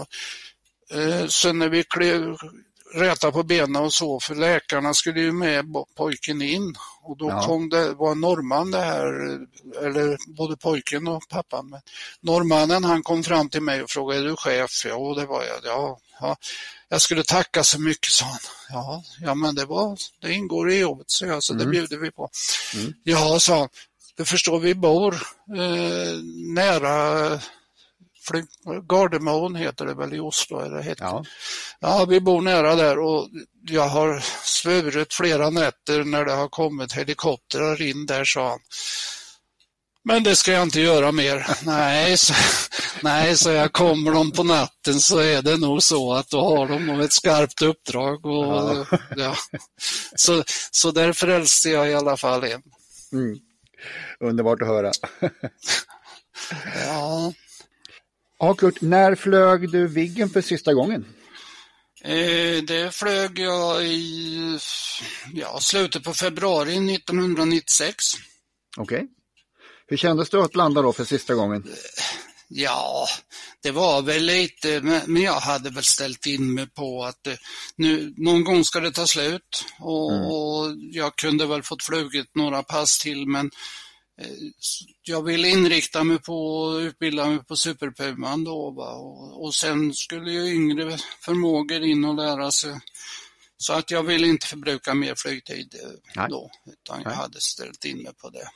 Eh, 0.92 1.28
sen 1.28 1.60
när 1.60 1.70
vi 1.70 1.84
klev, 1.84 2.38
räta 2.94 3.32
på 3.32 3.44
benen 3.44 3.84
och 3.84 3.94
så, 3.94 4.20
för 4.20 4.36
läkarna 4.36 4.94
skulle 4.94 5.20
ju 5.20 5.32
med 5.32 5.66
pojken 5.98 6.42
in 6.42 6.76
och 7.02 7.18
då 7.18 7.30
ja. 7.30 7.44
kom 7.44 7.70
det, 7.70 7.94
var 7.94 8.16
norrman 8.16 8.72
det 8.72 8.80
här, 8.80 9.06
eller 9.86 10.18
både 10.38 10.58
pojken 10.58 11.08
och 11.08 11.24
pappan. 11.30 11.70
Men 11.70 11.82
norrmannen 12.22 12.84
han 12.84 13.04
kom 13.04 13.24
fram 13.24 13.50
till 13.50 13.62
mig 13.62 13.84
och 13.84 13.90
frågade, 13.90 14.20
är 14.20 14.24
du 14.24 14.36
chef? 14.36 14.86
Ja, 14.86 15.16
det 15.18 15.26
var 15.26 15.44
jag. 15.44 15.60
Ja, 15.64 15.98
ja. 16.22 16.36
Jag 16.94 17.02
skulle 17.02 17.24
tacka 17.24 17.64
så 17.64 17.82
mycket, 17.82 18.12
sa 18.12 18.26
han. 18.26 18.40
Ja, 18.70 19.04
ja 19.22 19.36
men 19.36 19.56
det, 19.56 19.66
var, 19.66 19.98
det 20.22 20.34
ingår 20.34 20.72
i 20.72 20.80
jobbet, 20.80 21.06
så 21.10 21.26
jag, 21.26 21.44
så 21.44 21.54
mm. 21.54 21.66
det 21.66 21.72
bjuder 21.72 21.98
vi 21.98 22.12
på. 22.12 22.30
Mm. 22.76 22.94
Ja, 23.04 23.40
sa 23.40 23.60
han. 23.60 23.70
Du 24.16 24.26
förstår, 24.26 24.60
vi 24.60 24.76
bor 24.76 25.14
eh, 25.58 26.18
nära 26.56 27.40
flyg, 28.28 28.46
Gardermoen 28.90 29.56
heter 29.56 29.86
det 29.86 29.94
väl 29.94 30.14
i 30.14 30.20
Oslo? 30.20 30.60
Är 30.60 30.70
det 30.70 30.96
ja. 31.00 31.26
ja, 31.80 32.06
vi 32.06 32.20
bor 32.20 32.42
nära 32.42 32.76
där 32.76 33.00
och 33.00 33.30
jag 33.70 33.88
har 33.88 34.20
svurit 34.44 35.14
flera 35.14 35.50
nätter 35.50 36.04
när 36.04 36.26
det 36.26 36.34
har 36.34 36.50
kommit 36.50 36.94
helikoptrar 36.94 37.82
in 37.82 38.06
där, 38.06 38.26
sa 38.26 38.50
han. 38.50 38.60
Men 40.06 40.24
det 40.24 40.36
ska 40.36 40.52
jag 40.52 40.64
inte 40.64 40.82
göra 40.82 41.12
mer. 41.12 41.48
nej, 41.66 42.18
så, 42.18 42.34
nej, 43.02 43.38
så 43.38 43.50
jag 43.50 43.74
kommer 43.74 44.12
de 44.12 44.32
på 44.32 44.44
natten 44.44 45.00
så 45.00 45.20
är 45.20 45.42
det 45.42 45.58
nog 45.58 45.84
så 45.84 46.14
att 46.14 46.30
då 46.30 46.58
har 46.58 46.68
de 46.68 46.86
nog 46.86 47.02
ett 47.02 47.14
skarpt 47.14 47.62
uppdrag. 47.62 48.26
Och, 48.26 48.46
ja. 48.46 48.86
ja. 49.16 49.36
Så, 50.16 50.44
så 50.72 50.92
där 50.92 51.14
frälste 51.14 51.70
jag 51.70 51.90
i 51.90 51.94
alla 51.94 52.18
fall 52.18 52.44
en. 52.44 52.62
Mm. 53.12 53.40
Underbart 54.20 54.62
att 54.62 54.68
höra. 54.68 54.92
ja. 56.86 57.34
Ja, 58.40 58.54
Kurt, 58.54 58.82
när 58.82 59.16
flög 59.16 59.72
du 59.72 59.88
Viggen 59.88 60.30
för 60.30 60.42
sista 60.42 60.74
gången? 60.74 61.06
Eh, 62.04 62.64
det 62.64 62.96
flög 62.96 63.40
jag 63.40 63.84
i 63.84 64.60
ja, 65.34 65.60
slutet 65.60 66.04
på 66.04 66.14
februari 66.14 66.96
1996. 66.96 67.96
Okej. 68.78 68.96
Okay. 68.98 69.08
Hur 69.88 69.98
kändes 69.98 70.30
det 70.30 70.44
att 70.44 70.56
landa 70.56 70.82
då 70.82 70.94
för 70.94 71.06
sista 71.06 71.34
gången? 71.34 71.64
Ja, 72.48 73.08
det 73.64 73.72
var 73.72 74.02
väl 74.02 74.24
lite, 74.24 74.82
men 74.82 75.22
jag 75.22 75.40
hade 75.40 75.70
väl 75.70 75.84
ställt 75.84 76.26
in 76.26 76.54
mig 76.54 76.68
på 76.68 77.04
att 77.04 77.18
det, 77.22 77.38
nu, 77.76 78.14
någon 78.18 78.44
gång 78.44 78.64
ska 78.64 78.80
det 78.80 78.92
ta 78.92 79.08
slut 79.08 79.66
och, 79.80 80.14
mm. 80.14 80.26
och 80.26 80.76
jag 80.92 81.16
kunde 81.16 81.46
väl 81.46 81.64
fått 81.64 81.84
flugit 81.84 82.36
några 82.36 82.64
pass 82.64 83.00
till 83.00 83.28
men 83.28 83.50
Eh, 84.22 84.28
jag 85.04 85.24
vill 85.24 85.46
inrikta 85.46 86.04
mig 86.04 86.20
på 86.20 86.68
att 86.70 86.82
utbilda 86.82 87.28
mig 87.28 87.44
på 87.46 87.56
superpuman 87.56 88.44
då 88.44 88.58
och, 88.58 89.44
och 89.44 89.56
sen 89.56 89.94
skulle 89.94 90.32
ju 90.32 90.54
yngre 90.54 90.98
förmågor 91.26 91.82
in 91.82 92.06
och 92.06 92.16
lära 92.16 92.52
sig. 92.52 92.80
Så 93.58 93.74
att 93.74 93.92
jag 93.92 94.04
vill 94.04 94.24
inte 94.24 94.48
förbruka 94.48 94.94
mer 94.94 95.16
flygtid 95.18 95.76
eh, 95.84 95.90
Nej. 96.16 96.28
då, 96.30 96.52
utan 96.66 97.02
jag 97.02 97.10
Nej. 97.10 97.16
hade 97.16 97.42
ställt 97.42 97.86
in 97.86 98.04
mig 98.04 98.14
på 98.14 98.30
det. 98.30 98.50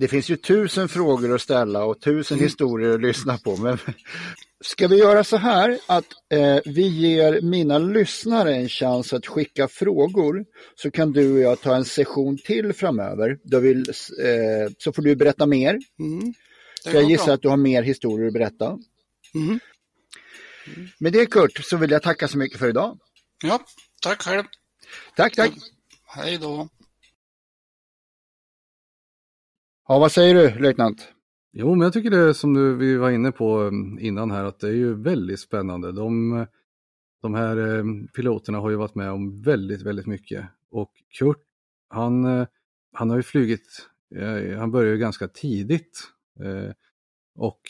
Det 0.00 0.08
finns 0.08 0.28
ju 0.28 0.36
tusen 0.36 0.88
frågor 0.88 1.34
att 1.34 1.40
ställa 1.40 1.84
och 1.84 2.00
tusen 2.00 2.36
mm. 2.36 2.44
historier 2.44 2.94
att 2.94 3.00
lyssna 3.00 3.38
på. 3.38 3.56
Men 3.56 3.78
ska 4.64 4.88
vi 4.88 4.96
göra 4.96 5.24
så 5.24 5.36
här 5.36 5.78
att 5.86 6.04
eh, 6.32 6.58
vi 6.64 6.88
ger 6.88 7.40
mina 7.40 7.78
lyssnare 7.78 8.54
en 8.54 8.68
chans 8.68 9.12
att 9.12 9.26
skicka 9.26 9.68
frågor 9.68 10.44
så 10.74 10.90
kan 10.90 11.12
du 11.12 11.32
och 11.32 11.40
jag 11.40 11.60
ta 11.60 11.76
en 11.76 11.84
session 11.84 12.38
till 12.38 12.72
framöver. 12.72 13.38
Då 13.44 13.58
vill, 13.58 13.78
eh, 14.24 14.72
så 14.78 14.92
får 14.92 15.02
du 15.02 15.16
berätta 15.16 15.46
mer. 15.46 15.78
Mm. 15.98 16.34
Så 16.82 16.90
jag 16.90 17.10
gissar 17.10 17.26
bra. 17.26 17.34
att 17.34 17.42
du 17.42 17.48
har 17.48 17.56
mer 17.56 17.82
historier 17.82 18.26
att 18.26 18.32
berätta. 18.32 18.78
Mm. 19.34 19.60
Med 20.98 21.12
det 21.12 21.26
Kurt 21.26 21.64
så 21.64 21.76
vill 21.76 21.90
jag 21.90 22.02
tacka 22.02 22.28
så 22.28 22.38
mycket 22.38 22.58
för 22.58 22.68
idag. 22.68 22.98
Ja, 23.42 23.60
tack 24.02 24.22
själv. 24.22 24.44
Tack, 25.16 25.36
tack. 25.36 25.52
Hej 26.06 26.38
då. 26.38 26.68
Ja, 29.90 29.98
vad 29.98 30.12
säger 30.12 30.34
du, 30.34 30.58
löjtnant? 30.58 31.12
Jo, 31.52 31.74
men 31.74 31.80
jag 31.80 31.92
tycker 31.92 32.10
det 32.10 32.34
som 32.34 32.54
du, 32.54 32.76
vi 32.76 32.96
var 32.96 33.10
inne 33.10 33.32
på 33.32 33.58
mm, 33.58 33.98
innan 33.98 34.30
här, 34.30 34.44
att 34.44 34.60
det 34.60 34.68
är 34.68 34.72
ju 34.72 34.94
väldigt 34.94 35.40
spännande. 35.40 35.92
De, 35.92 36.46
de 37.22 37.34
här 37.34 37.56
eh, 37.56 37.84
piloterna 38.16 38.58
har 38.58 38.70
ju 38.70 38.76
varit 38.76 38.94
med 38.94 39.10
om 39.10 39.42
väldigt, 39.42 39.82
väldigt 39.82 40.06
mycket. 40.06 40.44
Och 40.70 40.92
Kurt, 41.18 41.42
han, 41.88 42.24
eh, 42.24 42.46
han 42.92 43.10
har 43.10 43.16
ju 43.16 43.22
flugit, 43.22 43.88
eh, 44.16 44.58
han 44.58 44.70
började 44.70 44.92
ju 44.92 44.98
ganska 44.98 45.28
tidigt. 45.28 46.00
Och 47.34 47.60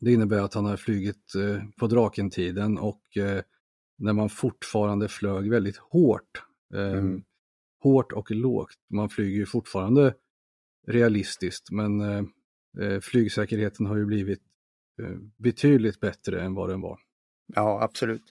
det 0.00 0.12
innebär 0.12 0.40
att 0.40 0.54
han 0.54 0.64
har 0.64 0.76
flugit 0.76 1.32
på 1.78 1.86
Drakentiden 1.86 2.78
och 2.78 3.02
när 3.98 4.12
man 4.12 4.28
fortfarande 4.28 5.08
flög 5.08 5.50
väldigt 5.50 5.76
hårt. 5.76 6.42
Mm. 6.74 7.22
Hårt 7.82 8.12
och 8.12 8.30
lågt. 8.30 8.76
Man 8.90 9.08
flyger 9.08 9.38
ju 9.38 9.46
fortfarande 9.46 10.14
realistiskt 10.86 11.70
men 11.70 12.00
eh, 12.00 12.24
eh, 12.80 13.00
flygsäkerheten 13.00 13.86
har 13.86 13.96
ju 13.96 14.04
blivit 14.04 14.40
eh, 15.02 15.16
betydligt 15.38 16.00
bättre 16.00 16.42
än 16.42 16.54
vad 16.54 16.68
den 16.68 16.80
var. 16.80 16.98
Ja, 17.54 17.82
absolut. 17.82 18.22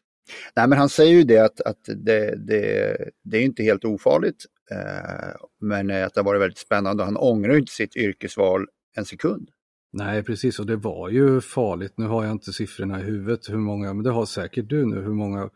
Nej, 0.56 0.68
men 0.68 0.78
han 0.78 0.90
säger 0.90 1.14
ju 1.14 1.24
det 1.24 1.40
att, 1.40 1.62
att 1.62 1.84
det, 1.86 2.36
det, 2.48 2.98
det 3.24 3.38
är 3.38 3.42
inte 3.42 3.64
helt 3.64 3.86
ofarligt, 3.86 4.46
eh, 4.72 5.36
men 5.60 5.92
att 5.92 6.14
det 6.14 6.20
har 6.20 6.26
varit 6.26 6.42
väldigt 6.42 6.58
spännande. 6.58 7.04
Han 7.04 7.18
ångrar 7.18 7.58
inte 7.58 7.72
sitt 7.72 7.96
yrkesval 7.96 8.68
en 8.98 9.06
sekund. 9.06 9.50
Nej, 9.94 10.24
precis, 10.24 10.60
och 10.60 10.66
det 10.66 10.76
var 10.76 11.10
ju 11.10 11.42
farligt. 11.42 11.94
Nu 11.98 12.06
har 12.06 12.24
jag 12.24 12.32
inte 12.32 12.54
siffrorna 12.54 13.00
i 13.00 13.04
huvudet, 13.04 13.50
hur 13.50 13.58
många, 13.58 13.94
men 13.94 14.04
det 14.04 14.12
har 14.12 14.26
säkert 14.26 14.70
du 14.70 14.86
nu, 14.86 15.02
hur 15.02 15.14
många 15.14 15.50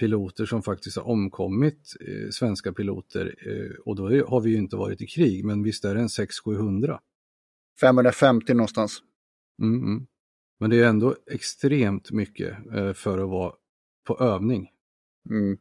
piloter 0.00 0.46
som 0.46 0.62
faktiskt 0.62 0.96
har 0.96 1.08
omkommit, 1.08 1.94
eh, 2.00 2.30
svenska 2.30 2.72
piloter, 2.72 3.34
eh, 3.46 3.78
och 3.84 3.96
då 3.96 4.02
har 4.26 4.40
vi 4.40 4.50
ju 4.50 4.56
inte 4.56 4.76
varit 4.76 5.02
i 5.02 5.06
krig, 5.06 5.44
men 5.44 5.62
visst 5.62 5.84
är 5.84 5.94
det 5.94 6.00
en 6.00 6.08
600-700? 6.08 6.98
550 7.80 8.54
någonstans. 8.54 9.02
Mm, 9.62 9.82
mm. 9.82 10.06
Men 10.60 10.70
det 10.70 10.80
är 10.80 10.88
ändå 10.88 11.16
extremt 11.30 12.10
mycket 12.10 12.56
eh, 12.74 12.92
för 12.92 13.18
att 13.18 13.28
vara 13.28 13.52
på 14.06 14.18
övning. 14.18 14.70
Mm. 15.30 15.58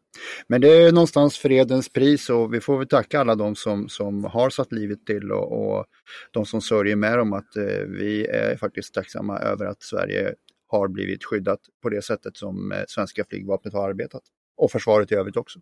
Men 0.48 0.62
det 0.62 0.68
är 0.68 0.92
någonstans 0.92 1.38
fredens 1.38 1.90
pris 1.90 2.30
och 2.30 2.54
vi 2.54 2.62
får 2.62 2.78
väl 2.78 2.88
tacka 2.88 3.20
alla 3.20 3.36
de 3.36 3.56
som, 3.56 3.90
som 3.90 4.24
har 4.24 4.50
satt 4.50 4.72
livet 4.72 5.06
till 5.06 5.32
och, 5.32 5.78
och 5.78 5.86
de 6.32 6.46
som 6.46 6.62
sörjer 6.62 6.96
med 6.96 7.18
dem 7.18 7.34
att 7.34 7.56
eh, 7.56 7.86
vi 7.88 8.26
är 8.28 8.58
faktiskt 8.58 8.94
tacksamma 8.94 9.40
över 9.40 9.66
att 9.66 9.84
Sverige 9.84 10.36
har 10.78 10.88
blivit 10.88 11.24
skyddat 11.24 11.60
på 11.82 11.90
det 11.90 12.02
sättet 12.02 12.38
som 12.38 12.72
eh, 12.72 12.84
svenska 12.88 13.26
flygvapnet 13.30 13.74
har 13.74 13.90
arbetat. 13.90 14.24
Och 14.58 14.72
försvaret 14.72 15.12
i 15.12 15.16
övrigt 15.16 15.38
också. 15.38 15.60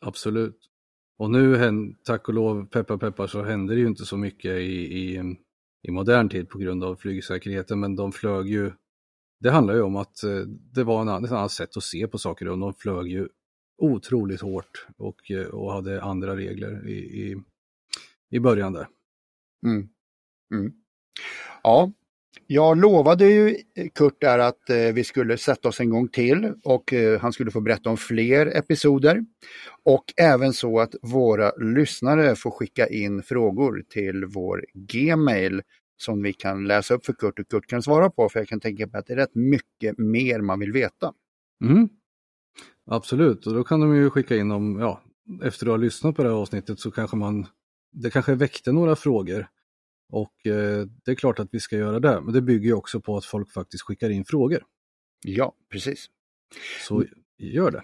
Absolut. 0.00 0.58
Och 1.18 1.30
nu, 1.30 1.94
tack 2.04 2.28
och 2.28 2.34
lov, 2.34 2.66
peppar 2.66 2.96
peppar, 2.96 3.26
så 3.26 3.42
händer 3.42 3.74
det 3.74 3.80
ju 3.80 3.86
inte 3.86 4.04
så 4.04 4.16
mycket 4.16 4.52
i, 4.52 4.98
i, 4.98 5.36
i 5.82 5.90
modern 5.90 6.28
tid 6.28 6.48
på 6.48 6.58
grund 6.58 6.84
av 6.84 6.96
flygsäkerheten, 6.96 7.80
men 7.80 7.96
de 7.96 8.12
flög 8.12 8.46
ju 8.46 8.72
det 9.40 9.50
handlar 9.50 9.74
ju 9.74 9.82
om 9.82 9.96
att 9.96 10.22
eh, 10.22 10.40
det 10.74 10.84
var 10.84 11.00
en, 11.00 11.24
ett 11.24 11.32
annat 11.32 11.52
sätt 11.52 11.76
att 11.76 11.82
se 11.82 12.06
på 12.06 12.18
saker 12.18 12.48
och 12.48 12.58
de 12.58 12.74
flög 12.74 13.06
ju 13.06 13.28
otroligt 13.78 14.40
hårt 14.40 14.86
och, 14.96 15.30
eh, 15.30 15.46
och 15.46 15.72
hade 15.72 16.02
andra 16.02 16.36
regler 16.36 16.88
i, 16.88 16.92
i, 16.92 17.36
i 18.30 18.40
början 18.40 18.72
där. 18.72 18.88
Mm. 19.66 19.88
Mm. 20.54 20.72
Ja, 21.62 21.92
jag 22.46 22.78
lovade 22.78 23.26
ju 23.26 23.48
eh, 23.48 23.88
Kurt 23.94 24.20
där 24.20 24.38
att 24.38 24.70
eh, 24.70 24.76
vi 24.76 25.04
skulle 25.04 25.38
sätta 25.38 25.68
oss 25.68 25.80
en 25.80 25.90
gång 25.90 26.08
till 26.08 26.52
och 26.64 26.92
eh, 26.92 27.20
han 27.20 27.32
skulle 27.32 27.50
få 27.50 27.60
berätta 27.60 27.90
om 27.90 27.96
fler 27.96 28.46
episoder. 28.46 29.24
Och 29.84 30.04
även 30.16 30.52
så 30.52 30.80
att 30.80 30.94
våra 31.02 31.52
lyssnare 31.56 32.36
får 32.36 32.50
skicka 32.50 32.86
in 32.86 33.22
frågor 33.22 33.82
till 33.88 34.24
vår 34.24 34.64
Gmail 34.74 35.62
som 35.96 36.22
vi 36.22 36.32
kan 36.32 36.66
läsa 36.66 36.94
upp 36.94 37.06
för 37.06 37.12
Kurt 37.12 37.38
och 37.38 37.48
Kurt 37.48 37.66
kan 37.66 37.82
svara 37.82 38.10
på 38.10 38.28
för 38.28 38.40
jag 38.40 38.48
kan 38.48 38.60
tänka 38.60 38.86
mig 38.86 38.98
att 38.98 39.06
det 39.06 39.12
är 39.12 39.16
rätt 39.16 39.34
mycket 39.34 39.98
mer 39.98 40.40
man 40.40 40.60
vill 40.60 40.72
veta. 40.72 41.12
Mm. 41.64 41.88
Absolut, 42.86 43.46
och 43.46 43.54
då 43.54 43.64
kan 43.64 43.80
de 43.80 43.96
ju 43.96 44.10
skicka 44.10 44.36
in 44.36 44.50
om, 44.50 44.80
ja, 44.80 45.02
efter 45.42 45.66
att 45.66 45.70
ha 45.70 45.76
lyssnat 45.76 46.16
på 46.16 46.22
det 46.22 46.28
här 46.28 46.36
avsnittet 46.36 46.80
så 46.80 46.90
kanske 46.90 47.16
man, 47.16 47.46
det 47.92 48.10
kanske 48.10 48.34
väckte 48.34 48.72
några 48.72 48.96
frågor. 48.96 49.46
Och 50.08 50.46
eh, 50.46 50.86
det 51.04 51.10
är 51.10 51.14
klart 51.14 51.38
att 51.38 51.48
vi 51.50 51.60
ska 51.60 51.76
göra 51.76 52.00
det, 52.00 52.20
men 52.20 52.34
det 52.34 52.42
bygger 52.42 52.66
ju 52.66 52.74
också 52.74 53.00
på 53.00 53.16
att 53.16 53.24
folk 53.24 53.52
faktiskt 53.52 53.82
skickar 53.84 54.10
in 54.10 54.24
frågor. 54.24 54.64
Ja, 55.24 55.54
precis. 55.70 56.06
Så 56.88 57.04
gör 57.38 57.70
det. 57.70 57.82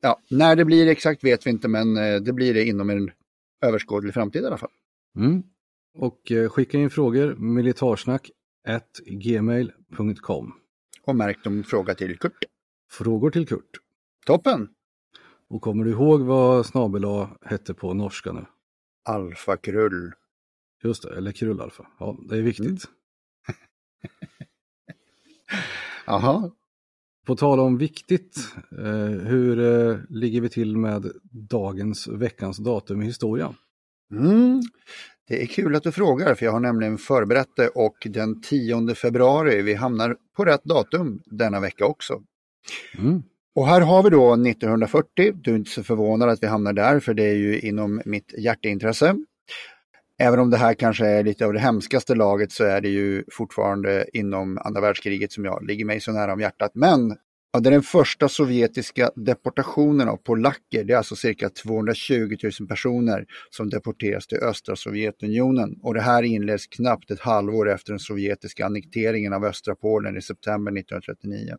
Ja, 0.00 0.20
när 0.30 0.56
det 0.56 0.64
blir 0.64 0.88
exakt 0.88 1.24
vet 1.24 1.46
vi 1.46 1.50
inte, 1.50 1.68
men 1.68 1.96
eh, 1.96 2.20
det 2.20 2.32
blir 2.32 2.54
det 2.54 2.64
inom 2.64 2.90
en 2.90 3.10
överskådlig 3.62 4.14
framtid 4.14 4.42
i 4.42 4.46
alla 4.46 4.58
fall. 4.58 4.70
Mm. 5.16 5.42
Och 5.94 6.32
eh, 6.32 6.48
skicka 6.48 6.78
in 6.78 6.90
frågor, 6.90 7.34
militarsnack 7.34 8.30
gmail.com. 9.06 10.52
Och 11.02 11.16
märk 11.16 11.44
dem 11.44 11.64
fråga 11.64 11.94
till 11.94 12.18
Kurt. 12.18 12.44
Frågor 12.90 13.30
till 13.30 13.46
Kurt. 13.46 13.70
Toppen! 14.26 14.68
Och 15.48 15.62
kommer 15.62 15.84
du 15.84 15.90
ihåg 15.90 16.20
vad 16.20 16.66
snabel 16.66 17.04
hette 17.42 17.74
på 17.74 17.94
norska 17.94 18.32
nu? 18.32 18.46
Alfa 19.04 19.56
krull. 19.56 20.12
Just 20.82 21.02
det, 21.02 21.16
eller 21.16 21.32
krullalfa. 21.32 21.86
Ja, 21.98 22.18
det 22.28 22.36
är 22.36 22.42
viktigt. 22.42 22.66
Mm. 22.66 22.76
Jaha. 26.06 26.50
På 27.26 27.36
tal 27.36 27.60
om 27.60 27.78
viktigt, 27.78 28.36
eh, 28.78 29.26
hur 29.26 29.60
eh, 29.60 29.98
ligger 30.08 30.40
vi 30.40 30.48
till 30.48 30.76
med 30.76 31.12
dagens, 31.32 32.08
veckans 32.08 32.56
datum 32.56 33.02
i 33.02 33.04
historia? 33.04 33.54
Mm. 34.12 34.62
Det 35.28 35.42
är 35.42 35.46
kul 35.46 35.76
att 35.76 35.82
du 35.82 35.92
frågar 35.92 36.34
för 36.34 36.44
jag 36.44 36.52
har 36.52 36.60
nämligen 36.60 36.98
förberett 36.98 37.56
det 37.56 37.68
och 37.68 37.96
den 38.04 38.40
10 38.40 38.94
februari, 38.94 39.62
vi 39.62 39.74
hamnar 39.74 40.16
på 40.36 40.44
rätt 40.44 40.64
datum 40.64 41.22
denna 41.26 41.60
vecka 41.60 41.86
också. 41.86 42.22
Mm. 42.98 43.22
Och 43.54 43.66
här 43.66 43.80
har 43.80 44.02
vi 44.02 44.10
då 44.10 44.32
1940, 44.32 45.32
du 45.34 45.50
är 45.50 45.56
inte 45.56 45.70
så 45.70 45.82
förvånad 45.82 46.28
att 46.28 46.42
vi 46.42 46.46
hamnar 46.46 46.72
där 46.72 47.00
för 47.00 47.14
det 47.14 47.24
är 47.24 47.34
ju 47.34 47.60
inom 47.60 48.02
mitt 48.04 48.34
hjärteintresse. 48.38 49.16
Även 50.22 50.38
om 50.38 50.50
det 50.50 50.56
här 50.56 50.74
kanske 50.74 51.06
är 51.06 51.24
lite 51.24 51.46
av 51.46 51.52
det 51.52 51.58
hemskaste 51.58 52.14
laget 52.14 52.52
så 52.52 52.64
är 52.64 52.80
det 52.80 52.88
ju 52.88 53.24
fortfarande 53.32 54.06
inom 54.12 54.58
andra 54.58 54.80
världskriget 54.80 55.32
som 55.32 55.44
jag 55.44 55.66
ligger 55.66 55.84
mig 55.84 56.00
så 56.00 56.12
nära 56.12 56.32
om 56.32 56.40
hjärtat. 56.40 56.70
Men 56.74 57.16
ja, 57.52 57.60
det 57.60 57.68
är 57.68 57.70
den 57.70 57.82
första 57.82 58.28
sovjetiska 58.28 59.10
deportationen 59.16 60.08
av 60.08 60.16
polacker. 60.16 60.84
Det 60.84 60.92
är 60.92 60.96
alltså 60.96 61.16
cirka 61.16 61.48
220 61.48 62.36
000 62.60 62.68
personer 62.68 63.26
som 63.50 63.70
deporteras 63.70 64.26
till 64.26 64.38
östra 64.38 64.76
Sovjetunionen. 64.76 65.78
Och 65.82 65.94
det 65.94 66.00
här 66.00 66.22
inleds 66.22 66.66
knappt 66.66 67.10
ett 67.10 67.20
halvår 67.20 67.70
efter 67.70 67.92
den 67.92 68.00
sovjetiska 68.00 68.66
annekteringen 68.66 69.32
av 69.32 69.44
östra 69.44 69.74
Polen 69.74 70.16
i 70.16 70.22
september 70.22 70.72
1939. 70.72 71.56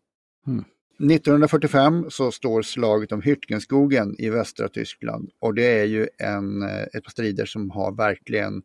Mm. 0.48 0.64
1945 1.02 2.06
så 2.10 2.32
står 2.32 2.62
slaget 2.62 3.12
om 3.12 3.22
Hürtgenskogen 3.22 4.16
i 4.18 4.30
västra 4.30 4.70
Tyskland 4.70 5.30
och 5.40 5.54
det 5.54 5.80
är 5.80 5.86
ju 5.86 6.08
en, 6.18 6.64
eh, 6.64 6.82
ett 6.82 7.04
par 7.04 7.12
strider 7.12 7.46
som 7.46 7.70
har 7.70 7.92
verkligen 7.96 8.64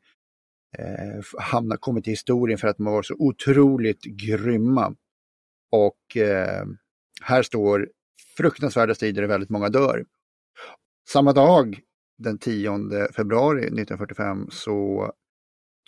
eh, 0.78 1.22
hamnat, 1.38 1.80
kommit 1.80 2.04
till 2.04 2.12
historien 2.12 2.58
för 2.58 2.68
att 2.68 2.76
de 2.76 2.86
har 2.86 2.92
varit 2.92 3.06
så 3.06 3.14
otroligt 3.18 4.02
grymma. 4.02 4.94
Och 5.70 6.16
eh, 6.16 6.64
här 7.22 7.42
står 7.42 7.88
fruktansvärda 8.36 8.94
strider 8.94 9.22
och 9.22 9.30
väldigt 9.30 9.50
många 9.50 9.68
dör. 9.68 10.04
Samma 11.08 11.32
dag, 11.32 11.80
den 12.18 12.38
10 12.38 13.08
februari 13.12 13.60
1945, 13.60 14.46
så 14.50 15.12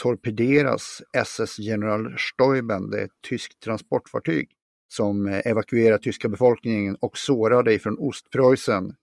torpederas 0.02 1.02
SS 1.12 1.58
General 1.58 2.16
Steuben, 2.18 2.90
det 2.90 3.00
är 3.00 3.04
ett 3.04 3.22
tyskt 3.28 3.60
transportfartyg 3.60 4.57
som 4.88 5.26
evakuerade 5.26 6.02
tyska 6.02 6.28
befolkningen 6.28 6.96
och 7.00 7.18
sårade 7.18 7.74
ifrån 7.74 7.98
Ostpreussen 7.98 8.94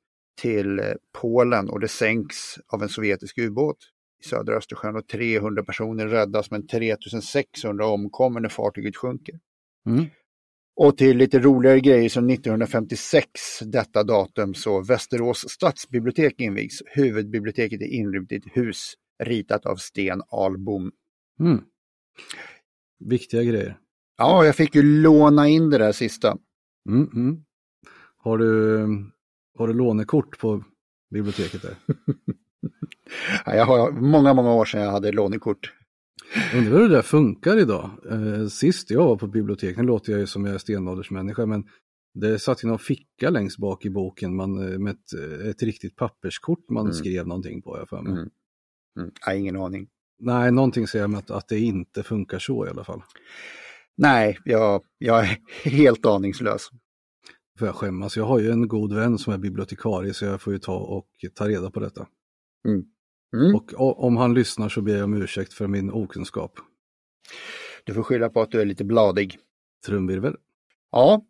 till 0.41 0.79
eh, 0.79 0.85
Polen 1.21 1.69
och 1.69 1.79
det 1.79 1.87
sänks 1.87 2.59
av 2.67 2.83
en 2.83 2.89
sovjetisk 2.89 3.37
ubåt 3.37 3.77
i 4.23 4.27
södra 4.27 4.55
Östersjön 4.55 4.95
och 4.95 5.07
300 5.07 5.63
personer 5.63 6.07
räddas 6.07 6.51
men 6.51 6.67
3600 6.67 7.85
omkommer 7.85 8.39
när 8.39 8.49
fartyget 8.49 8.95
sjunker. 8.95 9.39
Mm. 9.85 10.05
Och 10.75 10.97
till 10.97 11.17
lite 11.17 11.39
roligare 11.39 11.79
grejer 11.79 12.09
som 12.09 12.29
1956, 12.29 13.29
detta 13.61 14.03
datum, 14.03 14.53
så 14.53 14.81
Västerås 14.81 15.49
stadsbibliotek 15.49 16.41
invigs. 16.41 16.81
Huvudbiblioteket 16.85 17.81
är 17.81 17.85
inrymt 17.85 18.31
i 18.31 18.35
ett 18.35 18.57
hus 18.57 18.93
ritat 19.23 19.65
av 19.65 19.75
Sten 19.75 20.21
Ahlbom. 20.29 20.91
Mm. 21.39 21.61
Viktiga 22.99 23.43
grejer. 23.43 23.77
Ja, 24.17 24.45
jag 24.45 24.55
fick 24.55 24.75
ju 24.75 24.83
låna 24.83 25.47
in 25.47 25.69
det 25.69 25.77
där 25.77 25.91
sista. 25.91 26.37
Mm, 26.89 27.09
mm. 27.13 27.37
Har, 28.17 28.37
du, 28.37 28.87
har 29.57 29.67
du 29.67 29.73
lånekort 29.73 30.39
på 30.39 30.63
biblioteket 31.13 31.61
där? 31.61 31.75
ja, 33.45 33.55
jag 33.55 33.65
har 33.65 33.91
många, 33.91 34.33
många 34.33 34.53
år 34.53 34.65
sedan 34.65 34.81
jag 34.81 34.91
hade 34.91 35.11
lånekort. 35.11 35.73
Undrar 36.55 36.71
hur 36.71 36.89
det 36.89 36.95
där 36.95 37.01
funkar 37.01 37.57
idag. 37.57 37.89
Eh, 38.11 38.47
sist 38.47 38.91
jag 38.91 39.05
var 39.05 39.15
på 39.15 39.27
biblioteket, 39.27 39.77
nu 39.77 39.83
låter 39.83 40.11
jag 40.11 40.19
ju 40.19 40.27
som 40.27 40.45
jag 40.45 40.53
är 40.55 40.59
stenåldersmänniska, 40.59 41.45
men 41.45 41.63
det 42.13 42.39
satt 42.39 42.63
ju 42.63 42.67
någon 42.67 42.79
ficka 42.79 43.29
längst 43.29 43.57
bak 43.57 43.85
i 43.85 43.89
boken 43.89 44.35
man, 44.35 44.71
eh, 44.73 44.79
med 44.79 44.91
ett, 44.91 45.13
ett 45.49 45.63
riktigt 45.63 45.95
papperskort 45.95 46.69
man 46.69 46.85
Mm. 46.85 46.93
skrev 46.93 47.27
någonting 47.27 47.61
på. 47.61 47.77
Jag 47.77 47.89
för 47.89 48.01
mig. 48.01 48.13
Mm. 48.13 48.29
Mm, 48.99 49.11
har 49.21 49.33
ingen 49.33 49.55
aning. 49.55 49.87
Nej, 50.19 50.51
någonting 50.51 50.87
säger 50.87 51.07
mig 51.07 51.17
att, 51.17 51.31
att 51.31 51.47
det 51.47 51.59
inte 51.59 52.03
funkar 52.03 52.39
så 52.39 52.65
i 52.65 52.69
alla 52.69 52.83
fall. 52.83 53.01
Nej, 53.97 54.37
jag, 54.45 54.83
jag 54.97 55.19
är 55.19 55.37
helt 55.69 56.05
aningslös. 56.05 56.69
Får 57.59 57.67
jag 57.67 57.75
skämmas. 57.75 58.17
Jag 58.17 58.25
har 58.25 58.39
ju 58.39 58.51
en 58.51 58.67
god 58.67 58.93
vän 58.93 59.17
som 59.17 59.33
är 59.33 59.37
bibliotekarie 59.37 60.13
så 60.13 60.25
jag 60.25 60.41
får 60.41 60.53
ju 60.53 60.59
ta 60.59 60.75
och 60.77 61.07
ta 61.35 61.47
reda 61.49 61.71
på 61.71 61.79
detta. 61.79 62.07
Mm. 62.67 63.55
Och 63.55 63.73
o- 63.77 63.93
om 63.97 64.17
han 64.17 64.33
lyssnar 64.33 64.69
så 64.69 64.81
ber 64.81 64.95
jag 64.95 65.03
om 65.03 65.13
ursäkt 65.13 65.53
för 65.53 65.67
min 65.67 65.91
okunskap. 65.91 66.51
Du 67.83 67.93
får 67.93 68.03
skylla 68.03 68.29
på 68.29 68.41
att 68.41 68.51
du 68.51 68.61
är 68.61 68.65
lite 68.65 68.83
bladig. 68.83 69.37
Trumvirvel. 69.85 70.35
Ja. 70.91 71.25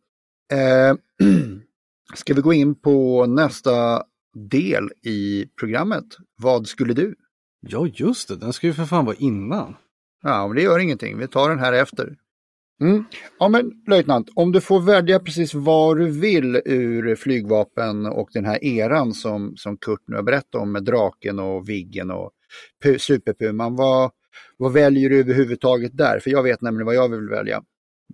Eh, 0.54 0.96
ska 2.16 2.34
vi 2.34 2.42
gå 2.42 2.54
in 2.54 2.76
på 2.76 3.26
nästa 3.26 4.04
del 4.50 4.90
i 5.04 5.46
programmet? 5.60 6.06
Vad 6.42 6.68
skulle 6.68 6.94
du? 6.94 7.16
Ja, 7.60 7.88
just 7.88 8.28
det. 8.28 8.36
Den 8.36 8.54
ska 8.54 8.68
ju 8.68 8.74
för 8.74 8.86
fan 8.86 9.06
vara 9.06 9.16
innan. 9.16 9.76
Ja, 10.24 10.48
men 10.48 10.56
det 10.56 10.62
gör 10.62 10.80
ingenting. 10.80 11.18
Vi 11.18 11.28
tar 11.28 11.50
den 11.50 11.60
här 11.60 11.74
efter. 11.74 12.18
Mm. 12.82 13.04
Ja, 13.40 13.50
men 13.50 13.72
löjtnant, 13.88 14.30
om 14.36 14.52
du 14.52 14.62
får 14.62 14.82
välja 14.82 15.20
precis 15.20 15.54
vad 15.54 15.98
du 15.98 16.10
vill 16.12 16.62
ur 16.66 17.16
flygvapen 17.16 18.06
och 18.06 18.30
den 18.34 18.46
här 18.46 18.64
eran 18.64 19.14
som, 19.14 19.54
som 19.58 19.78
Kurt 19.78 20.02
nu 20.08 20.16
har 20.16 20.24
berättat 20.24 20.56
om 20.56 20.72
med 20.72 20.84
draken 20.84 21.40
och 21.40 21.70
Viggen 21.70 22.12
och 22.12 22.32
Pu- 22.84 22.98
Superpuman, 22.98 23.76
vad, 23.76 24.12
vad 24.58 24.74
väljer 24.74 25.10
du 25.10 25.20
överhuvudtaget 25.20 25.98
där? 25.98 26.20
För 26.20 26.32
jag 26.32 26.44
vet 26.44 26.62
nämligen 26.62 26.86
vad 26.86 26.96
jag 26.96 27.10
vill 27.10 27.30
välja. 27.30 27.64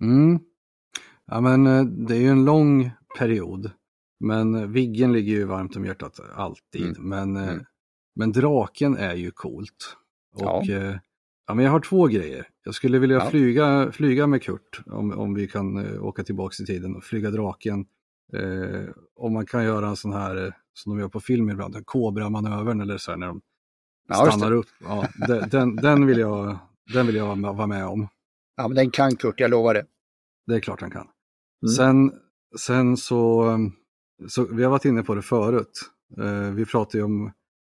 Mm. 0.00 0.38
Ja, 1.26 1.40
men 1.40 1.66
eh, 1.66 1.84
det 1.84 2.14
är 2.16 2.20
ju 2.20 2.28
en 2.28 2.44
lång 2.44 2.90
period. 3.18 3.70
Men 4.20 4.54
eh, 4.54 4.66
Viggen 4.66 5.12
ligger 5.12 5.32
ju 5.32 5.44
varmt 5.44 5.76
om 5.76 5.84
hjärtat 5.84 6.20
alltid. 6.34 6.96
Mm. 6.96 7.08
Men, 7.08 7.36
eh, 7.36 7.48
Mm. 7.52 7.64
men 8.16 8.32
draken 8.32 8.96
är 8.96 9.14
ju 9.14 9.30
coolt. 9.30 9.96
Och 10.34 10.42
Ja. 10.66 10.98
Ja. 11.52 11.56
men 11.56 11.64
jag 11.64 11.72
har 11.72 11.80
två 11.80 12.06
grejer. 12.06 12.48
Jag 12.64 12.74
skulle 12.74 12.98
vilja 12.98 13.16
Ja. 13.16 13.30
flyga, 13.30 13.92
flyga 13.92 14.26
med 14.26 14.42
Kurt 14.42 14.80
om, 14.86 15.12
om 15.12 15.34
vi 15.34 15.48
kan 15.48 15.76
eh, 15.86 16.04
åka 16.04 16.24
tillbaka 16.24 16.62
i 16.62 16.66
tiden 16.66 16.96
och 16.96 17.04
flyga 17.04 17.30
draken. 17.30 17.86
Eh, 18.32 18.88
om 19.16 19.32
man 19.32 19.46
kan 19.46 19.64
göra 19.64 19.88
en 19.88 19.96
sån 19.96 20.12
här, 20.12 20.46
eh, 20.46 20.52
som 20.74 20.92
de 20.92 21.00
gör 21.00 21.08
på 21.08 21.20
film 21.20 21.50
ibland, 21.50 21.76
en 21.76 21.84
Cobra-manövern 21.84 22.80
eller 22.80 22.98
så 22.98 23.10
här 23.10 23.18
när 23.18 23.26
de 23.26 23.40
Ja, 24.08 24.14
stannar 24.30 24.52
upp. 24.52 24.66
Ja, 24.80 25.08
den, 25.28 25.48
den, 25.48 25.76
den, 25.76 26.06
vill 26.06 26.18
jag, 26.18 26.58
den 26.92 27.06
vill 27.06 27.16
jag 27.16 27.24
vara 27.26 27.34
med- 27.36 27.54
vara 27.54 27.66
med 27.66 27.86
om. 27.86 28.08
Ja, 28.56 28.68
men 28.68 28.74
den 28.76 28.90
kan 28.90 29.16
Kurt, 29.16 29.40
jag 29.40 29.50
lovar 29.50 29.74
det. 29.74 29.84
Det 30.46 30.54
är 30.54 30.60
klart 30.60 30.80
han 30.80 30.90
kan. 30.90 31.06
Mm. 31.62 31.72
Sen, 31.76 32.12
sen 32.58 32.96
så, 32.96 33.46
så, 34.28 34.44
vi 34.44 34.62
har 34.64 34.70
varit 34.70 34.84
inne 34.84 35.02
på 35.02 35.14
det 35.14 35.22
förut. 35.22 35.80
Eh, 36.18 36.50
vi 36.54 36.64
pratade 36.66 36.98
ju 36.98 37.04
om, 37.04 37.32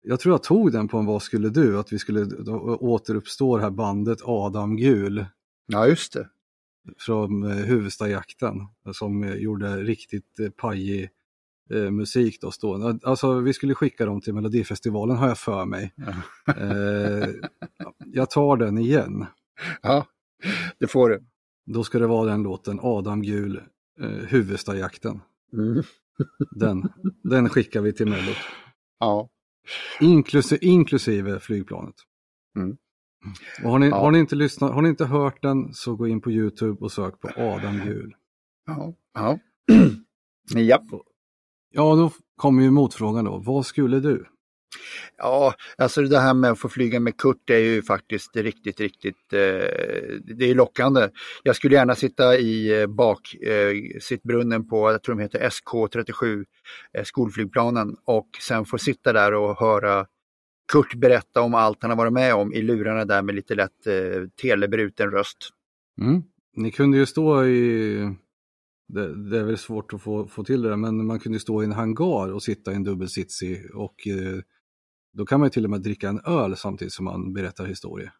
jag 0.08 0.20
tror 0.20 0.32
jag 0.34 0.42
tog 0.42 0.72
den 0.72 0.88
på 0.88 0.98
en 0.98 1.06
Vad 1.06 1.22
skulle 1.22 1.48
du? 1.48 1.78
Att 1.78 1.92
vi 1.92 1.98
skulle 1.98 2.24
återuppstå 2.80 3.56
det 3.56 3.62
här 3.62 3.70
bandet 3.70 4.18
Adam 4.24 4.76
Gul 4.76 5.26
Ja, 5.66 5.86
just 5.86 6.12
det. 6.12 6.28
från 6.98 7.42
eh, 7.42 7.56
Huvudstajakten 7.56 8.54
som 8.92 9.24
eh, 9.24 9.34
gjorde 9.34 9.76
riktigt 9.76 10.40
eh, 10.40 10.48
pajig 10.50 11.08
eh, 11.70 11.90
musik 11.90 12.40
då 12.40 12.50
stående. 12.50 12.98
Alltså 13.02 13.40
vi 13.40 13.52
skulle 13.52 13.74
skicka 13.74 14.06
dem 14.06 14.20
till 14.20 14.34
Melodifestivalen 14.34 15.16
har 15.16 15.28
jag 15.28 15.38
för 15.38 15.64
mig. 15.64 15.94
Eh, 16.56 17.28
jag 18.06 18.30
tar 18.30 18.56
den 18.56 18.78
igen. 18.78 19.26
Ja, 19.82 20.06
det 20.78 20.86
får 20.86 21.08
du. 21.08 21.24
då 21.66 21.84
ska 21.84 21.98
det 21.98 22.06
vara 22.06 22.30
den 22.30 22.42
låten, 22.42 22.78
Adam 22.82 23.22
Gul, 23.22 23.62
eh, 24.00 24.08
Huvudstajakten. 24.08 25.20
Mm. 25.52 25.82
Den, 26.50 26.88
den 27.22 27.48
skickar 27.48 27.80
vi 27.80 27.92
till 27.92 28.06
Mellot. 28.08 28.36
Ja. 29.00 29.28
Inklusive, 30.00 30.58
inklusive 30.66 31.40
flygplanet. 31.40 31.94
Mm. 32.56 32.76
Och 33.64 33.70
har, 33.70 33.78
ni, 33.78 33.88
Ja. 33.88 33.96
har, 34.00 34.10
ni 34.10 34.18
inte 34.18 34.36
lyssnat, 34.36 34.74
har 34.74 34.82
ni 34.82 34.88
inte 34.88 35.04
hört 35.04 35.42
den 35.42 35.74
så 35.74 35.96
gå 35.96 36.08
in 36.08 36.20
på 36.20 36.30
Youtube 36.30 36.78
och 36.80 36.92
sök 36.92 37.20
på 37.20 37.28
Adam 37.36 37.80
Gul. 37.84 38.14
Ja. 38.66 38.94
ja. 39.14 39.38
Japp. 40.60 40.82
Ja, 41.70 41.96
då 41.96 42.10
kommer 42.36 42.62
ju 42.62 42.70
motfrågan 42.70 43.24
då. 43.24 43.38
Vad 43.38 43.66
skulle 43.66 44.00
du? 44.00 44.26
Ja, 45.16 45.54
alltså 45.78 46.02
det 46.02 46.18
här 46.18 46.34
med 46.34 46.50
att 46.50 46.58
få 46.58 46.68
flyga 46.68 47.00
med 47.00 47.16
Kurt 47.16 47.50
är 47.50 47.58
ju 47.58 47.82
faktiskt 47.82 48.36
riktigt, 48.36 48.80
riktigt, 48.80 49.32
eh, 49.32 49.38
det 50.36 50.50
är 50.50 50.54
lockande. 50.54 51.08
Jag 51.42 51.56
skulle 51.56 51.74
gärna 51.74 51.94
sitta 51.94 52.38
i 52.38 52.80
eh, 52.80 52.86
bak 52.86 53.34
eh, 53.34 54.00
sittbrunnen 54.00 54.68
på, 54.68 54.92
jag 54.92 55.02
tror 55.02 55.14
de 55.14 55.22
heter 55.22 55.50
SK37, 55.50 56.44
eh, 56.92 57.04
skolflygplanen 57.04 57.96
och 58.04 58.28
sen 58.40 58.64
få 58.64 58.78
sitta 58.78 59.12
där 59.12 59.34
och 59.34 59.58
höra 59.58 60.06
Kurt 60.72 60.94
berätta 60.94 61.40
om 61.40 61.54
allt 61.54 61.78
han 61.80 61.90
har 61.90 61.96
varit 61.96 62.12
med 62.12 62.34
om 62.34 62.52
i 62.52 62.62
lurarna 62.62 63.04
där 63.04 63.22
med 63.22 63.34
lite 63.34 63.54
lätt 63.54 63.86
eh, 63.86 64.28
telebruten 64.42 65.10
röst. 65.10 65.50
Mm. 66.00 66.22
Ni 66.56 66.70
kunde 66.70 66.98
ju 66.98 67.06
stå 67.06 67.44
i, 67.44 67.94
det, 68.88 69.30
det 69.30 69.38
är 69.38 69.44
väl 69.44 69.58
svårt 69.58 69.92
att 69.92 70.02
få, 70.02 70.26
få 70.26 70.44
till 70.44 70.62
det 70.62 70.68
där, 70.68 70.76
men 70.76 71.06
man 71.06 71.20
kunde 71.20 71.38
stå 71.40 71.62
i 71.62 71.64
en 71.64 71.72
hangar 71.72 72.32
och 72.32 72.42
sitta 72.42 72.72
i 72.72 72.74
en 72.74 72.84
dubbelsitsig 72.84 73.74
och 73.74 74.06
eh, 74.08 74.40
då 75.18 75.26
kan 75.26 75.40
man 75.40 75.46
ju 75.46 75.50
till 75.50 75.64
och 75.64 75.70
med 75.70 75.80
dricka 75.80 76.08
en 76.08 76.20
öl 76.24 76.56
samtidigt 76.56 76.92
som 76.92 77.04
man 77.04 77.32
berättar 77.32 77.66
historier. 77.66 78.12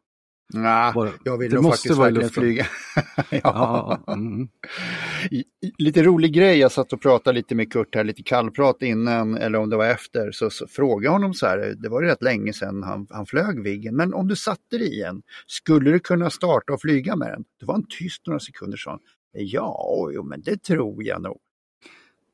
Nah, 0.55 0.95
Bara- 0.95 1.11
jag 1.25 1.39
vill 1.39 1.51
det 1.51 1.57
nog 1.57 1.65
måste 1.65 1.89
faktiskt 1.89 2.01
verkligen 2.01 2.31
flyga. 2.31 2.67
ja. 3.31 3.39
Ja, 3.43 4.15
mm. 4.15 4.49
Lite 5.79 6.03
rolig 6.03 6.33
grej, 6.33 6.59
jag 6.59 6.73
satt 6.73 6.93
och 6.93 7.01
pratade 7.01 7.35
lite 7.35 7.55
med 7.55 7.73
Kurt 7.73 7.95
här, 7.95 8.05
lite 8.05 8.23
kallprat 8.23 8.83
innan 8.83 9.37
eller 9.37 9.59
om 9.59 9.71
det 9.71 9.77
var 9.77 9.87
efter, 9.87 10.33
så, 10.33 10.51
så 10.51 10.67
frågade 10.67 11.05
jag 11.05 11.13
honom 11.13 11.35
så 11.35 11.47
här, 11.47 11.75
det 11.79 11.89
var 11.89 12.03
ju 12.03 12.09
rätt 12.09 12.23
länge 12.23 12.53
sedan 12.53 12.83
han, 12.83 13.07
han 13.11 13.27
flög 13.27 13.63
Viggen, 13.63 13.97
men 13.97 14.15
om 14.15 14.29
du 14.29 14.37
satte 14.37 14.79
dig 14.79 14.99
i 14.99 15.03
en, 15.03 15.23
skulle 15.47 15.91
du 15.91 15.99
kunna 15.99 16.31
starta 16.31 16.73
och 16.73 16.81
flyga 16.81 17.17
med 17.17 17.29
den? 17.29 17.45
Det 17.61 17.67
var 17.67 17.75
en 17.75 17.87
tyst 17.89 18.27
några 18.27 18.41
sekunder 18.41 18.77
sa 18.77 18.91
han, 18.91 19.01
ja, 19.33 20.11
jo, 20.13 20.23
men 20.23 20.43
det 20.43 20.63
tror 20.63 21.05
jag 21.05 21.23
nog. 21.23 21.39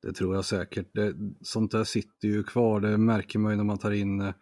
Det 0.03 0.13
tror 0.13 0.35
jag 0.35 0.45
säkert. 0.45 0.87
Det, 0.93 1.15
sånt 1.43 1.73
där 1.73 1.85
sitter 1.85 2.29
ju 2.29 2.43
kvar. 2.43 2.81
Det 2.81 2.99
märker 2.99 3.39
man 3.39 3.53
ju 3.53 3.57
när 3.57 3.65
man 3.65 3.79
tar 3.79 3.91
in 3.91 4.21
eh, 4.21 4.35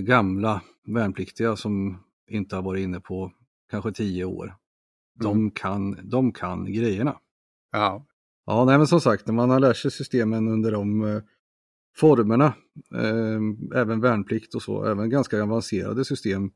gamla 0.00 0.62
värnpliktiga 0.86 1.56
som 1.56 2.04
inte 2.30 2.56
har 2.56 2.62
varit 2.62 2.82
inne 2.82 3.00
på 3.00 3.32
kanske 3.70 3.92
tio 3.92 4.24
år. 4.24 4.56
De, 5.14 5.50
kan, 5.50 6.08
de 6.10 6.32
kan 6.32 6.72
grejerna. 6.72 7.18
Ja, 7.72 8.06
Ja, 8.50 8.64
nej 8.64 8.78
men 8.78 8.86
som 8.86 9.00
sagt, 9.00 9.26
när 9.26 9.34
man 9.34 9.50
har 9.50 9.60
lärt 9.60 9.76
sig 9.76 9.90
systemen 9.90 10.48
under 10.48 10.72
de 10.72 11.04
eh, 11.04 11.22
formerna, 11.96 12.54
eh, 12.94 13.40
även 13.80 14.00
värnplikt 14.00 14.54
och 14.54 14.62
så, 14.62 14.84
även 14.84 15.10
ganska 15.10 15.42
avancerade 15.42 16.04
system, 16.04 16.50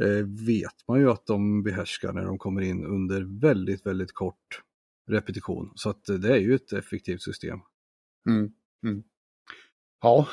eh, 0.00 0.26
vet 0.46 0.88
man 0.88 1.00
ju 1.00 1.10
att 1.10 1.26
de 1.26 1.62
behärskar 1.62 2.12
när 2.12 2.24
de 2.24 2.38
kommer 2.38 2.60
in 2.60 2.84
under 2.84 3.40
väldigt, 3.40 3.86
väldigt 3.86 4.12
kort 4.12 4.62
repetition. 5.10 5.72
Så 5.74 5.90
att 5.90 6.08
eh, 6.08 6.16
det 6.16 6.32
är 6.32 6.38
ju 6.38 6.54
ett 6.54 6.72
effektivt 6.72 7.22
system. 7.22 7.58
mm, 8.28 8.52
mm. 8.84 9.02
ja, 10.02 10.28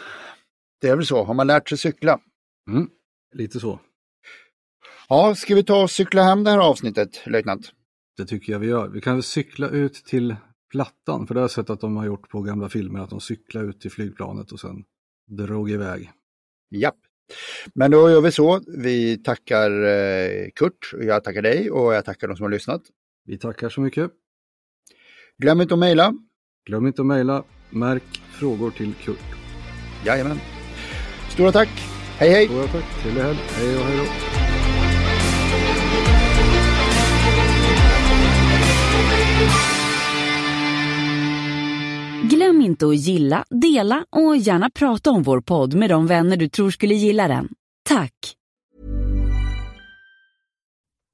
det 0.82 0.88
är 0.88 0.96
väl 0.96 1.06
så, 1.06 1.24
har 1.24 1.34
man 1.34 1.48
lärt 1.48 1.70
sig 1.70 1.78
cykla. 1.78 2.20
Mm, 2.70 2.90
lite 3.36 3.60
så. 3.60 3.80
Ja, 5.10 5.36
ska 5.36 5.56
vi 5.56 5.64
ta 5.64 5.84
och 5.84 5.92
cykla 5.92 6.24
hem 6.24 6.44
det 6.44 6.52
här 6.52 6.58
avsnittet, 6.58 7.22
löjtnant? 7.26 7.72
Det 8.18 8.26
tycker 8.26 8.52
jag 8.54 8.60
vi 8.60 8.68
gör. 8.68 8.88
Vi 8.88 9.02
kan 9.02 9.14
väl 9.16 9.24
cykla 9.24 9.70
ut 9.70 9.94
till 9.94 10.36
plattan, 10.72 11.28
för 11.28 11.34
det 11.34 11.40
har 11.40 11.44
jag 11.44 11.52
sett 11.52 11.70
att 11.70 11.82
de 11.82 11.98
har 11.98 12.06
gjort 12.06 12.30
på 12.30 12.42
gamla 12.42 12.70
filmer, 12.70 13.00
att 13.00 13.10
de 13.10 13.22
cyklar 13.22 13.64
ut 13.64 13.82
till 13.82 13.92
flygplanet 13.92 14.52
och 14.52 14.60
sen 14.60 14.84
drog 15.28 15.72
iväg. 15.72 16.12
Japp. 16.72 16.96
Men 17.74 17.92
då 17.92 18.10
gör 18.10 18.22
vi 18.22 18.32
så. 18.32 18.62
Vi 18.68 19.18
tackar 19.18 19.72
eh, 19.72 20.50
Kurt, 20.56 20.94
och 20.94 21.04
jag 21.04 21.24
tackar 21.24 21.42
dig 21.42 21.72
och 21.72 21.94
jag 21.94 22.06
tackar 22.06 22.28
de 22.28 22.38
som 22.38 22.44
har 22.44 22.50
lyssnat. 22.50 22.82
Vi 23.26 23.38
tackar 23.38 23.70
så 23.70 23.82
mycket. 23.82 24.12
Glöm 25.38 25.62
inte 25.62 25.74
att 25.74 25.80
mejla. 25.80 26.14
Glöm 26.66 26.88
inte 26.88 27.02
att 27.02 27.06
mejla. 27.06 27.44
Märk 27.70 28.22
frågor 28.32 28.72
till 28.72 28.94
Kurt. 28.94 29.36
Jajamän. 30.06 30.59
Stora 31.30 31.52
tack. 31.52 31.70
Hej 32.18 32.30
hej! 32.30 32.48
Stora 32.48 32.68
tack. 32.68 32.84
Trevlig 33.02 33.22
helg. 33.22 33.38
Hej 33.58 33.78
och 33.78 33.86
hej 33.86 33.98
då. 33.98 34.30
Glöm 42.30 42.62
inte 42.62 42.88
att 42.88 42.98
gilla, 42.98 43.46
dela 43.50 44.06
och 44.10 44.38
gärna 44.38 44.70
prata 44.70 45.12
om 45.12 45.24
vår 45.24 45.42
podd 45.42 45.74
med 45.74 45.90
de 45.90 46.08
vänner 46.08 46.38
du 46.38 46.50
tror 46.50 46.72
skulle 46.72 46.96
gilla 46.96 47.28
den. 47.28 47.50
Tack! 47.90 48.36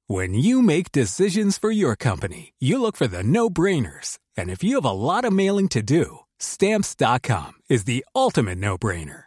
When 0.08 0.34
you 0.34 0.62
make 0.62 0.92
decisions 0.92 1.58
for 1.58 1.72
your 1.72 1.96
company, 1.96 2.52
you 2.60 2.78
look 2.78 2.96
for 2.96 3.08
the 3.08 3.22
no-brainers. 3.22 4.18
And 4.38 4.50
if 4.50 4.62
you 4.64 4.80
have 4.80 4.88
a 4.88 4.92
lot 4.92 5.24
of 5.24 5.32
mailing 5.32 5.68
to 5.68 5.80
do, 5.82 6.18
stamps.com 6.40 7.52
is 7.68 7.84
the 7.84 8.04
ultimate 8.14 8.58
no-brainer. 8.58 9.26